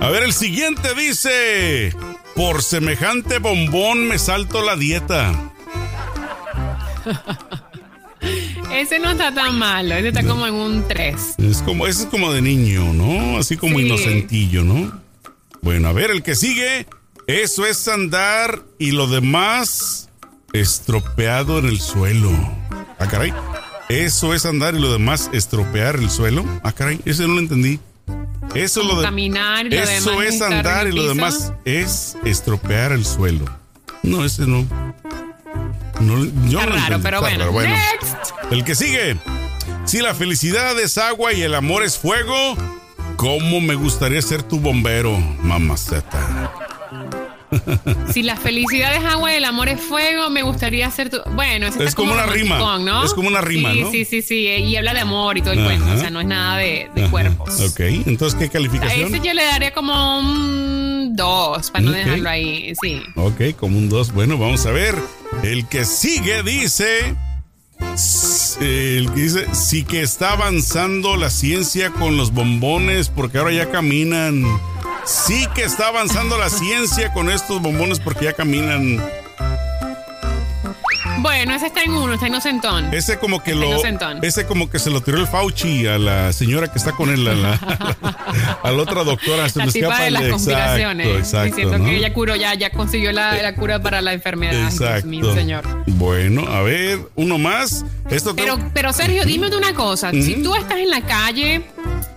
A 0.00 0.08
ver, 0.08 0.22
el 0.22 0.32
siguiente 0.32 0.94
dice, 0.94 1.94
por 2.34 2.62
semejante 2.62 3.38
bombón 3.38 4.08
me 4.08 4.18
salto 4.18 4.62
la 4.62 4.76
dieta. 4.76 5.52
Ese 8.72 8.98
no 8.98 9.10
está 9.10 9.32
tan 9.34 9.58
malo, 9.58 9.94
ese 9.94 10.08
está 10.08 10.22
como 10.24 10.46
en 10.46 10.54
un 10.54 10.86
3. 10.88 11.14
Es 11.38 11.62
como, 11.62 11.86
ese 11.86 12.02
es 12.02 12.06
como 12.08 12.32
de 12.32 12.42
niño, 12.42 12.92
¿no? 12.92 13.38
Así 13.38 13.56
como 13.56 13.78
Sí. 13.78 13.86
inocentillo, 13.86 14.64
¿no? 14.64 15.00
Bueno, 15.62 15.88
a 15.88 15.92
ver, 15.92 16.10
el 16.10 16.22
que 16.22 16.34
sigue, 16.34 16.86
eso 17.26 17.64
es 17.66 17.86
andar 17.88 18.62
y 18.78 18.90
lo 18.92 19.06
demás 19.06 20.08
estropeado 20.52 21.58
en 21.58 21.66
el 21.66 21.80
suelo. 21.80 22.30
Ah, 22.98 23.06
caray. 23.08 23.32
Eso 23.88 24.34
es 24.34 24.46
andar 24.46 24.74
y 24.74 24.78
lo 24.80 24.90
demás 24.92 25.28
estropear 25.32 25.96
el 25.96 26.10
suelo. 26.10 26.44
Ah, 26.62 26.72
caray, 26.72 27.00
ese 27.04 27.22
no 27.26 27.34
lo 27.34 27.40
entendí. 27.40 27.78
Eso 28.54 28.82
es 28.82 28.86
lo 28.86 28.96
de, 28.98 29.04
Caminar 29.04 29.66
lo 29.66 29.74
Eso 29.74 30.10
demás 30.10 30.34
es 30.34 30.42
andar 30.42 30.86
y 30.88 30.92
lo 30.92 31.06
demás 31.08 31.52
es 31.64 32.16
estropear 32.24 32.92
el 32.92 33.04
suelo. 33.04 33.44
No, 34.02 34.24
ese 34.24 34.46
no. 34.46 34.66
No, 36.00 36.24
yo 36.48 36.58
Está 36.60 36.66
no 36.70 36.76
raro, 36.76 36.96
entendí. 36.96 37.02
pero 37.02 37.26
Está 37.26 37.48
bueno. 37.48 37.74
raro. 37.74 37.82
Next. 38.00 38.13
El 38.54 38.62
que 38.62 38.76
sigue. 38.76 39.16
Si 39.84 39.98
la 39.98 40.14
felicidad 40.14 40.78
es 40.78 40.96
agua 40.96 41.32
y 41.32 41.42
el 41.42 41.56
amor 41.56 41.82
es 41.82 41.98
fuego, 41.98 42.56
¿cómo 43.16 43.60
me 43.60 43.74
gustaría 43.74 44.22
ser 44.22 44.44
tu 44.44 44.60
bombero, 44.60 45.18
mamaceta? 45.18 46.52
Si 48.12 48.22
la 48.22 48.36
felicidad 48.36 48.96
es 48.96 49.04
agua 49.04 49.32
y 49.32 49.36
el 49.36 49.44
amor 49.44 49.68
es 49.68 49.80
fuego, 49.80 50.28
me 50.28 50.42
gustaría 50.42 50.90
ser 50.90 51.10
tu. 51.10 51.18
Bueno, 51.34 51.68
eso 51.68 51.82
Es 51.82 51.94
como 51.94 52.12
una 52.12 52.26
rima. 52.26 52.78
¿no? 52.78 53.04
Es 53.04 53.14
como 53.14 53.28
una 53.28 53.40
rima, 53.40 53.72
sí, 53.72 53.80
¿no? 53.80 53.90
Sí, 53.92 54.04
sí, 54.04 54.22
sí. 54.22 54.46
Y 54.46 54.76
habla 54.76 54.92
de 54.92 55.00
amor 55.00 55.38
y 55.38 55.42
todo 55.42 55.52
el 55.52 55.64
cuento. 55.64 55.92
O 55.92 55.98
sea, 55.98 56.10
no 56.10 56.20
es 56.20 56.26
nada 56.26 56.58
de, 56.58 56.88
cuerpos. 57.10 57.60
Ok, 57.60 57.80
entonces, 58.06 58.38
¿qué 58.38 58.46
A 58.46 58.50
calificación? 58.50 59.14
ese 59.14 59.24
yo 59.24 59.34
le 59.34 59.44
daría 59.44 59.72
como 59.72 60.18
un 60.18 61.14
dos, 61.14 61.70
para 61.70 61.84
no 61.84 61.92
dejarlo 61.92 62.28
ahí. 62.28 62.72
Sí. 62.80 63.02
Ok, 63.16 63.56
como 63.56 63.78
un 63.78 63.88
2. 63.88 64.12
Bueno, 64.12 64.36
vamos 64.38 64.66
a 64.66 64.72
ver. 64.72 64.96
El 65.42 65.68
que 65.68 65.84
sigue 65.84 66.42
dice. 66.42 67.14
El 68.60 69.10
que 69.12 69.20
dice, 69.20 69.46
sí 69.54 69.84
que 69.84 70.02
está 70.02 70.32
avanzando 70.32 71.16
la 71.16 71.30
ciencia 71.30 71.90
con 71.90 72.16
los 72.16 72.32
bombones 72.32 73.08
porque 73.08 73.38
ahora 73.38 73.52
ya 73.52 73.70
caminan. 73.70 74.44
Sí 75.04 75.46
que 75.54 75.64
está 75.64 75.88
avanzando 75.88 76.38
la 76.38 76.48
ciencia 76.48 77.12
con 77.12 77.30
estos 77.30 77.60
bombones 77.60 78.00
porque 78.00 78.26
ya 78.26 78.32
caminan. 78.32 79.02
Bueno, 81.24 81.54
ese 81.54 81.68
está 81.68 81.82
en 81.82 81.92
uno, 81.92 82.12
está 82.12 82.28
inocentón. 82.28 82.92
Ese 82.92 83.18
como 83.18 83.42
que 83.42 83.52
Está 83.52 83.64
lo, 83.64 83.70
inocentón. 83.70 84.18
ese 84.22 84.44
como 84.44 84.68
que 84.68 84.78
se 84.78 84.90
lo 84.90 85.00
tiró 85.00 85.18
el 85.18 85.26
Fauci 85.26 85.86
a 85.86 85.96
la 85.96 86.34
señora 86.34 86.70
que 86.70 86.76
está 86.76 86.92
con 86.92 87.08
él, 87.08 87.26
a 87.26 87.32
la, 87.32 87.54
a 88.62 88.70
la 88.70 88.82
otra 88.82 89.04
doctora. 89.04 89.48
Se 89.48 89.58
la 89.58 89.64
me 89.64 89.72
tipa 89.72 89.86
escapa 89.86 90.04
de 90.04 90.10
las 90.10 90.22
exacto, 90.24 90.36
conspiraciones. 90.36 91.06
exacto, 91.06 91.46
diciendo 91.46 91.78
¿no? 91.78 91.84
que 91.86 91.96
ella 91.96 92.12
curó, 92.12 92.36
ya, 92.36 92.52
ya 92.52 92.68
consiguió 92.68 93.10
la, 93.12 93.40
la 93.40 93.54
cura 93.54 93.80
para 93.80 94.02
la 94.02 94.12
enfermedad. 94.12 94.52
Dios 94.52 94.74
Exacto. 94.74 95.06
mío, 95.06 95.34
señor. 95.34 95.64
Bueno, 95.86 96.42
a 96.46 96.60
ver, 96.60 96.98
uno 97.14 97.38
más. 97.38 97.86
Esto 98.10 98.36
Pero, 98.36 98.58
pero 98.74 98.92
Sergio, 98.92 99.24
dime 99.24 99.48
de 99.48 99.56
una 99.56 99.72
cosa. 99.72 100.10
Si 100.10 100.42
tú 100.42 100.54
estás 100.54 100.76
en 100.78 100.90
la 100.90 101.00
calle, 101.00 101.62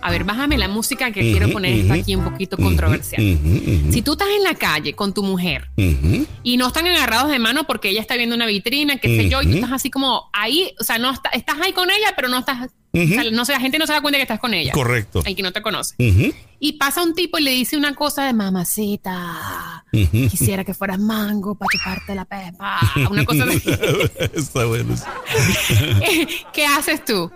a 0.02 0.10
ver, 0.10 0.24
bájame 0.24 0.58
la 0.58 0.68
música 0.68 1.10
que 1.12 1.22
quiero 1.22 1.48
poner 1.50 1.72
esta 1.78 1.94
aquí 1.94 2.14
un 2.14 2.24
poquito 2.24 2.58
controversial. 2.58 3.22
Si 3.90 4.02
tú 4.02 4.12
estás 4.12 4.28
en 4.36 4.42
la 4.44 4.54
calle 4.54 4.92
con 4.92 5.14
tu 5.14 5.22
mujer 5.22 5.70
y 6.42 6.58
no 6.58 6.66
están 6.66 6.86
agarrados 6.86 7.30
de 7.30 7.38
mano 7.38 7.64
porque 7.66 7.88
ella 7.88 8.02
está 8.02 8.16
viendo 8.16 8.36
una 8.36 8.44
vitrina, 8.44 8.97
qué 8.98 9.16
sé 9.16 9.28
yo, 9.28 9.42
y 9.42 9.46
tú 9.46 9.54
estás 9.56 9.72
así 9.72 9.90
como 9.90 10.28
ahí, 10.32 10.72
o 10.80 10.84
sea, 10.84 10.98
no 10.98 11.10
está- 11.12 11.30
estás 11.30 11.56
ahí 11.62 11.72
con 11.72 11.90
ella, 11.90 12.12
pero 12.16 12.28
no 12.28 12.38
estás, 12.38 12.68
o 12.68 12.68
sea, 13.06 13.30
no 13.30 13.44
sé, 13.44 13.52
la 13.52 13.60
gente 13.60 13.78
no 13.78 13.86
se 13.86 13.92
da 13.92 14.00
cuenta 14.00 14.18
que 14.18 14.22
estás 14.22 14.40
con 14.40 14.54
ella. 14.54 14.72
Correcto. 14.72 15.22
Hay 15.26 15.34
que 15.34 15.42
no 15.42 15.52
te 15.52 15.62
conoce. 15.62 15.94
Y 16.60 16.72
pasa 16.72 17.02
un 17.02 17.14
tipo 17.14 17.38
y 17.38 17.42
le 17.42 17.52
dice 17.52 17.76
una 17.76 17.94
cosa 17.94 18.24
de 18.24 18.32
mamacita. 18.32 19.84
Quisiera 19.92 20.64
que 20.64 20.74
fueras 20.74 20.98
mango 20.98 21.54
para 21.54 21.68
chuparte 21.72 22.14
la 22.14 22.24
pepa. 22.24 22.80
Una 23.10 23.24
cosa 23.24 23.44
así. 23.44 23.62
Está 24.34 24.64
bueno. 24.66 24.94
¿Qué 26.52 26.66
haces 26.66 27.04
tú? 27.04 27.30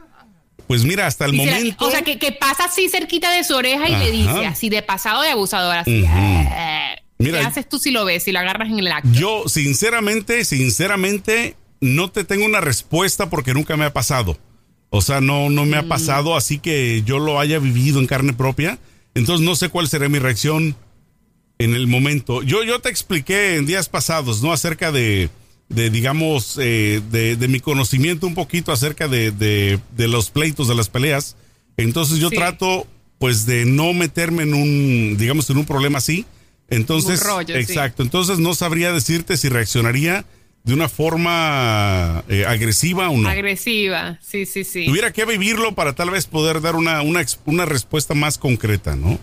Pues 0.66 0.84
mira, 0.84 1.06
hasta 1.06 1.26
el 1.26 1.34
Y 1.34 1.38
momento. 1.38 1.84
o 1.86 1.90
sea, 1.90 2.02
que, 2.02 2.18
que 2.18 2.32
pasa 2.32 2.64
así 2.64 2.88
cerquita 2.88 3.30
de 3.32 3.44
su 3.44 3.54
oreja 3.54 3.88
y 3.88 3.94
Ajá. 3.94 4.04
le 4.04 4.10
dice 4.10 4.46
así 4.46 4.68
de 4.70 4.82
pasado 4.82 5.20
de 5.22 5.30
abusador, 5.30 5.76
así. 5.76 6.04
"Eh". 6.06 7.01
Mira, 7.22 7.40
¿Qué 7.40 7.44
haces 7.46 7.68
tú 7.68 7.78
si 7.78 7.90
lo 7.90 8.04
ves, 8.04 8.22
si 8.24 8.32
lo 8.32 8.38
agarras 8.40 8.68
en 8.70 8.78
el 8.78 8.88
acto? 8.88 9.08
Yo, 9.12 9.44
sinceramente, 9.48 10.44
sinceramente, 10.44 11.56
no 11.80 12.10
te 12.10 12.24
tengo 12.24 12.44
una 12.44 12.60
respuesta 12.60 13.30
porque 13.30 13.54
nunca 13.54 13.76
me 13.76 13.84
ha 13.84 13.92
pasado. 13.92 14.38
O 14.90 15.00
sea, 15.00 15.20
no, 15.20 15.48
no 15.50 15.64
Mm. 15.64 15.68
me 15.68 15.76
ha 15.78 15.88
pasado 15.88 16.36
así 16.36 16.58
que 16.58 17.02
yo 17.06 17.18
lo 17.18 17.40
haya 17.40 17.58
vivido 17.58 17.98
en 18.00 18.06
carne 18.06 18.32
propia. 18.34 18.78
Entonces 19.14 19.44
no 19.44 19.56
sé 19.56 19.68
cuál 19.68 19.88
será 19.88 20.08
mi 20.08 20.18
reacción 20.18 20.76
en 21.58 21.74
el 21.74 21.86
momento. 21.86 22.42
Yo, 22.42 22.62
yo 22.64 22.80
te 22.80 22.88
expliqué 22.90 23.56
en 23.56 23.66
días 23.66 23.88
pasados, 23.88 24.42
¿no? 24.42 24.52
Acerca 24.52 24.90
de, 24.92 25.30
de 25.68 25.90
digamos, 25.90 26.58
eh, 26.60 27.00
de, 27.10 27.36
de 27.36 27.48
mi 27.48 27.60
conocimiento 27.60 28.26
un 28.26 28.34
poquito 28.34 28.72
acerca 28.72 29.08
de, 29.08 29.30
de, 29.30 29.78
de 29.96 30.08
los 30.08 30.30
pleitos, 30.30 30.68
de 30.68 30.74
las 30.74 30.88
peleas. 30.88 31.36
Entonces 31.76 32.18
yo 32.18 32.28
Sí. 32.30 32.36
trato, 32.36 32.86
pues, 33.18 33.46
de 33.46 33.64
no 33.64 33.92
meterme 33.94 34.42
en 34.42 34.54
un, 34.54 35.16
digamos, 35.18 35.48
en 35.50 35.56
un 35.58 35.64
problema 35.64 35.98
así. 35.98 36.26
Entonces, 36.72 37.20
sí. 37.20 37.52
exacto. 37.52 38.02
Entonces 38.02 38.38
no 38.38 38.54
sabría 38.54 38.92
decirte 38.92 39.36
si 39.36 39.48
reaccionaría 39.48 40.24
de 40.64 40.74
una 40.74 40.88
forma 40.88 42.24
eh, 42.28 42.44
agresiva 42.46 43.10
o 43.10 43.16
no. 43.16 43.28
Agresiva, 43.28 44.18
sí, 44.22 44.46
sí, 44.46 44.64
sí. 44.64 44.86
Tuviera 44.86 45.12
que 45.12 45.24
vivirlo 45.24 45.74
para 45.74 45.94
tal 45.94 46.10
vez 46.10 46.26
poder 46.26 46.60
dar 46.60 46.76
una, 46.76 47.02
una, 47.02 47.64
respuesta 47.66 48.14
más 48.14 48.38
concreta, 48.38 48.94
¿no? 48.94 49.18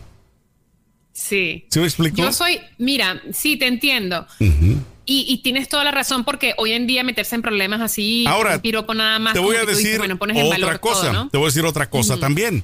Sí. 1.14 1.66
¿Sí 1.70 1.80
me 1.80 1.86
explico? 1.86 2.18
Yo 2.18 2.34
soy, 2.34 2.60
mira, 2.78 3.22
sí, 3.34 3.58
te 3.58 3.68
entiendo. 3.68 4.28
Y, 4.40 5.26
y 5.28 5.42
tienes 5.42 5.70
toda 5.70 5.84
la 5.84 5.92
razón 5.92 6.24
porque 6.24 6.54
hoy 6.58 6.74
en 6.74 6.88
día 6.88 7.04
meterse 7.04 7.36
en 7.36 7.42
problemas 7.42 7.82
así, 7.82 8.26
Ahora, 8.28 8.62
piropo 8.62 8.94
nada 8.94 9.18
más. 9.20 9.34
Te 9.34 9.40
voy 9.40 9.56
a 9.56 9.62
dices, 9.62 9.78
decir 9.78 9.98
bueno, 9.98 10.18
pones 10.18 10.38
otra 10.38 10.50
valor 10.50 10.80
cosa. 10.80 11.02
todo, 11.02 11.14
¿no? 11.14 11.30
Te 11.30 11.38
voy 11.38 11.46
a 11.46 11.50
decir 11.50 11.66
otra 11.66 11.90
cosa 11.90 12.20
también. 12.20 12.64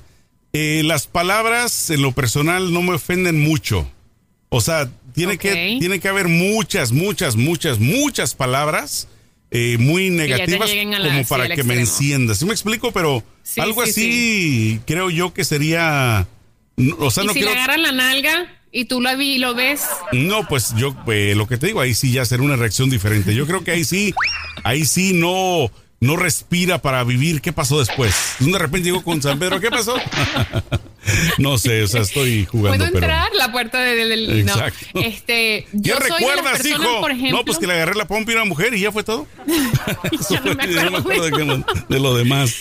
Eh, 0.53 0.83
las 0.85 1.07
palabras 1.07 1.89
en 1.89 2.01
lo 2.01 2.11
personal 2.11 2.71
no 2.71 2.81
me 2.81 2.93
ofenden 2.93 3.39
mucho. 3.41 3.89
O 4.57 4.61
sea, 4.61 4.89
tiene, 5.13 5.37
que, 5.37 5.77
tiene 5.79 5.99
que 5.99 6.07
haber 6.07 6.29
muchas, 6.29 6.91
muchas, 6.93 7.35
muchas, 7.35 7.77
muchas 7.79 8.35
palabras 8.35 9.09
eh, 9.51 9.75
muy 9.79 10.09
negativas 10.09 10.69
la- 10.73 11.09
como 11.09 11.25
para 11.25 11.53
que 11.53 11.63
me 11.63 11.73
enciendas. 11.79 12.37
¿Sí 12.39 12.45
me 12.45 12.53
explico? 12.53 12.91
Pero 12.93 13.21
Sí, 13.43 13.59
algo 13.59 13.83
sí, 13.85 13.89
así 13.91 14.79
creo 14.87 15.09
yo 15.09 15.33
que 15.33 15.43
sería... 15.43 16.25
O 16.99 17.11
sea, 17.11 17.23
y 17.23 17.27
no 17.27 17.33
si 17.33 17.39
quiero... 17.39 17.53
le 17.53 17.59
agarran 17.59 17.81
la 17.83 17.91
nalga 17.91 18.47
y 18.71 18.85
tú 18.85 19.01
lo, 19.01 19.15
vi- 19.17 19.37
lo 19.39 19.55
ves, 19.55 19.81
No, 20.13 20.47
pues 20.47 20.73
yo 20.77 20.95
eh, 21.07 21.33
lo 21.35 21.47
que 21.47 21.57
te 21.57 21.67
digo, 21.67 21.81
ahí 21.81 21.93
sí 21.93 22.11
ya 22.13 22.23
será 22.25 22.41
una 22.43 22.55
reacción 22.55 22.89
diferente. 22.89 23.35
Yo 23.35 23.45
creo 23.47 23.63
que 23.63 23.71
ahí 23.71 23.83
sí, 23.83 24.13
ahí 24.63 24.85
sí 24.85 25.11
no, 25.13 25.69
no 25.99 26.15
respira 26.15 26.81
para 26.81 27.03
vivir. 27.03 27.41
¿Qué 27.41 27.51
pasó 27.53 27.79
después? 27.79 28.13
De 28.39 28.57
repente 28.57 28.87
llegó 28.87 29.03
con 29.03 29.21
San 29.21 29.37
Pedro, 29.37 29.59
¿qué 29.59 29.69
pasó? 29.69 29.95
no 31.37 31.57
sé, 31.57 31.83
o 31.83 31.87
sea, 31.87 32.01
estoy 32.01 32.45
jugando. 32.45 32.77
¿puedo 32.77 32.91
pero... 32.91 33.05
entrar? 33.05 33.31
La 33.35 33.51
puerta 33.51 33.79
de- 33.79 33.95
de- 33.95 34.05
del... 34.07 34.45
No, 34.45 34.53
este, 35.01 35.65
¿Qué 35.65 35.67
yo 35.73 35.95
soy 35.97 36.03
de 36.03 36.09
las 36.09 36.19
recuerdas, 36.19 36.57
personas, 36.61 36.87
hijo? 36.87 37.01
por 37.01 37.11
ejemplo... 37.11 37.37
no, 37.37 37.45
pues 37.45 37.57
que 37.57 37.67
le 37.67 37.73
agarré 37.73 37.95
la 37.95 38.07
pompa 38.07 38.31
a 38.31 38.35
una 38.35 38.45
mujer 38.45 38.73
y 38.73 38.79
ya 38.81 38.91
fue 38.91 39.03
todo. 39.03 39.27
Ya 40.29 40.39
no 40.41 40.55
me 40.55 40.67
Yo 40.73 40.83
no 40.83 40.91
me 40.91 40.97
acuerdo 40.97 41.23
acuerdo 41.23 41.23
de 41.25 41.31
de, 41.31 41.63
qué 41.65 41.73
de 41.89 41.99
lo 41.99 42.15
demás. 42.15 42.55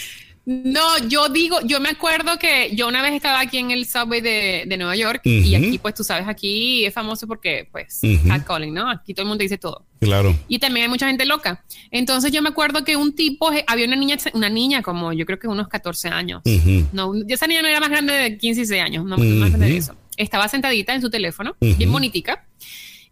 No, 0.47 0.99
yo 1.09 1.29
digo, 1.31 1.59
yo 1.65 1.81
me 1.81 1.89
acuerdo 1.89 2.39
que 2.39 2.75
yo 2.75 2.87
una 2.87 3.01
vez 3.01 3.15
estaba 3.15 3.41
aquí 3.41 3.59
en 3.59 3.71
el 3.71 3.87
subway 3.87 4.21
de, 4.21 4.65
de 4.67 4.77
Nueva 4.77 4.95
York 4.95 5.23
y 5.25 5.55
aquí, 5.55 5.79
pues 5.79 5.95
tú 5.95 6.05
sabes, 6.05 6.29
aquí 6.29 6.85
es 6.85 6.93
famoso 6.93 7.27
porque, 7.27 7.69
pues, 7.73 8.01
catcalling, 8.29 8.75
¿no? 8.75 8.91
Aquí 8.91 9.15
todo 9.15 9.23
el 9.23 9.29
mundo 9.29 9.43
dice 9.43 9.57
todo. 9.57 9.87
Claro. 10.01 10.37
Y 10.49 10.59
también 10.59 10.85
hay 10.85 10.91
mucha 10.91 11.07
gente 11.07 11.25
loca. 11.25 11.65
Entonces 11.91 12.31
yo 12.31 12.43
me 12.43 12.51
acuerdo 12.51 12.85
que 12.85 12.97
un 12.97 13.15
tipo, 13.15 13.51
había 13.67 13.87
una 13.87 13.97
niña, 13.97 14.17
una 14.35 14.51
niña 14.51 14.83
como 14.83 15.15
yo 15.15 15.25
creo 15.25 15.39
que 15.39 15.49
unos 15.49 15.69
14 15.69 16.09
años. 16.09 16.43
Ujú. 16.45 16.89
No, 16.93 17.13
esa 17.27 17.47
niña 17.47 17.63
no 17.63 17.69
era 17.69 17.81
más 17.81 17.89
grande 17.89 18.13
de 18.13 18.37
15, 18.37 18.61
16 18.61 18.83
años, 18.83 19.05
no 19.07 19.17
más 19.17 19.49
grande 19.49 19.67
de 19.67 19.77
eso. 19.79 19.97
Estaba 20.17 20.47
sentadita 20.49 20.95
en 20.95 21.01
su 21.01 21.11
teléfono, 21.11 21.57
bien 21.61 21.91
bonitica. 21.91 22.47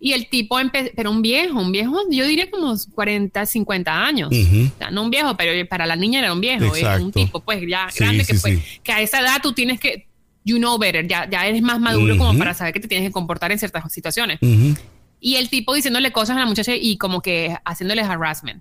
Y 0.04 0.14
el 0.14 0.28
tipo, 0.28 0.58
pero 0.96 1.12
un 1.12 1.22
viejo, 1.22 1.60
un 1.60 1.70
viejo, 1.70 1.96
yo 2.10 2.26
diría 2.26 2.50
como 2.50 2.74
40, 2.92 3.46
50 3.46 4.04
años. 4.04 4.30
Ujú. 4.32 4.64
O 4.74 4.78
sea, 4.78 4.90
no 4.90 5.04
un 5.04 5.10
viejo, 5.10 5.36
pero 5.36 5.52
para 5.68 5.86
la 5.86 5.94
niña 5.94 6.18
era 6.18 6.32
un 6.32 6.40
viejo, 6.40 6.74
es 6.74 7.00
un 7.00 7.12
tipo 7.12 7.38
pues 7.38 7.62
ya 7.68 7.88
Sí, 7.88 8.00
grande 8.00 8.24
que 8.24 8.34
pues, 8.34 8.58
sí. 8.58 8.62
que 8.82 8.90
a 8.90 9.00
esa 9.00 9.20
edad 9.20 9.36
tú 9.40 9.52
tienes 9.52 9.78
que 9.78 10.08
you 10.44 10.56
know 10.56 10.76
better, 10.76 11.06
ya, 11.06 11.30
ya 11.30 11.46
eres 11.46 11.62
más 11.62 11.78
maduro 11.78 12.18
como 12.18 12.36
para 12.36 12.52
saber 12.52 12.72
que 12.74 12.80
te 12.80 12.88
tienes 12.88 13.08
que 13.08 13.12
comportar 13.12 13.52
en 13.52 13.60
ciertas 13.60 13.92
situaciones. 13.92 14.38
Ujú. 14.42 14.74
Y 15.20 15.36
el 15.36 15.48
tipo 15.48 15.72
diciéndole 15.72 16.10
cosas 16.10 16.36
a 16.36 16.40
la 16.40 16.46
muchacha 16.46 16.74
y 16.74 16.96
como 16.98 17.20
que 17.22 17.56
haciéndole 17.64 18.02
harassment. 18.02 18.60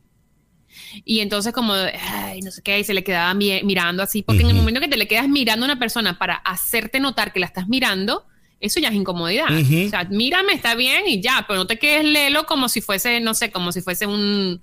Y 1.06 1.21
entonces 1.21 1.54
como, 1.54 1.73
ay, 1.73 2.41
no 2.41 2.51
sé 2.51 2.62
qué, 2.62 2.80
y 2.80 2.84
se 2.84 2.93
le 2.93 3.04
quedaba 3.04 3.34
mi- 3.34 3.63
mirando 3.63 4.04
así, 4.04 4.21
porque 4.21 4.41
en 4.43 4.49
el 4.49 4.56
momento 4.56 4.80
que 4.80 4.88
te 4.88 4.97
le 4.97 5.08
quedas 5.08 5.27
mirando 5.27 5.65
a 5.65 5.69
una 5.69 5.80
persona 5.80 6.19
para 6.19 6.36
hacerte 6.36 6.99
notar 6.99 7.34
que 7.34 7.39
la 7.39 7.47
estás 7.47 7.67
mirando, 7.67 8.25
eso 8.62 8.80
ya 8.80 8.88
es 8.89 8.95
incomodidad. 8.95 9.47
O 9.88 9.89
sea, 9.89 10.04
mírame, 10.06 10.54
está 10.54 10.76
bien 10.76 11.08
y 11.08 11.19
ya, 11.21 11.43
pero 11.47 11.60
no 11.60 11.67
te 11.67 11.78
quedes 11.78 12.06
lelo 12.06 12.45
como 12.45 12.69
si 12.69 12.80
fuese, 12.80 13.19
no 13.19 13.34
sé, 13.34 13.52
como 13.52 13.71
si 13.71 13.82
fuese 13.82 14.06
un, 14.06 14.62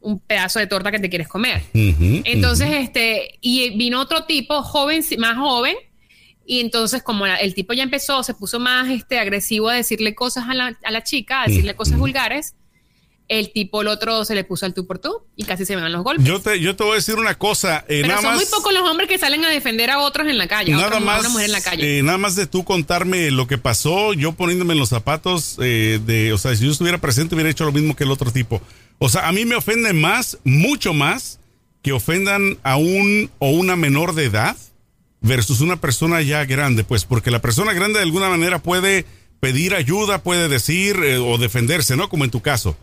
un 0.00 0.18
pedazo 0.20 0.58
de 0.58 0.66
torta 0.66 0.90
que 0.90 0.98
te 0.98 1.08
quieres 1.08 1.28
comer. 1.28 1.62
Entonces, 2.24 2.68
este, 2.72 3.38
y 3.40 3.70
vino 3.78 4.00
otro 4.00 4.24
tipo 4.24 4.62
joven, 4.62 5.02
más 5.18 5.36
joven, 5.38 5.74
y 6.48 6.60
entonces 6.60 7.02
como 7.02 7.26
la- 7.26 7.36
el 7.36 7.54
tipo 7.54 7.72
ya 7.72 7.82
empezó, 7.82 8.22
se 8.22 8.34
puso 8.34 8.60
más 8.60 8.88
este, 8.90 9.18
agresivo 9.18 9.68
a 9.68 9.74
decirle 9.74 10.14
cosas 10.14 10.44
a 10.48 10.54
la, 10.54 10.78
a 10.84 10.90
la 10.90 11.02
chica, 11.02 11.42
a 11.42 11.46
decirle 11.48 11.74
cosas 11.74 11.98
vulgares, 11.98 12.54
el 13.28 13.52
tipo, 13.52 13.82
el 13.82 13.88
otro 13.88 14.24
se 14.24 14.34
le 14.34 14.44
puso 14.44 14.66
al 14.66 14.74
tú 14.74 14.86
por 14.86 14.98
tú 14.98 15.22
y 15.34 15.44
casi 15.44 15.64
se 15.64 15.74
ven 15.74 15.90
los 15.90 16.04
golpes. 16.04 16.24
Yo 16.24 16.40
te, 16.40 16.60
yo 16.60 16.76
te 16.76 16.84
voy 16.84 16.92
a 16.92 16.96
decir 16.96 17.16
una 17.16 17.34
cosa. 17.36 17.78
eh, 17.88 18.02
Pero 18.02 18.08
nada 18.08 18.20
son 18.20 18.30
más, 18.30 18.36
muy 18.36 18.46
pocos 18.46 18.72
los 18.72 18.88
hombres 18.88 19.08
que 19.08 19.18
salen 19.18 19.44
a 19.44 19.50
defender 19.50 19.90
a 19.90 19.98
otros 20.00 20.28
en 20.28 20.38
la 20.38 20.46
calle, 20.46 20.72
nada 20.72 21.00
más, 21.00 21.20
una 21.20 21.28
mujer 21.30 21.46
en 21.46 21.52
la 21.52 21.60
calle. 21.60 21.98
eh, 21.98 22.02
nada 22.02 22.18
más 22.18 22.36
de 22.36 22.46
tú 22.46 22.64
contarme 22.64 23.30
lo 23.30 23.46
que 23.46 23.58
pasó, 23.58 24.12
yo 24.12 24.32
poniéndome 24.32 24.74
en 24.74 24.78
los 24.78 24.90
zapatos 24.90 25.56
eh, 25.60 26.00
de, 26.06 26.32
o 26.32 26.38
sea, 26.38 26.54
si 26.54 26.64
yo 26.66 26.70
estuviera 26.72 26.98
presente 26.98 27.34
hubiera 27.34 27.50
hecho 27.50 27.64
lo 27.64 27.72
mismo 27.72 27.96
que 27.96 28.04
el 28.04 28.10
otro 28.10 28.30
tipo. 28.30 28.62
O 28.98 29.08
sea, 29.08 29.28
a 29.28 29.32
mí 29.32 29.44
me 29.44 29.56
ofende 29.56 29.92
más, 29.92 30.38
mucho 30.44 30.92
más, 30.94 31.38
que 31.82 31.92
ofendan 31.92 32.58
a 32.62 32.76
un 32.76 33.30
o 33.38 33.50
una 33.50 33.76
menor 33.76 34.14
de 34.14 34.24
edad 34.24 34.56
versus 35.20 35.60
una 35.60 35.80
persona 35.80 36.22
ya 36.22 36.44
grande, 36.44 36.84
pues, 36.84 37.04
porque 37.04 37.30
la 37.30 37.40
persona 37.40 37.72
grande 37.72 37.98
de 37.98 38.04
alguna 38.04 38.28
manera 38.28 38.60
puede 38.60 39.04
pedir 39.40 39.74
ayuda, 39.74 40.22
puede 40.22 40.48
decir, 40.48 40.96
eh, 41.04 41.18
o 41.18 41.38
defenderse, 41.38 41.96
¿no? 41.96 42.08
Como 42.08 42.24
en 42.24 42.30
tu 42.30 42.40
caso. 42.40 42.76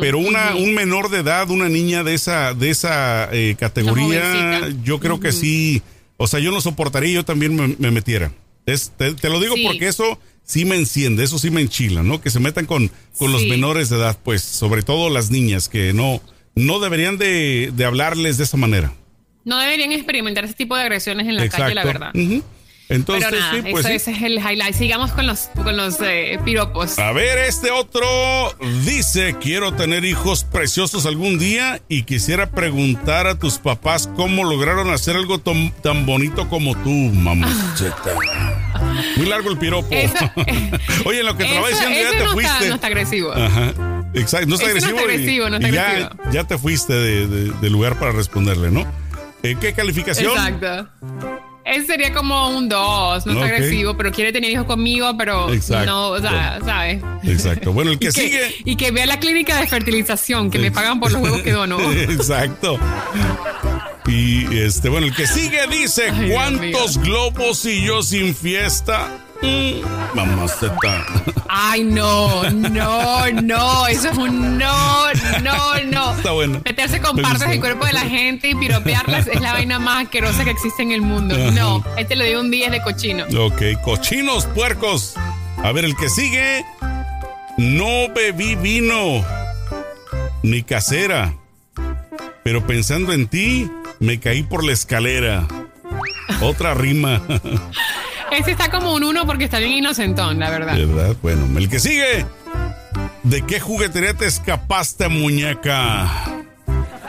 Pero 0.00 0.18
una, 0.18 0.54
un 0.56 0.74
menor 0.74 1.10
de 1.10 1.18
edad, 1.18 1.50
una 1.50 1.68
niña 1.68 2.02
de 2.02 2.14
esa, 2.14 2.54
de 2.54 2.70
esa 2.70 3.28
eh, 3.32 3.54
categoría, 3.58 4.68
yo 4.82 4.98
creo 5.00 5.20
que 5.20 5.32
sí. 5.32 5.82
O 6.16 6.26
sea, 6.26 6.40
yo 6.40 6.50
no 6.52 6.60
soportaría, 6.60 7.14
yo 7.14 7.24
también 7.24 7.54
me, 7.56 7.76
me 7.78 7.90
metiera. 7.90 8.32
Es- 8.66 8.92
te, 8.96 9.14
te 9.14 9.28
lo 9.28 9.40
digo 9.40 9.54
Sí. 9.54 9.64
porque 9.66 9.88
eso 9.88 10.18
sí 10.44 10.64
me 10.64 10.76
enciende, 10.76 11.24
eso 11.24 11.38
sí 11.38 11.50
me 11.50 11.60
enchila, 11.60 12.02
¿no? 12.02 12.20
Que 12.20 12.30
se 12.30 12.40
metan 12.40 12.66
con, 12.66 12.90
con 13.18 13.32
los 13.32 13.44
menores 13.46 13.88
de 13.88 13.96
edad, 13.96 14.18
pues, 14.22 14.42
sobre 14.42 14.82
todo 14.82 15.10
las 15.10 15.30
niñas, 15.30 15.68
que 15.68 15.92
no, 15.92 16.20
no 16.54 16.78
deberían 16.80 17.18
de, 17.18 17.72
de 17.74 17.84
hablarles 17.84 18.36
de 18.36 18.44
esa 18.44 18.56
manera. 18.56 18.92
No 19.44 19.58
deberían 19.58 19.92
experimentar 19.92 20.44
ese 20.44 20.54
tipo 20.54 20.76
de 20.76 20.82
agresiones 20.82 21.26
en 21.26 21.36
la 21.36 21.48
calle, 21.48 21.74
la 21.74 21.84
verdad. 21.84 22.12
Entonces, 22.90 23.28
Pero 23.30 23.40
nada, 23.40 23.54
sí, 23.54 23.62
pues 23.70 23.86
sí. 23.86 23.92
ese 23.92 24.10
es 24.10 24.22
el 24.22 24.34
highlight. 24.38 24.74
Sigamos 24.74 25.12
con 25.12 25.26
los, 25.26 25.48
con 25.54 25.76
los 25.76 25.96
eh, 26.02 26.38
piropos. 26.44 26.98
A 26.98 27.12
ver, 27.12 27.38
este 27.38 27.70
otro 27.70 28.06
dice, 28.84 29.36
quiero 29.40 29.72
tener 29.74 30.04
hijos 30.04 30.42
preciosos 30.44 31.06
algún 31.06 31.38
día 31.38 31.80
y 31.88 32.02
quisiera 32.02 32.50
preguntar 32.50 33.28
a 33.28 33.38
tus 33.38 33.58
papás 33.58 34.08
cómo 34.16 34.42
lograron 34.44 34.90
hacer 34.90 35.14
algo 35.16 35.38
tan, 35.38 35.70
tan 35.82 36.04
bonito 36.04 36.48
como 36.48 36.74
tú, 36.82 36.90
mamaceta. 36.90 38.12
Muy 39.16 39.26
largo 39.26 39.50
el 39.50 39.58
piropo. 39.58 39.88
Eso- 39.90 40.30
Oye, 41.04 41.20
en 41.20 41.26
lo 41.26 41.36
que 41.36 41.44
te 41.44 41.54
lo 41.54 41.62
va 41.62 41.68
diciendo 41.68 41.96
ya 41.96 42.10
te 42.10 42.24
no 42.24 42.32
fuiste. 42.32 42.52
Está, 42.54 42.68
no 42.68 42.74
está 42.74 42.86
agresivo. 42.88 43.32
Ajá. 43.32 43.72
Exacto, 44.14 44.46
no 44.48 44.54
está 44.56 44.66
no 44.66 44.72
agresivo. 44.98 45.46
y- 45.46 45.50
no 45.50 45.56
está 45.56 45.68
y 45.68 45.76
agresivo. 45.78 46.32
ya 46.32 46.44
te 46.44 46.58
fuiste 46.58 46.92
de, 46.92 47.26
de- 47.28 47.52
de 47.52 47.70
lugar 47.70 47.98
para 48.00 48.10
responderle, 48.12 48.70
¿no? 48.72 48.84
Eh, 49.44 49.56
¿Qué 49.60 49.72
calificación? 49.74 50.32
Exacto. 50.32 50.88
Ese 51.64 51.86
sería 51.86 52.12
como 52.12 52.48
un 52.56 52.68
2, 52.68 53.26
no 53.26 53.32
está 53.32 53.44
Ok. 53.44 53.52
agresivo, 53.52 53.96
pero 53.96 54.10
quiere 54.10 54.32
tener 54.32 54.50
hijos 54.50 54.64
conmigo, 54.64 55.14
pero 55.16 55.52
Exacto. 55.52 55.86
no, 55.86 56.08
o 56.08 56.20
sea, 56.20 56.58
¿sabes? 56.64 57.02
Exacto. 57.22 57.72
Bueno, 57.72 57.90
el 57.92 57.98
que 57.98 58.06
y, 58.06 58.12
que, 58.12 58.20
sigue. 58.20 58.54
y 58.64 58.76
que 58.76 58.90
vea 58.90 59.06
la 59.06 59.20
clínica 59.20 59.60
de 59.60 59.66
fertilización, 59.66 60.50
que 60.50 60.58
me 60.58 60.70
pagan 60.72 60.98
por 61.00 61.12
los 61.12 61.20
huevos 61.22 61.42
que 61.42 61.52
dono. 61.52 61.78
Exacto. 61.92 62.78
Y 64.06 64.58
este, 64.58 64.88
bueno, 64.88 65.06
el 65.06 65.14
que 65.14 65.26
sigue 65.26 65.66
dice: 65.68 66.10
Ay, 66.10 66.30
¿Cuántos 66.32 66.98
globos 66.98 67.64
y 67.66 67.84
yo 67.84 68.02
sin 68.02 68.34
fiesta? 68.34 69.18
Mamaceta. 70.14 71.06
Ay, 71.48 71.84
no, 71.84 72.50
no, 72.50 73.30
no, 73.30 73.86
eso 73.86 74.10
es 74.10 74.18
un 74.18 74.58
no, 74.58 75.12
no, 75.42 75.84
no. 75.84 76.14
Está 76.14 76.32
bueno. 76.32 76.60
Meterse 76.64 77.00
con 77.00 77.16
partes 77.16 77.48
del 77.48 77.60
cuerpo 77.60 77.86
de 77.86 77.92
la 77.92 78.02
gente 78.02 78.48
y 78.48 78.54
piropearlas 78.54 79.26
es 79.26 79.40
la 79.40 79.52
vaina 79.52 79.78
más 79.78 80.04
asquerosa 80.04 80.44
que 80.44 80.50
existe 80.50 80.82
en 80.82 80.92
el 80.92 81.02
mundo. 81.02 81.36
No, 81.52 81.84
este 81.96 82.16
lo 82.16 82.24
digo 82.24 82.40
un 82.40 82.50
10 82.50 82.70
de 82.70 82.82
cochino. 82.82 83.24
Ok, 83.38 83.62
cochinos, 83.82 84.46
puercos. 84.46 85.14
A 85.62 85.72
ver, 85.72 85.84
el 85.84 85.96
que 85.96 86.08
sigue. 86.08 86.64
No 87.56 88.12
bebí 88.14 88.54
vino 88.56 89.24
ni 90.42 90.62
casera. 90.62 91.34
Pero 92.42 92.66
pensando 92.66 93.12
en 93.12 93.28
ti, 93.28 93.70
me 93.98 94.18
caí 94.18 94.42
por 94.42 94.64
la 94.64 94.72
escalera. 94.72 95.46
Otra 96.40 96.74
rima. 96.74 97.20
Ese 98.32 98.52
está 98.52 98.70
como 98.70 98.94
un 98.94 99.04
1 99.04 99.26
porque 99.26 99.44
está 99.44 99.58
bien 99.58 99.72
inocentón, 99.72 100.38
la 100.38 100.50
verdad. 100.50 100.76
¿Verdad? 100.76 101.16
Bueno, 101.22 101.58
el 101.58 101.68
que 101.68 101.80
sigue. 101.80 102.24
¿De 103.22 103.42
qué 103.42 103.60
juguetería 103.60 104.14
te 104.14 104.26
escapaste, 104.26 105.08
muñeca? 105.08 106.10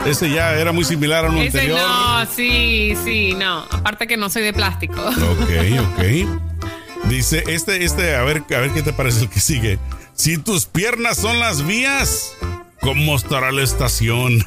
Ese 0.05 0.29
ya 0.31 0.55
era 0.55 0.71
muy 0.71 0.83
similar 0.83 1.25
a 1.25 1.29
uno 1.29 1.41
Ese 1.41 1.59
anterior. 1.59 1.79
no, 1.79 2.25
sí, 2.25 2.95
sí, 3.03 3.33
no. 3.33 3.59
Aparte 3.71 4.07
que 4.07 4.17
no 4.17 4.29
soy 4.29 4.41
de 4.43 4.53
plástico. 4.53 4.99
Ok, 5.01 5.49
ok. 5.79 7.07
Dice, 7.09 7.43
este, 7.47 7.83
este, 7.83 8.15
a 8.15 8.23
ver, 8.23 8.43
a 8.55 8.59
ver 8.59 8.71
qué 8.71 8.81
te 8.81 8.93
parece 8.93 9.21
el 9.21 9.29
que 9.29 9.39
sigue. 9.39 9.79
Si 10.13 10.37
tus 10.37 10.65
piernas 10.65 11.17
son 11.17 11.39
las 11.39 11.65
vías, 11.65 12.33
¿cómo 12.81 13.15
estará 13.15 13.51
la 13.51 13.61
estación? 13.63 14.43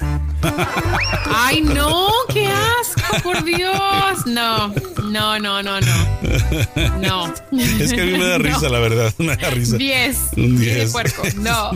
Ay, 1.35 1.62
no, 1.62 2.09
qué 2.32 2.47
asco, 2.49 3.22
por 3.22 3.45
Dios. 3.45 4.26
No, 4.26 4.68
no, 5.11 5.39
no, 5.39 5.62
no, 5.62 5.80
no. 5.80 6.99
No. 7.01 7.35
Es 7.53 7.93
que 7.93 8.01
a 8.03 8.05
mí 8.05 8.12
me 8.12 8.24
da 8.26 8.39
risa, 8.39 8.68
la 8.68 8.78
verdad. 8.78 9.12
Me 9.18 9.37
da 9.37 9.51
risa. 9.51 9.76
10. 9.76 10.18
Un 10.37 10.59
10 10.59 10.59
de 10.59 10.74
10. 10.80 10.93
puerco. 10.93 11.22
No. 11.39 11.70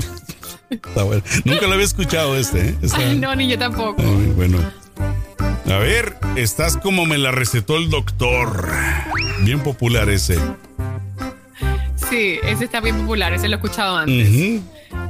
Está 0.71 1.03
bueno. 1.05 1.23
Nunca 1.45 1.67
lo 1.67 1.73
había 1.75 1.87
escuchado 1.87 2.37
este, 2.37 2.69
¿eh? 2.71 2.75
Está- 2.83 2.99
Ay, 2.99 3.17
no, 3.19 3.35
ni 3.35 3.49
yo 3.49 3.59
tampoco. 3.59 4.03
Ay, 4.03 4.33
bueno. 4.37 4.59
A 5.71 5.77
ver, 5.79 6.17
estás 6.37 6.77
como 6.77 7.07
me 7.07 7.17
la 7.19 7.31
recetó 7.31 7.77
el 7.77 7.89
doctor. 7.91 8.69
Bien 9.41 9.61
popular 9.61 10.09
ese. 10.11 10.39
Sí, 12.11 12.39
ese 12.43 12.65
está 12.65 12.81
bien 12.81 12.97
popular, 13.01 13.33
ese 13.35 13.49
lo 13.49 13.55
he 13.55 13.57
escuchado 13.57 13.97
antes. 13.99 14.29
Ujú, 14.29 14.63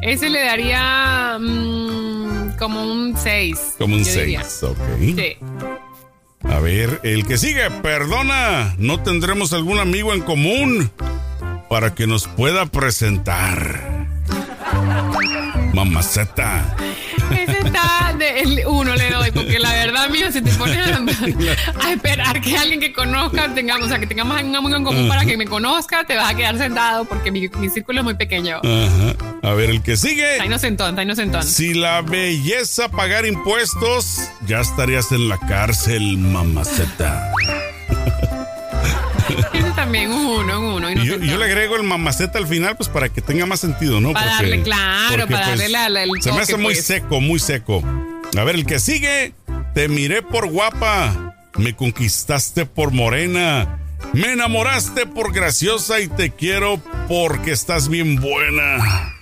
Ese 0.03 0.29
le 0.31 0.41
daría 0.43 1.39
mm, 1.39 2.57
como 2.59 2.85
un 2.85 3.16
6. 3.16 3.74
Como 3.79 3.97
un 3.97 4.05
6. 4.05 4.62
Ok. 4.62 4.79
Sí. 5.01 5.37
A 6.43 6.61
ver, 6.61 7.01
el 7.03 7.26
que 7.26 7.37
sigue, 7.37 7.70
perdona, 7.83 8.74
¿no 8.79 9.03
tendremos 9.03 9.53
algún 9.53 9.79
amigo 9.79 10.14
en 10.14 10.22
común 10.22 10.91
para 11.68 11.95
que 11.95 12.07
nos 12.07 12.26
pueda 12.29 12.66
presentar? 12.66 14.09
Mamaceta. 15.85 16.74
Ese 17.31 17.59
está 17.59 18.12
de 18.18 18.41
el 18.41 18.62
uno 18.66 18.97
le 18.97 19.11
doy, 19.11 19.31
porque 19.31 19.61
la 19.61 19.72
verdad, 19.72 20.09
mío, 20.11 20.26
si 20.33 20.43
te 20.43 20.51
pones 20.55 20.76
a, 20.76 20.97
a 21.87 21.93
esperar 21.93 22.41
que 22.41 22.57
alguien 22.59 22.81
que 22.81 22.93
conozca 22.93 23.55
tengamos, 23.55 23.87
o 23.87 23.89
sea, 23.89 24.01
que 24.01 24.09
tengamos 24.09 24.43
un 24.43 24.57
amigo 24.57 24.76
en 24.76 24.83
común 24.83 25.09
para 25.09 25.24
que 25.24 25.37
me 25.37 25.47
conozca, 25.47 26.03
te 26.05 26.16
vas 26.16 26.33
a 26.33 26.35
quedar 26.35 26.59
sentado 26.59 27.05
porque 27.05 27.31
mi, 27.31 27.49
mi 27.49 27.68
círculo 27.68 28.01
es 28.01 28.05
muy 28.05 28.14
pequeño. 28.14 28.57
Ajá. 28.57 29.14
A 29.49 29.55
ver, 29.55 29.70
el 29.70 29.81
que 29.83 29.93
Está 29.93 30.09
sigue. 30.09 30.45
inocentón, 30.45 30.91
está 30.91 31.03
inocentón. 31.05 31.45
Si 31.45 31.74
la 31.74 32.03
belleza 32.03 32.89
pagar 32.89 33.24
impuestos, 33.24 34.22
ya 34.47 34.59
estarías 34.61 35.12
en 35.12 35.29
la 35.29 35.39
cárcel, 35.39 36.18
mamaceta. 36.18 37.31
También 39.79 40.11
un 40.12 40.26
uno, 40.26 40.61
un 40.61 40.85
uno. 40.85 40.91
Y 40.91 41.07
yo, 41.07 41.16
le 41.39 41.45
agrego 41.45 41.76
el 41.76 41.83
mamaceta 41.85 42.39
al 42.39 42.47
final, 42.47 42.76
pues 42.76 42.89
para 42.89 43.09
que 43.09 43.20
tenga 43.20 43.47
más 43.47 43.61
sentido, 43.61 44.01
¿no? 44.01 44.12
Para 44.12 44.26
darle, 44.33 44.62
claro, 44.62 45.26
para 45.29 45.49
darle 45.49 45.68
la- 45.68 45.89
la- 45.89 46.03
el 46.03 46.11
Se 46.20 46.33
me 46.33 46.41
hace 46.41 46.57
muy 46.57 46.74
pues. 46.74 46.85
seco, 46.87 47.20
muy 47.20 47.39
seco. 47.39 47.83
A 48.37 48.45
ver, 48.45 48.57
el 48.57 48.66
que 48.66 48.79
sigue. 48.81 49.33
Te 49.74 49.89
miré 49.89 50.22
por 50.22 50.49
guapa. 50.49 51.37
Me 51.57 51.74
conquistaste 51.74 52.66
por 52.66 52.91
morena. 52.93 53.79
Me 54.12 54.33
enamoraste 54.33 55.07
por 55.07 55.33
graciosa 55.33 56.01
y 56.01 56.09
te 56.09 56.31
quiero 56.31 56.81
porque 57.09 57.53
estás 57.53 57.89
bien 57.89 58.16
buena. 58.16 59.14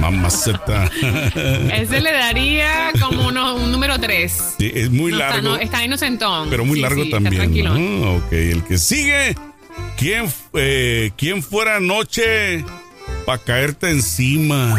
Mamaceta. 0.00 0.84
Ese 1.72 2.00
le 2.00 2.12
daría 2.12 2.90
como 3.00 3.28
uno- 3.28 3.54
un 3.56 3.70
número 3.72 3.98
3. 3.98 4.54
Sí, 4.58 4.72
es 4.74 4.90
muy 4.90 5.12
largo. 5.12 5.52
Está, 5.54 5.62
está 5.64 5.84
inocentón. 5.84 6.48
pero 6.50 6.64
muy 6.64 6.76
Sí, 6.76 6.82
largo 6.82 7.02
sí, 7.02 7.08
está 7.08 7.16
también. 7.16 7.36
tranquilo. 7.42 7.74
¿no? 7.78 8.14
Ok, 8.16 8.32
el 8.32 8.64
que 8.64 8.78
sigue. 8.78 9.36
¿Quién, 9.96 10.26
eh, 10.54 11.10
¿quién 11.16 11.42
fuera 11.42 11.76
anoche 11.76 12.64
para 13.26 13.38
caerte 13.42 13.90
encima? 13.90 14.76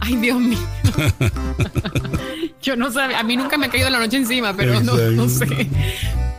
Ay, 0.00 0.16
Dios 0.16 0.38
mío. 0.40 0.58
Yo 2.62 2.76
no 2.76 2.90
sabía, 2.92 3.18
a 3.18 3.22
mí 3.22 3.36
nunca 3.36 3.56
me 3.58 3.66
ha 3.66 3.70
caído 3.70 3.90
la 3.90 3.98
noche 3.98 4.16
encima, 4.18 4.54
pero 4.56 4.80
no, 4.80 4.96
no 4.96 5.28
sé. 5.28 5.68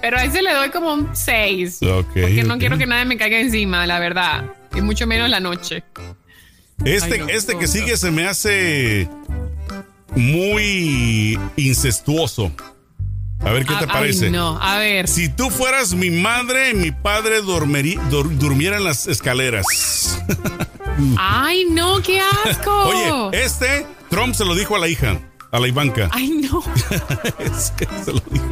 Pero 0.02 0.18
a 0.18 0.24
ese 0.24 0.42
le 0.42 0.54
doy 0.54 0.70
como 0.70 0.94
un 0.94 1.10
6. 1.14 1.80
Ok, 1.84 2.08
porque 2.14 2.44
no 2.44 2.58
quiero 2.58 2.78
que 2.78 2.86
nadie 2.86 3.06
me 3.06 3.18
caiga 3.18 3.40
encima, 3.40 3.86
la 3.88 4.00
verdad. 4.00 4.46
Y 4.76 4.82
mucho 4.82 5.06
menos 5.08 5.30
la 5.30 5.40
noche. 5.40 5.84
Este, 6.86 7.14
Ay, 7.16 7.20
no, 7.22 7.28
este 7.30 7.54
no, 7.54 7.60
que 7.60 7.66
no. 7.66 7.72
sigue 7.72 7.98
se 7.98 8.12
me 8.12 8.28
hace 8.28 9.10
muy 10.16 11.40
incestuoso. 11.56 12.52
A 13.42 13.52
ver 13.52 13.66
qué 13.66 13.74
te 13.76 13.84
Ah, 13.86 13.92
parece. 13.92 14.26
Ay, 14.26 14.32
no, 14.32 14.58
a 14.62 14.78
ver. 14.78 15.08
Si 15.08 15.28
tú 15.30 15.50
fueras 15.50 15.94
mi 15.94 16.10
madre, 16.10 16.74
mi 16.74 16.92
padre 16.92 17.42
dur- 17.44 18.30
durmiera 18.38 18.78
en 18.78 18.84
las 18.86 19.06
escaleras. 19.08 19.66
Ay, 21.18 21.66
no, 21.70 22.02
qué 22.02 22.22
asco. 22.22 22.72
Oye, 23.32 23.44
este 23.44 23.86
Trump 24.10 24.34
se 24.36 24.46
lo 24.46 24.56
dijo 24.56 24.76
a 24.76 24.80
la 24.80 24.88
hija, 24.88 25.20
a 25.52 25.60
la 25.60 25.68
Ivanka. 25.68 26.10
Ay, 26.12 26.30
no. 26.30 26.64
Es 27.40 27.72
que 27.72 27.86
se 28.06 28.14
lo 28.14 28.22
dijo. 28.30 28.46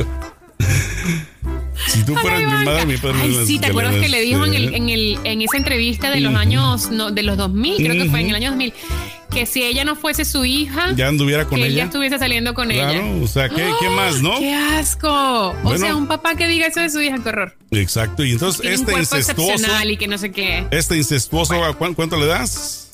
Si 1.93 2.03
tú 2.05 2.15
fueras 2.15 2.39
mi 2.41 2.65
madre, 2.65 2.85
mi 2.85 2.97
padre 2.97 3.17
Ay, 3.21 3.37
sí, 3.45 3.59
¿te 3.59 3.67
acuerdas 3.67 3.95
que 3.95 4.07
le 4.09 4.21
dijo 4.21 4.45
en, 4.45 4.53
el, 4.53 4.73
en, 4.75 4.89
el, 4.89 5.19
en 5.25 5.41
esa 5.41 5.57
entrevista 5.57 6.09
de 6.09 6.21
los 6.21 6.33
años, 6.35 6.89
no, 6.89 7.11
de 7.11 7.21
los 7.23 7.37
2000, 7.37 7.75
creo 7.77 8.03
que 8.03 8.09
fue 8.09 8.21
en 8.21 8.29
el 8.29 8.35
año 8.35 8.49
2000, 8.51 8.73
que 9.29 9.45
si 9.45 9.63
ella 9.63 9.83
no 9.83 9.95
fuese 9.97 10.23
su 10.25 10.45
hija, 10.45 10.91
Ya 10.95 11.07
anduviera 11.09 11.45
con 11.45 11.57
que 11.59 11.65
ella 11.65 11.73
ella. 11.75 11.83
estuviese 11.85 12.17
saliendo 12.17 12.53
con 12.53 12.69
Claro, 12.69 12.91
ella. 13.01 13.23
o 13.23 13.27
sea, 13.27 13.49
¿qué, 13.49 13.69
qué 13.81 13.89
más, 13.89 14.21
no? 14.21 14.39
¡Qué 14.39 14.53
asco! 14.53 15.09
O 15.49 15.53
Bueno. 15.63 15.79
sea, 15.79 15.95
un 15.95 16.07
papá 16.07 16.35
que 16.35 16.47
diga 16.47 16.67
eso 16.67 16.79
de 16.79 16.89
su 16.89 17.01
hija, 17.01 17.17
qué 17.21 17.29
horror. 17.29 17.57
Exacto. 17.71 18.23
Y 18.23 18.31
entonces 18.31 18.61
Tiene 18.61 18.75
un 18.77 18.81
este 18.81 18.91
cuerpo 18.93 19.17
incestuoso, 19.17 19.67
y 19.89 19.97
que 19.97 20.07
no 20.07 20.17
sé 20.17 20.31
qué. 20.31 20.65
este 20.71 20.95
incestuoso, 20.97 21.63
¿a 21.63 21.73
cuán- 21.77 21.93
¿cuánto 21.93 22.17
le 22.17 22.25
das? 22.25 22.91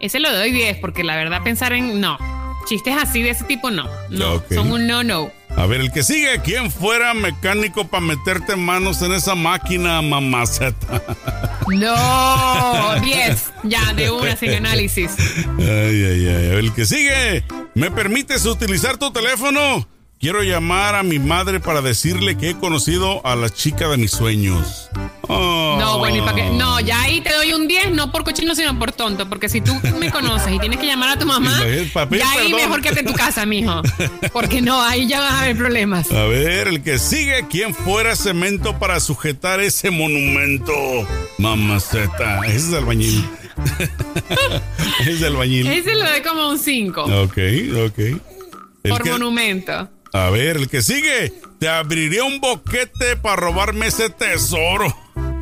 Ese 0.00 0.18
lo 0.20 0.32
doy 0.32 0.50
10 0.52 0.78
porque 0.78 1.02
la 1.04 1.16
verdad 1.16 1.42
pensar 1.42 1.72
en 1.72 2.00
no. 2.00 2.16
Chistes 2.68 2.94
así 2.96 3.22
de 3.22 3.30
ese 3.30 3.42
tipo 3.44 3.70
no. 3.72 3.88
No, 4.08 4.34
Ok. 4.34 4.52
son 4.54 4.70
un 4.70 4.86
no 4.86 5.02
no. 5.02 5.30
A 5.56 5.66
ver, 5.66 5.80
el 5.80 5.92
que 5.92 6.02
sigue, 6.02 6.40
¿quién 6.42 6.70
fuera 6.70 7.14
mecánico 7.14 7.86
para 7.86 8.04
meterte 8.04 8.56
manos 8.56 9.02
en 9.02 9.12
esa 9.12 9.34
máquina, 9.34 10.00
mamaceta? 10.02 11.02
No, 11.68 13.00
10, 13.00 13.52
ya, 13.62 13.94
de 13.94 14.10
una 14.10 14.36
sin 14.36 14.52
análisis. 14.52 15.12
Ay, 15.60 16.04
ay, 16.04 16.26
ay. 16.26 16.58
El 16.58 16.72
que 16.74 16.84
sigue, 16.84 17.44
¿me 17.74 17.90
permites 17.90 18.44
utilizar 18.46 18.98
tu 18.98 19.12
teléfono? 19.12 19.86
Quiero 20.22 20.40
llamar 20.44 20.94
a 20.94 21.02
mi 21.02 21.18
madre 21.18 21.58
para 21.58 21.80
decirle 21.82 22.36
que 22.38 22.50
he 22.50 22.54
conocido 22.56 23.26
a 23.26 23.34
la 23.34 23.50
chica 23.50 23.88
de 23.88 23.96
mis 23.96 24.12
sueños. 24.12 24.88
Oh. 25.22 25.76
No, 25.80 25.98
bueno, 25.98 26.18
¿y 26.18 26.20
para 26.20 26.36
qué? 26.36 26.48
No, 26.50 26.78
ya 26.78 27.00
ahí 27.02 27.20
te 27.22 27.32
doy 27.34 27.52
un 27.52 27.66
10, 27.66 27.90
no 27.90 28.12
por 28.12 28.22
cochino, 28.22 28.54
sino 28.54 28.78
por 28.78 28.92
tonto. 28.92 29.28
Porque 29.28 29.48
si 29.48 29.60
tú 29.60 29.74
me 29.98 30.12
conoces 30.12 30.52
y 30.52 30.60
tienes 30.60 30.78
que 30.78 30.86
llamar 30.86 31.08
a 31.08 31.18
tu 31.18 31.26
mamá, 31.26 31.58
ya 31.64 31.64
ahí 31.64 31.90
perdón. 31.92 32.52
mejor 32.52 32.82
quédate 32.82 33.00
en 33.00 33.06
tu 33.06 33.14
casa, 33.14 33.44
mijo. 33.46 33.82
Porque 34.32 34.62
no, 34.62 34.80
ahí 34.80 35.08
ya 35.08 35.18
vas 35.18 35.32
a 35.32 35.40
haber 35.42 35.56
problemas. 35.56 36.08
A 36.12 36.22
ver, 36.26 36.68
el 36.68 36.84
que 36.84 37.00
sigue, 37.00 37.46
¿quién 37.50 37.74
fuera 37.74 38.14
cemento 38.14 38.78
para 38.78 39.00
sujetar 39.00 39.58
ese 39.58 39.90
monumento? 39.90 40.72
Mamaceta. 41.38 42.42
Ese 42.46 42.68
es 42.68 42.74
albañil. 42.74 43.28
Ese 45.00 45.10
es 45.14 45.22
albañil. 45.24 45.66
Ese 45.66 45.94
lo 45.96 46.08
doy 46.08 46.22
como 46.22 46.48
un 46.48 46.58
5 46.60 47.02
Ok, 47.02 47.38
ok. 47.86 47.98
El 48.84 48.90
por 48.90 49.02
que- 49.02 49.10
monumento. 49.10 49.88
A 50.12 50.30
ver, 50.30 50.56
el 50.56 50.68
que 50.68 50.82
sigue, 50.82 51.32
te 51.58 51.68
abriría 51.68 52.24
un 52.24 52.40
boquete 52.40 53.16
para 53.16 53.36
robarme 53.36 53.86
ese 53.86 54.10
tesoro. 54.10 54.94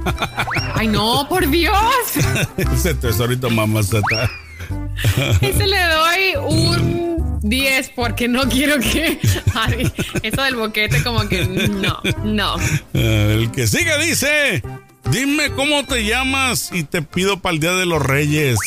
Ay, 0.75 0.89
no, 0.89 1.27
por 1.29 1.49
Dios. 1.49 1.75
ese 2.57 2.95
tesorito, 2.95 3.51
mamaceta. 3.51 4.31
Ese 5.41 5.67
le 5.67 5.83
doy 5.83 6.37
un 6.47 7.41
10 7.43 7.91
porque 7.97 8.29
no 8.29 8.43
quiero 8.49 8.79
que. 8.79 9.19
Ay, 9.55 9.91
eso 10.23 10.43
del 10.43 10.57
boquete, 10.57 11.03
como 11.03 11.29
que 11.29 11.45
no, 11.45 12.01
no. 12.23 12.57
Eh, 12.95 13.37
El 13.41 13.51
que 13.51 13.67
sigue 13.67 13.99
dice, 13.99 14.63
dime 15.11 15.51
cómo 15.53 15.85
te 15.85 16.05
llamas 16.05 16.71
y 16.73 16.85
te 16.85 17.03
pido 17.03 17.41
para 17.41 17.55
el 17.55 17.61
Día 17.61 17.73
de 17.73 17.87
los 17.87 18.01
Reyes. 18.01 18.59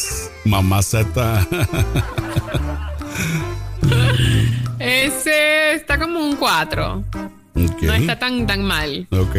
Mamaceta. 0.44 1.48
Ese 4.80 5.74
está 5.74 6.00
como 6.00 6.20
un 6.20 6.36
4. 6.36 7.04
Ok. 7.56 7.82
No 7.84 7.94
está 7.94 8.20
tan, 8.20 8.48
tan 8.48 8.64
mal. 8.64 9.08
Ok. 9.12 9.36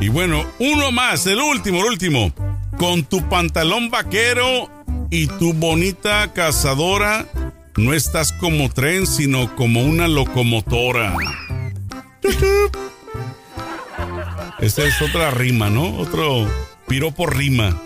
Y 0.00 0.08
bueno, 0.08 0.44
uno 0.58 0.92
más, 0.92 1.26
el 1.26 1.40
último, 1.40 1.80
el 1.80 1.86
último. 1.86 2.32
Con 2.78 3.04
tu 3.04 3.28
pantalón 3.28 3.90
vaquero 3.90 4.70
y 5.10 5.26
tu 5.26 5.52
bonita 5.52 6.32
cazadora, 6.32 7.26
no 7.76 7.92
estás 7.92 8.32
como 8.32 8.70
tren, 8.70 9.06
sino 9.06 9.54
como 9.56 9.82
una 9.82 10.08
locomotora. 10.08 11.14
Esa 14.60 14.84
es 14.84 15.00
otra 15.02 15.30
rima, 15.30 15.70
¿no? 15.70 15.96
Otro 15.96 16.46
piropo 16.86 17.26
rima. 17.26 17.76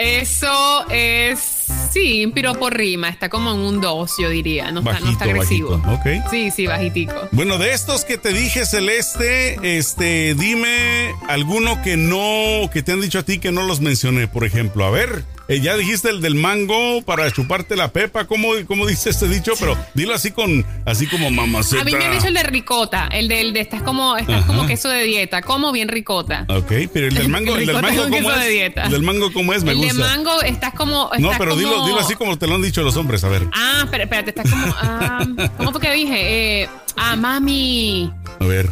Eso 0.00 0.86
es. 0.88 1.66
Sí, 1.92 2.24
un 2.24 2.32
piropo 2.32 2.70
rima. 2.70 3.10
Está 3.10 3.28
como 3.28 3.52
en 3.52 3.58
un 3.60 3.82
2, 3.82 4.12
yo 4.22 4.30
diría. 4.30 4.70
No 4.70 4.80
está, 4.80 4.98
no 5.00 5.10
está 5.10 5.26
Bajito, 5.26 5.30
agresivo. 5.30 5.78
bajito, 5.78 6.20
ok. 6.22 6.30
Sí, 6.30 6.50
sí, 6.50 6.66
bajitico. 6.66 7.28
Bueno, 7.32 7.58
de 7.58 7.74
estos 7.74 8.06
que 8.06 8.16
te 8.16 8.32
dije, 8.32 8.64
Celeste, 8.64 9.58
este, 9.78 10.34
dime 10.36 11.12
alguno 11.28 11.82
que 11.82 11.98
no, 11.98 12.70
que 12.72 12.82
te 12.82 12.92
han 12.92 13.02
dicho 13.02 13.18
a 13.18 13.24
ti 13.24 13.38
que 13.40 13.52
no 13.52 13.62
los 13.64 13.80
mencioné, 13.80 14.26
por 14.26 14.44
ejemplo. 14.44 14.86
A 14.86 14.90
ver, 14.90 15.24
eh, 15.50 15.60
ya 15.60 15.76
dijiste 15.76 16.08
el 16.08 16.20
del 16.20 16.34
mango 16.36 17.02
para 17.02 17.30
chuparte 17.30 17.76
la 17.76 17.92
pepa, 17.92 18.26
¿cómo, 18.26 18.48
cómo 18.66 18.86
dice 18.86 19.10
este 19.10 19.28
dicho? 19.28 19.52
Pero 19.60 19.76
dilo 19.94 20.14
así 20.14 20.30
con, 20.30 20.64
así 20.86 21.06
como 21.06 21.30
mamaceta. 21.30 21.82
A 21.82 21.84
mí 21.84 21.92
me 21.92 22.04
han 22.04 22.12
dicho 22.12 22.28
el 22.28 22.34
de 22.34 22.42
ricota. 22.44 23.08
El 23.12 23.28
del 23.28 23.52
de 23.52 23.60
estás 23.60 23.82
como, 23.82 24.16
estás 24.16 24.44
como 24.46 24.60
Ajá. 24.60 24.68
queso 24.68 24.88
de 24.88 25.02
dieta. 25.04 25.42
Como 25.42 25.72
bien 25.72 25.88
ricota. 25.88 26.46
Ok, 26.48 26.72
pero 26.92 27.08
el 27.08 27.14
del 27.14 27.28
mango, 27.28 27.56
el 27.56 27.66
del 27.66 27.76
Ricota 27.76 27.82
mango, 27.94 28.02
¿cómo 28.16 28.30
es? 28.32 28.40
de 28.44 28.48
dieta. 28.50 28.84
El 28.84 28.90
del 28.92 29.02
mango, 29.02 29.32
¿cómo 29.32 29.52
es? 29.52 29.64
Me 29.64 29.72
el 29.72 29.78
gusta. 29.78 29.92
de 29.92 29.98
mango 30.00 30.42
estás 30.42 30.72
como. 30.74 31.10
no, 31.18 31.30
estás 31.32 31.38
pero 31.38 31.56
dilo, 31.56 31.72
como- 31.74 31.86
dilo 31.88 31.98
así 32.00 32.14
como 32.14 32.38
te 32.38 32.46
lo 32.46 32.54
han 32.54 32.62
dicho 32.62 32.82
los 32.82 32.96
hombres, 32.96 33.24
a 33.24 33.28
ver. 33.28 33.46
Ah, 33.52 33.86
pero 33.90 34.04
espérate, 34.04 34.30
estás 34.30 34.48
como. 34.50 34.74
ah, 34.78 35.26
¿Cómo 35.56 35.72
fue 35.72 35.80
que 35.80 35.90
dije? 35.92 36.62
Eh, 36.62 36.68
ah, 36.96 37.16
mami. 37.16 38.10
A 38.38 38.44
ver, 38.44 38.70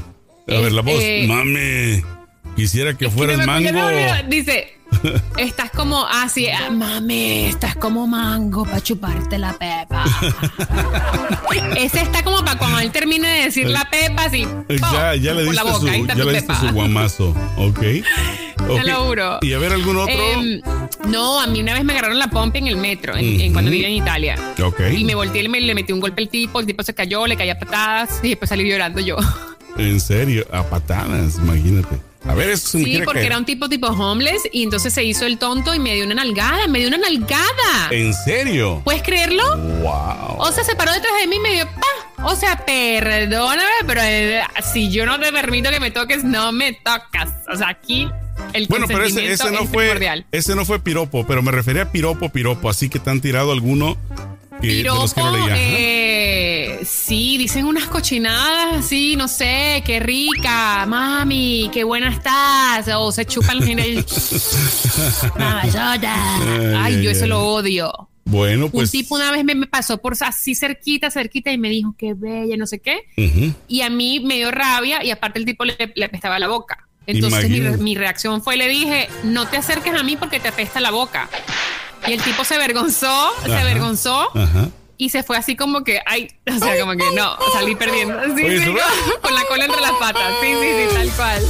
a 0.49 0.53
ver 0.61 0.73
la 0.73 0.83
voz. 0.83 0.95
Eh, 1.01 1.27
Mame, 1.29 2.05
quisiera 2.57 2.95
que 2.95 3.11
fuera 3.11 3.35
el 3.35 3.41
Ya 3.41 3.47
me- 3.47 3.63
ya 3.65 3.73
me 3.73 3.83
mango. 3.83 4.29
Dice. 4.29 4.78
Estás 5.37 5.71
como 5.71 6.05
así, 6.07 6.49
ah, 6.49 6.71
mami, 6.71 7.45
estás 7.47 7.77
como 7.77 8.07
mango 8.07 8.65
para 8.65 8.81
chuparte 8.81 9.39
la 9.39 9.53
pepa. 9.53 10.05
Ese 11.77 12.01
está 12.03 12.23
como 12.23 12.45
para 12.45 12.59
cuando 12.59 12.79
él 12.81 12.91
termine 12.91 13.29
de 13.29 13.45
decir 13.45 13.69
la 13.69 13.85
pepa, 13.91 14.25
así. 14.25 14.47
Eh, 14.69 14.79
Ya, 14.93 15.15
ya 15.15 15.35
le 15.35 15.45
diste 15.45 15.63
boca, 15.63 15.79
su, 15.79 16.07
ya 16.07 16.15
le 16.17 16.33
diste 16.33 16.55
su 16.57 16.69
guamazo, 16.73 17.35
ok. 17.57 17.81
Ok. 18.69 18.83
lo 18.85 19.05
juro. 19.07 19.39
Y 19.41 19.55
a 19.55 19.59
ver 19.59 19.73
algún 19.73 19.97
otro. 19.97 20.13
Em, 20.13 20.61
no, 21.07 21.41
a 21.41 21.47
mí 21.47 21.61
una 21.63 21.73
vez 21.73 21.85
me 21.85 21.93
agarraron 21.95 22.19
la 22.19 22.29
pompa 22.29 22.59
en 22.59 22.67
el 22.67 22.77
metro, 22.77 23.17
en, 23.17 23.41
en 23.41 23.53
cuando 23.53 23.71
vivía 23.71 23.87
en 23.89 23.95
Italia. 23.95 24.35
Ok. 24.63 24.81
Y 24.95 25.05
me 25.05 25.15
volteé 25.15 25.45
y 25.45 25.49
me, 25.49 25.59
le 25.61 25.75
metí 25.75 25.93
un 25.93 26.01
golpe 26.01 26.21
al 26.23 26.29
tipo, 26.29 26.61
el 26.61 26.67
tipo 26.67 26.83
se 26.83 26.93
cayó, 26.93 27.27
le 27.27 27.37
caía 27.37 27.59
patadas 27.59 28.21
y 28.23 28.31
después 28.31 28.49
salí 28.51 28.69
llorando 28.69 29.01
yo. 29.01 29.17
En 29.79 30.01
serio, 30.01 30.45
a 30.53 30.65
patadas, 30.65 31.37
imagínate. 31.37 31.99
A 32.29 32.35
ver, 32.35 32.51
eso 32.51 32.79
Sí, 32.79 33.01
porque 33.05 33.25
era 33.27 33.39
un 33.39 33.45
tipo 33.45 33.69
tipo 33.69 33.87
homeless 33.89 34.43
y 34.53 34.63
entonces 34.63 34.93
se 34.93 35.03
hizo 35.03 35.25
el 35.27 35.39
tonto 35.39 35.75
y 35.75 35.79
me 35.79 35.95
dio 35.95 36.05
una 36.05 36.15
nalgada, 36.17 36.67
me 36.69 36.79
dio 36.79 36.89
una 36.89 36.99
nalgada. 36.99 37.89
¿En 37.91 38.13
serio? 38.13 38.83
¿Puedes 38.85 39.03
creerlo? 39.03 39.43
Wow. 39.57 40.37
O 40.39 40.53
sea, 40.53 40.63
se 40.65 40.77
paró 40.77 40.93
detrás 40.93 41.13
de 41.21 41.27
mí 41.27 41.37
y 41.37 41.41
me 41.41 41.53
dio 41.55 41.65
pa. 41.67 42.25
O 42.25 42.37
sea, 42.37 42.65
perdóname, 42.67 43.63
pero 43.87 44.01
eh, 44.03 44.43
si 44.73 44.91
yo 44.91 45.07
no 45.07 45.19
te 45.19 45.33
permito 45.33 45.71
que 45.71 45.81
me 45.81 45.91
toques, 45.91 46.25
no 46.25 46.53
me 46.53 46.73
tocas. 46.75 47.31
O 47.53 47.57
sea, 47.57 47.69
aquí 47.69 48.09
el 48.53 48.67
Bueno, 48.67 48.87
pero 48.87 49.05
ese, 49.05 49.33
ese 49.33 49.51
no 49.51 49.61
es 49.61 49.71
fue 49.71 49.85
primordial. 49.85 50.27
ese 50.33 50.55
no 50.55 50.65
fue 50.65 50.81
piropo, 50.81 51.27
pero 51.27 51.43
me 51.43 51.51
refería 51.53 51.83
a 51.83 51.93
piropo, 51.93 52.29
piropo, 52.31 52.69
así 52.69 52.89
que 52.89 52.99
te 52.99 53.09
han 53.11 53.21
tirado 53.21 53.53
alguno 53.53 53.97
que, 54.61 54.67
de 54.69 54.83
los 54.85 55.15
que 55.15 55.21
no 55.23 55.33
Piropo, 55.33 55.47
leía. 55.49 55.55
Eh, 55.57 56.18
sí, 56.85 57.39
dicen 57.39 57.67
unas 57.67 57.87
cochinadas 57.87 58.79
así, 58.85 59.17
no 59.17 59.29
sé, 59.29 59.83
qué 59.85 60.01
rica, 60.01 60.85
mami, 60.87 61.71
qué 61.73 61.85
buena 61.85 62.11
estás. 62.11 62.89
O 62.97 63.13
se 63.13 63.25
chupan 63.25 63.63
en 63.69 63.79
el. 63.79 64.07
Ay, 66.77 67.03
yo 67.03 67.11
eso 67.11 67.27
lo 67.27 67.45
odio. 67.45 68.09
Bueno, 68.25 68.69
pues. 68.69 68.93
un 68.93 69.01
tipo 69.01 69.15
una 69.15 69.31
vez 69.31 69.43
me, 69.43 69.55
me 69.55 69.67
pasó 69.67 69.99
por 69.99 70.15
así 70.21 70.55
cerquita, 70.55 71.11
cerquita 71.11 71.51
y 71.51 71.57
me 71.57 71.71
dijo 71.71 71.95
qué 71.97 72.13
bella, 72.15 72.57
no 72.57 72.67
sé 72.67 72.79
qué. 72.79 73.01
Y 73.69 73.81
a 73.81 73.89
mí 73.89 74.21
me 74.21 74.37
dio 74.37 74.51
rabia 74.51 75.03
y 75.03 75.11
aparte 75.11 75.39
el 75.39 75.47
tipo 75.47 75.65
le, 75.65 75.77
le 75.95 76.05
apestaba 76.05 76.39
la 76.39 76.49
boca. 76.49 76.89
Entonces 77.07 77.79
mi, 77.81 77.95
reacción 77.95 78.43
fue, 78.43 78.59
le 78.59 78.69
dije, 78.69 79.09
no 79.25 79.49
te 79.49 79.57
acerques 79.57 79.95
a 79.95 80.03
mí 80.03 80.17
porque 80.17 80.41
te 80.41 80.49
apesta 80.49 80.79
la 80.79 80.91
boca. 80.91 81.31
Y 82.07 82.13
el 82.13 82.21
tipo 82.21 82.45
se 82.45 82.57
avergonzó, 82.57 83.31
se 83.45 83.55
avergonzó 83.55 84.29
Ajá. 84.37 84.69
Y 84.99 85.09
se 85.11 85.23
fue 85.23 85.37
así 85.39 85.57
como 85.57 85.85
que, 85.85 86.01
ay, 86.07 86.29
o 86.55 86.59
sea, 86.59 86.79
como 86.81 86.93
que 86.93 87.05
no, 87.15 87.37
salí 87.53 87.75
perdiendo. 87.77 88.15
Sí, 88.37 88.43
Oye, 88.45 88.59
sí, 88.59 88.63
¿eso 88.65 88.73
como- 88.73 89.21
con 89.23 89.35
la 89.35 89.45
cola 89.47 89.65
entre 89.65 89.81
las 89.81 89.93
patas. 89.93 90.35
Sí, 90.43 90.49
sí, 90.49 90.69
sí, 90.91 90.95
tal 90.95 91.11
cual. 91.13 91.47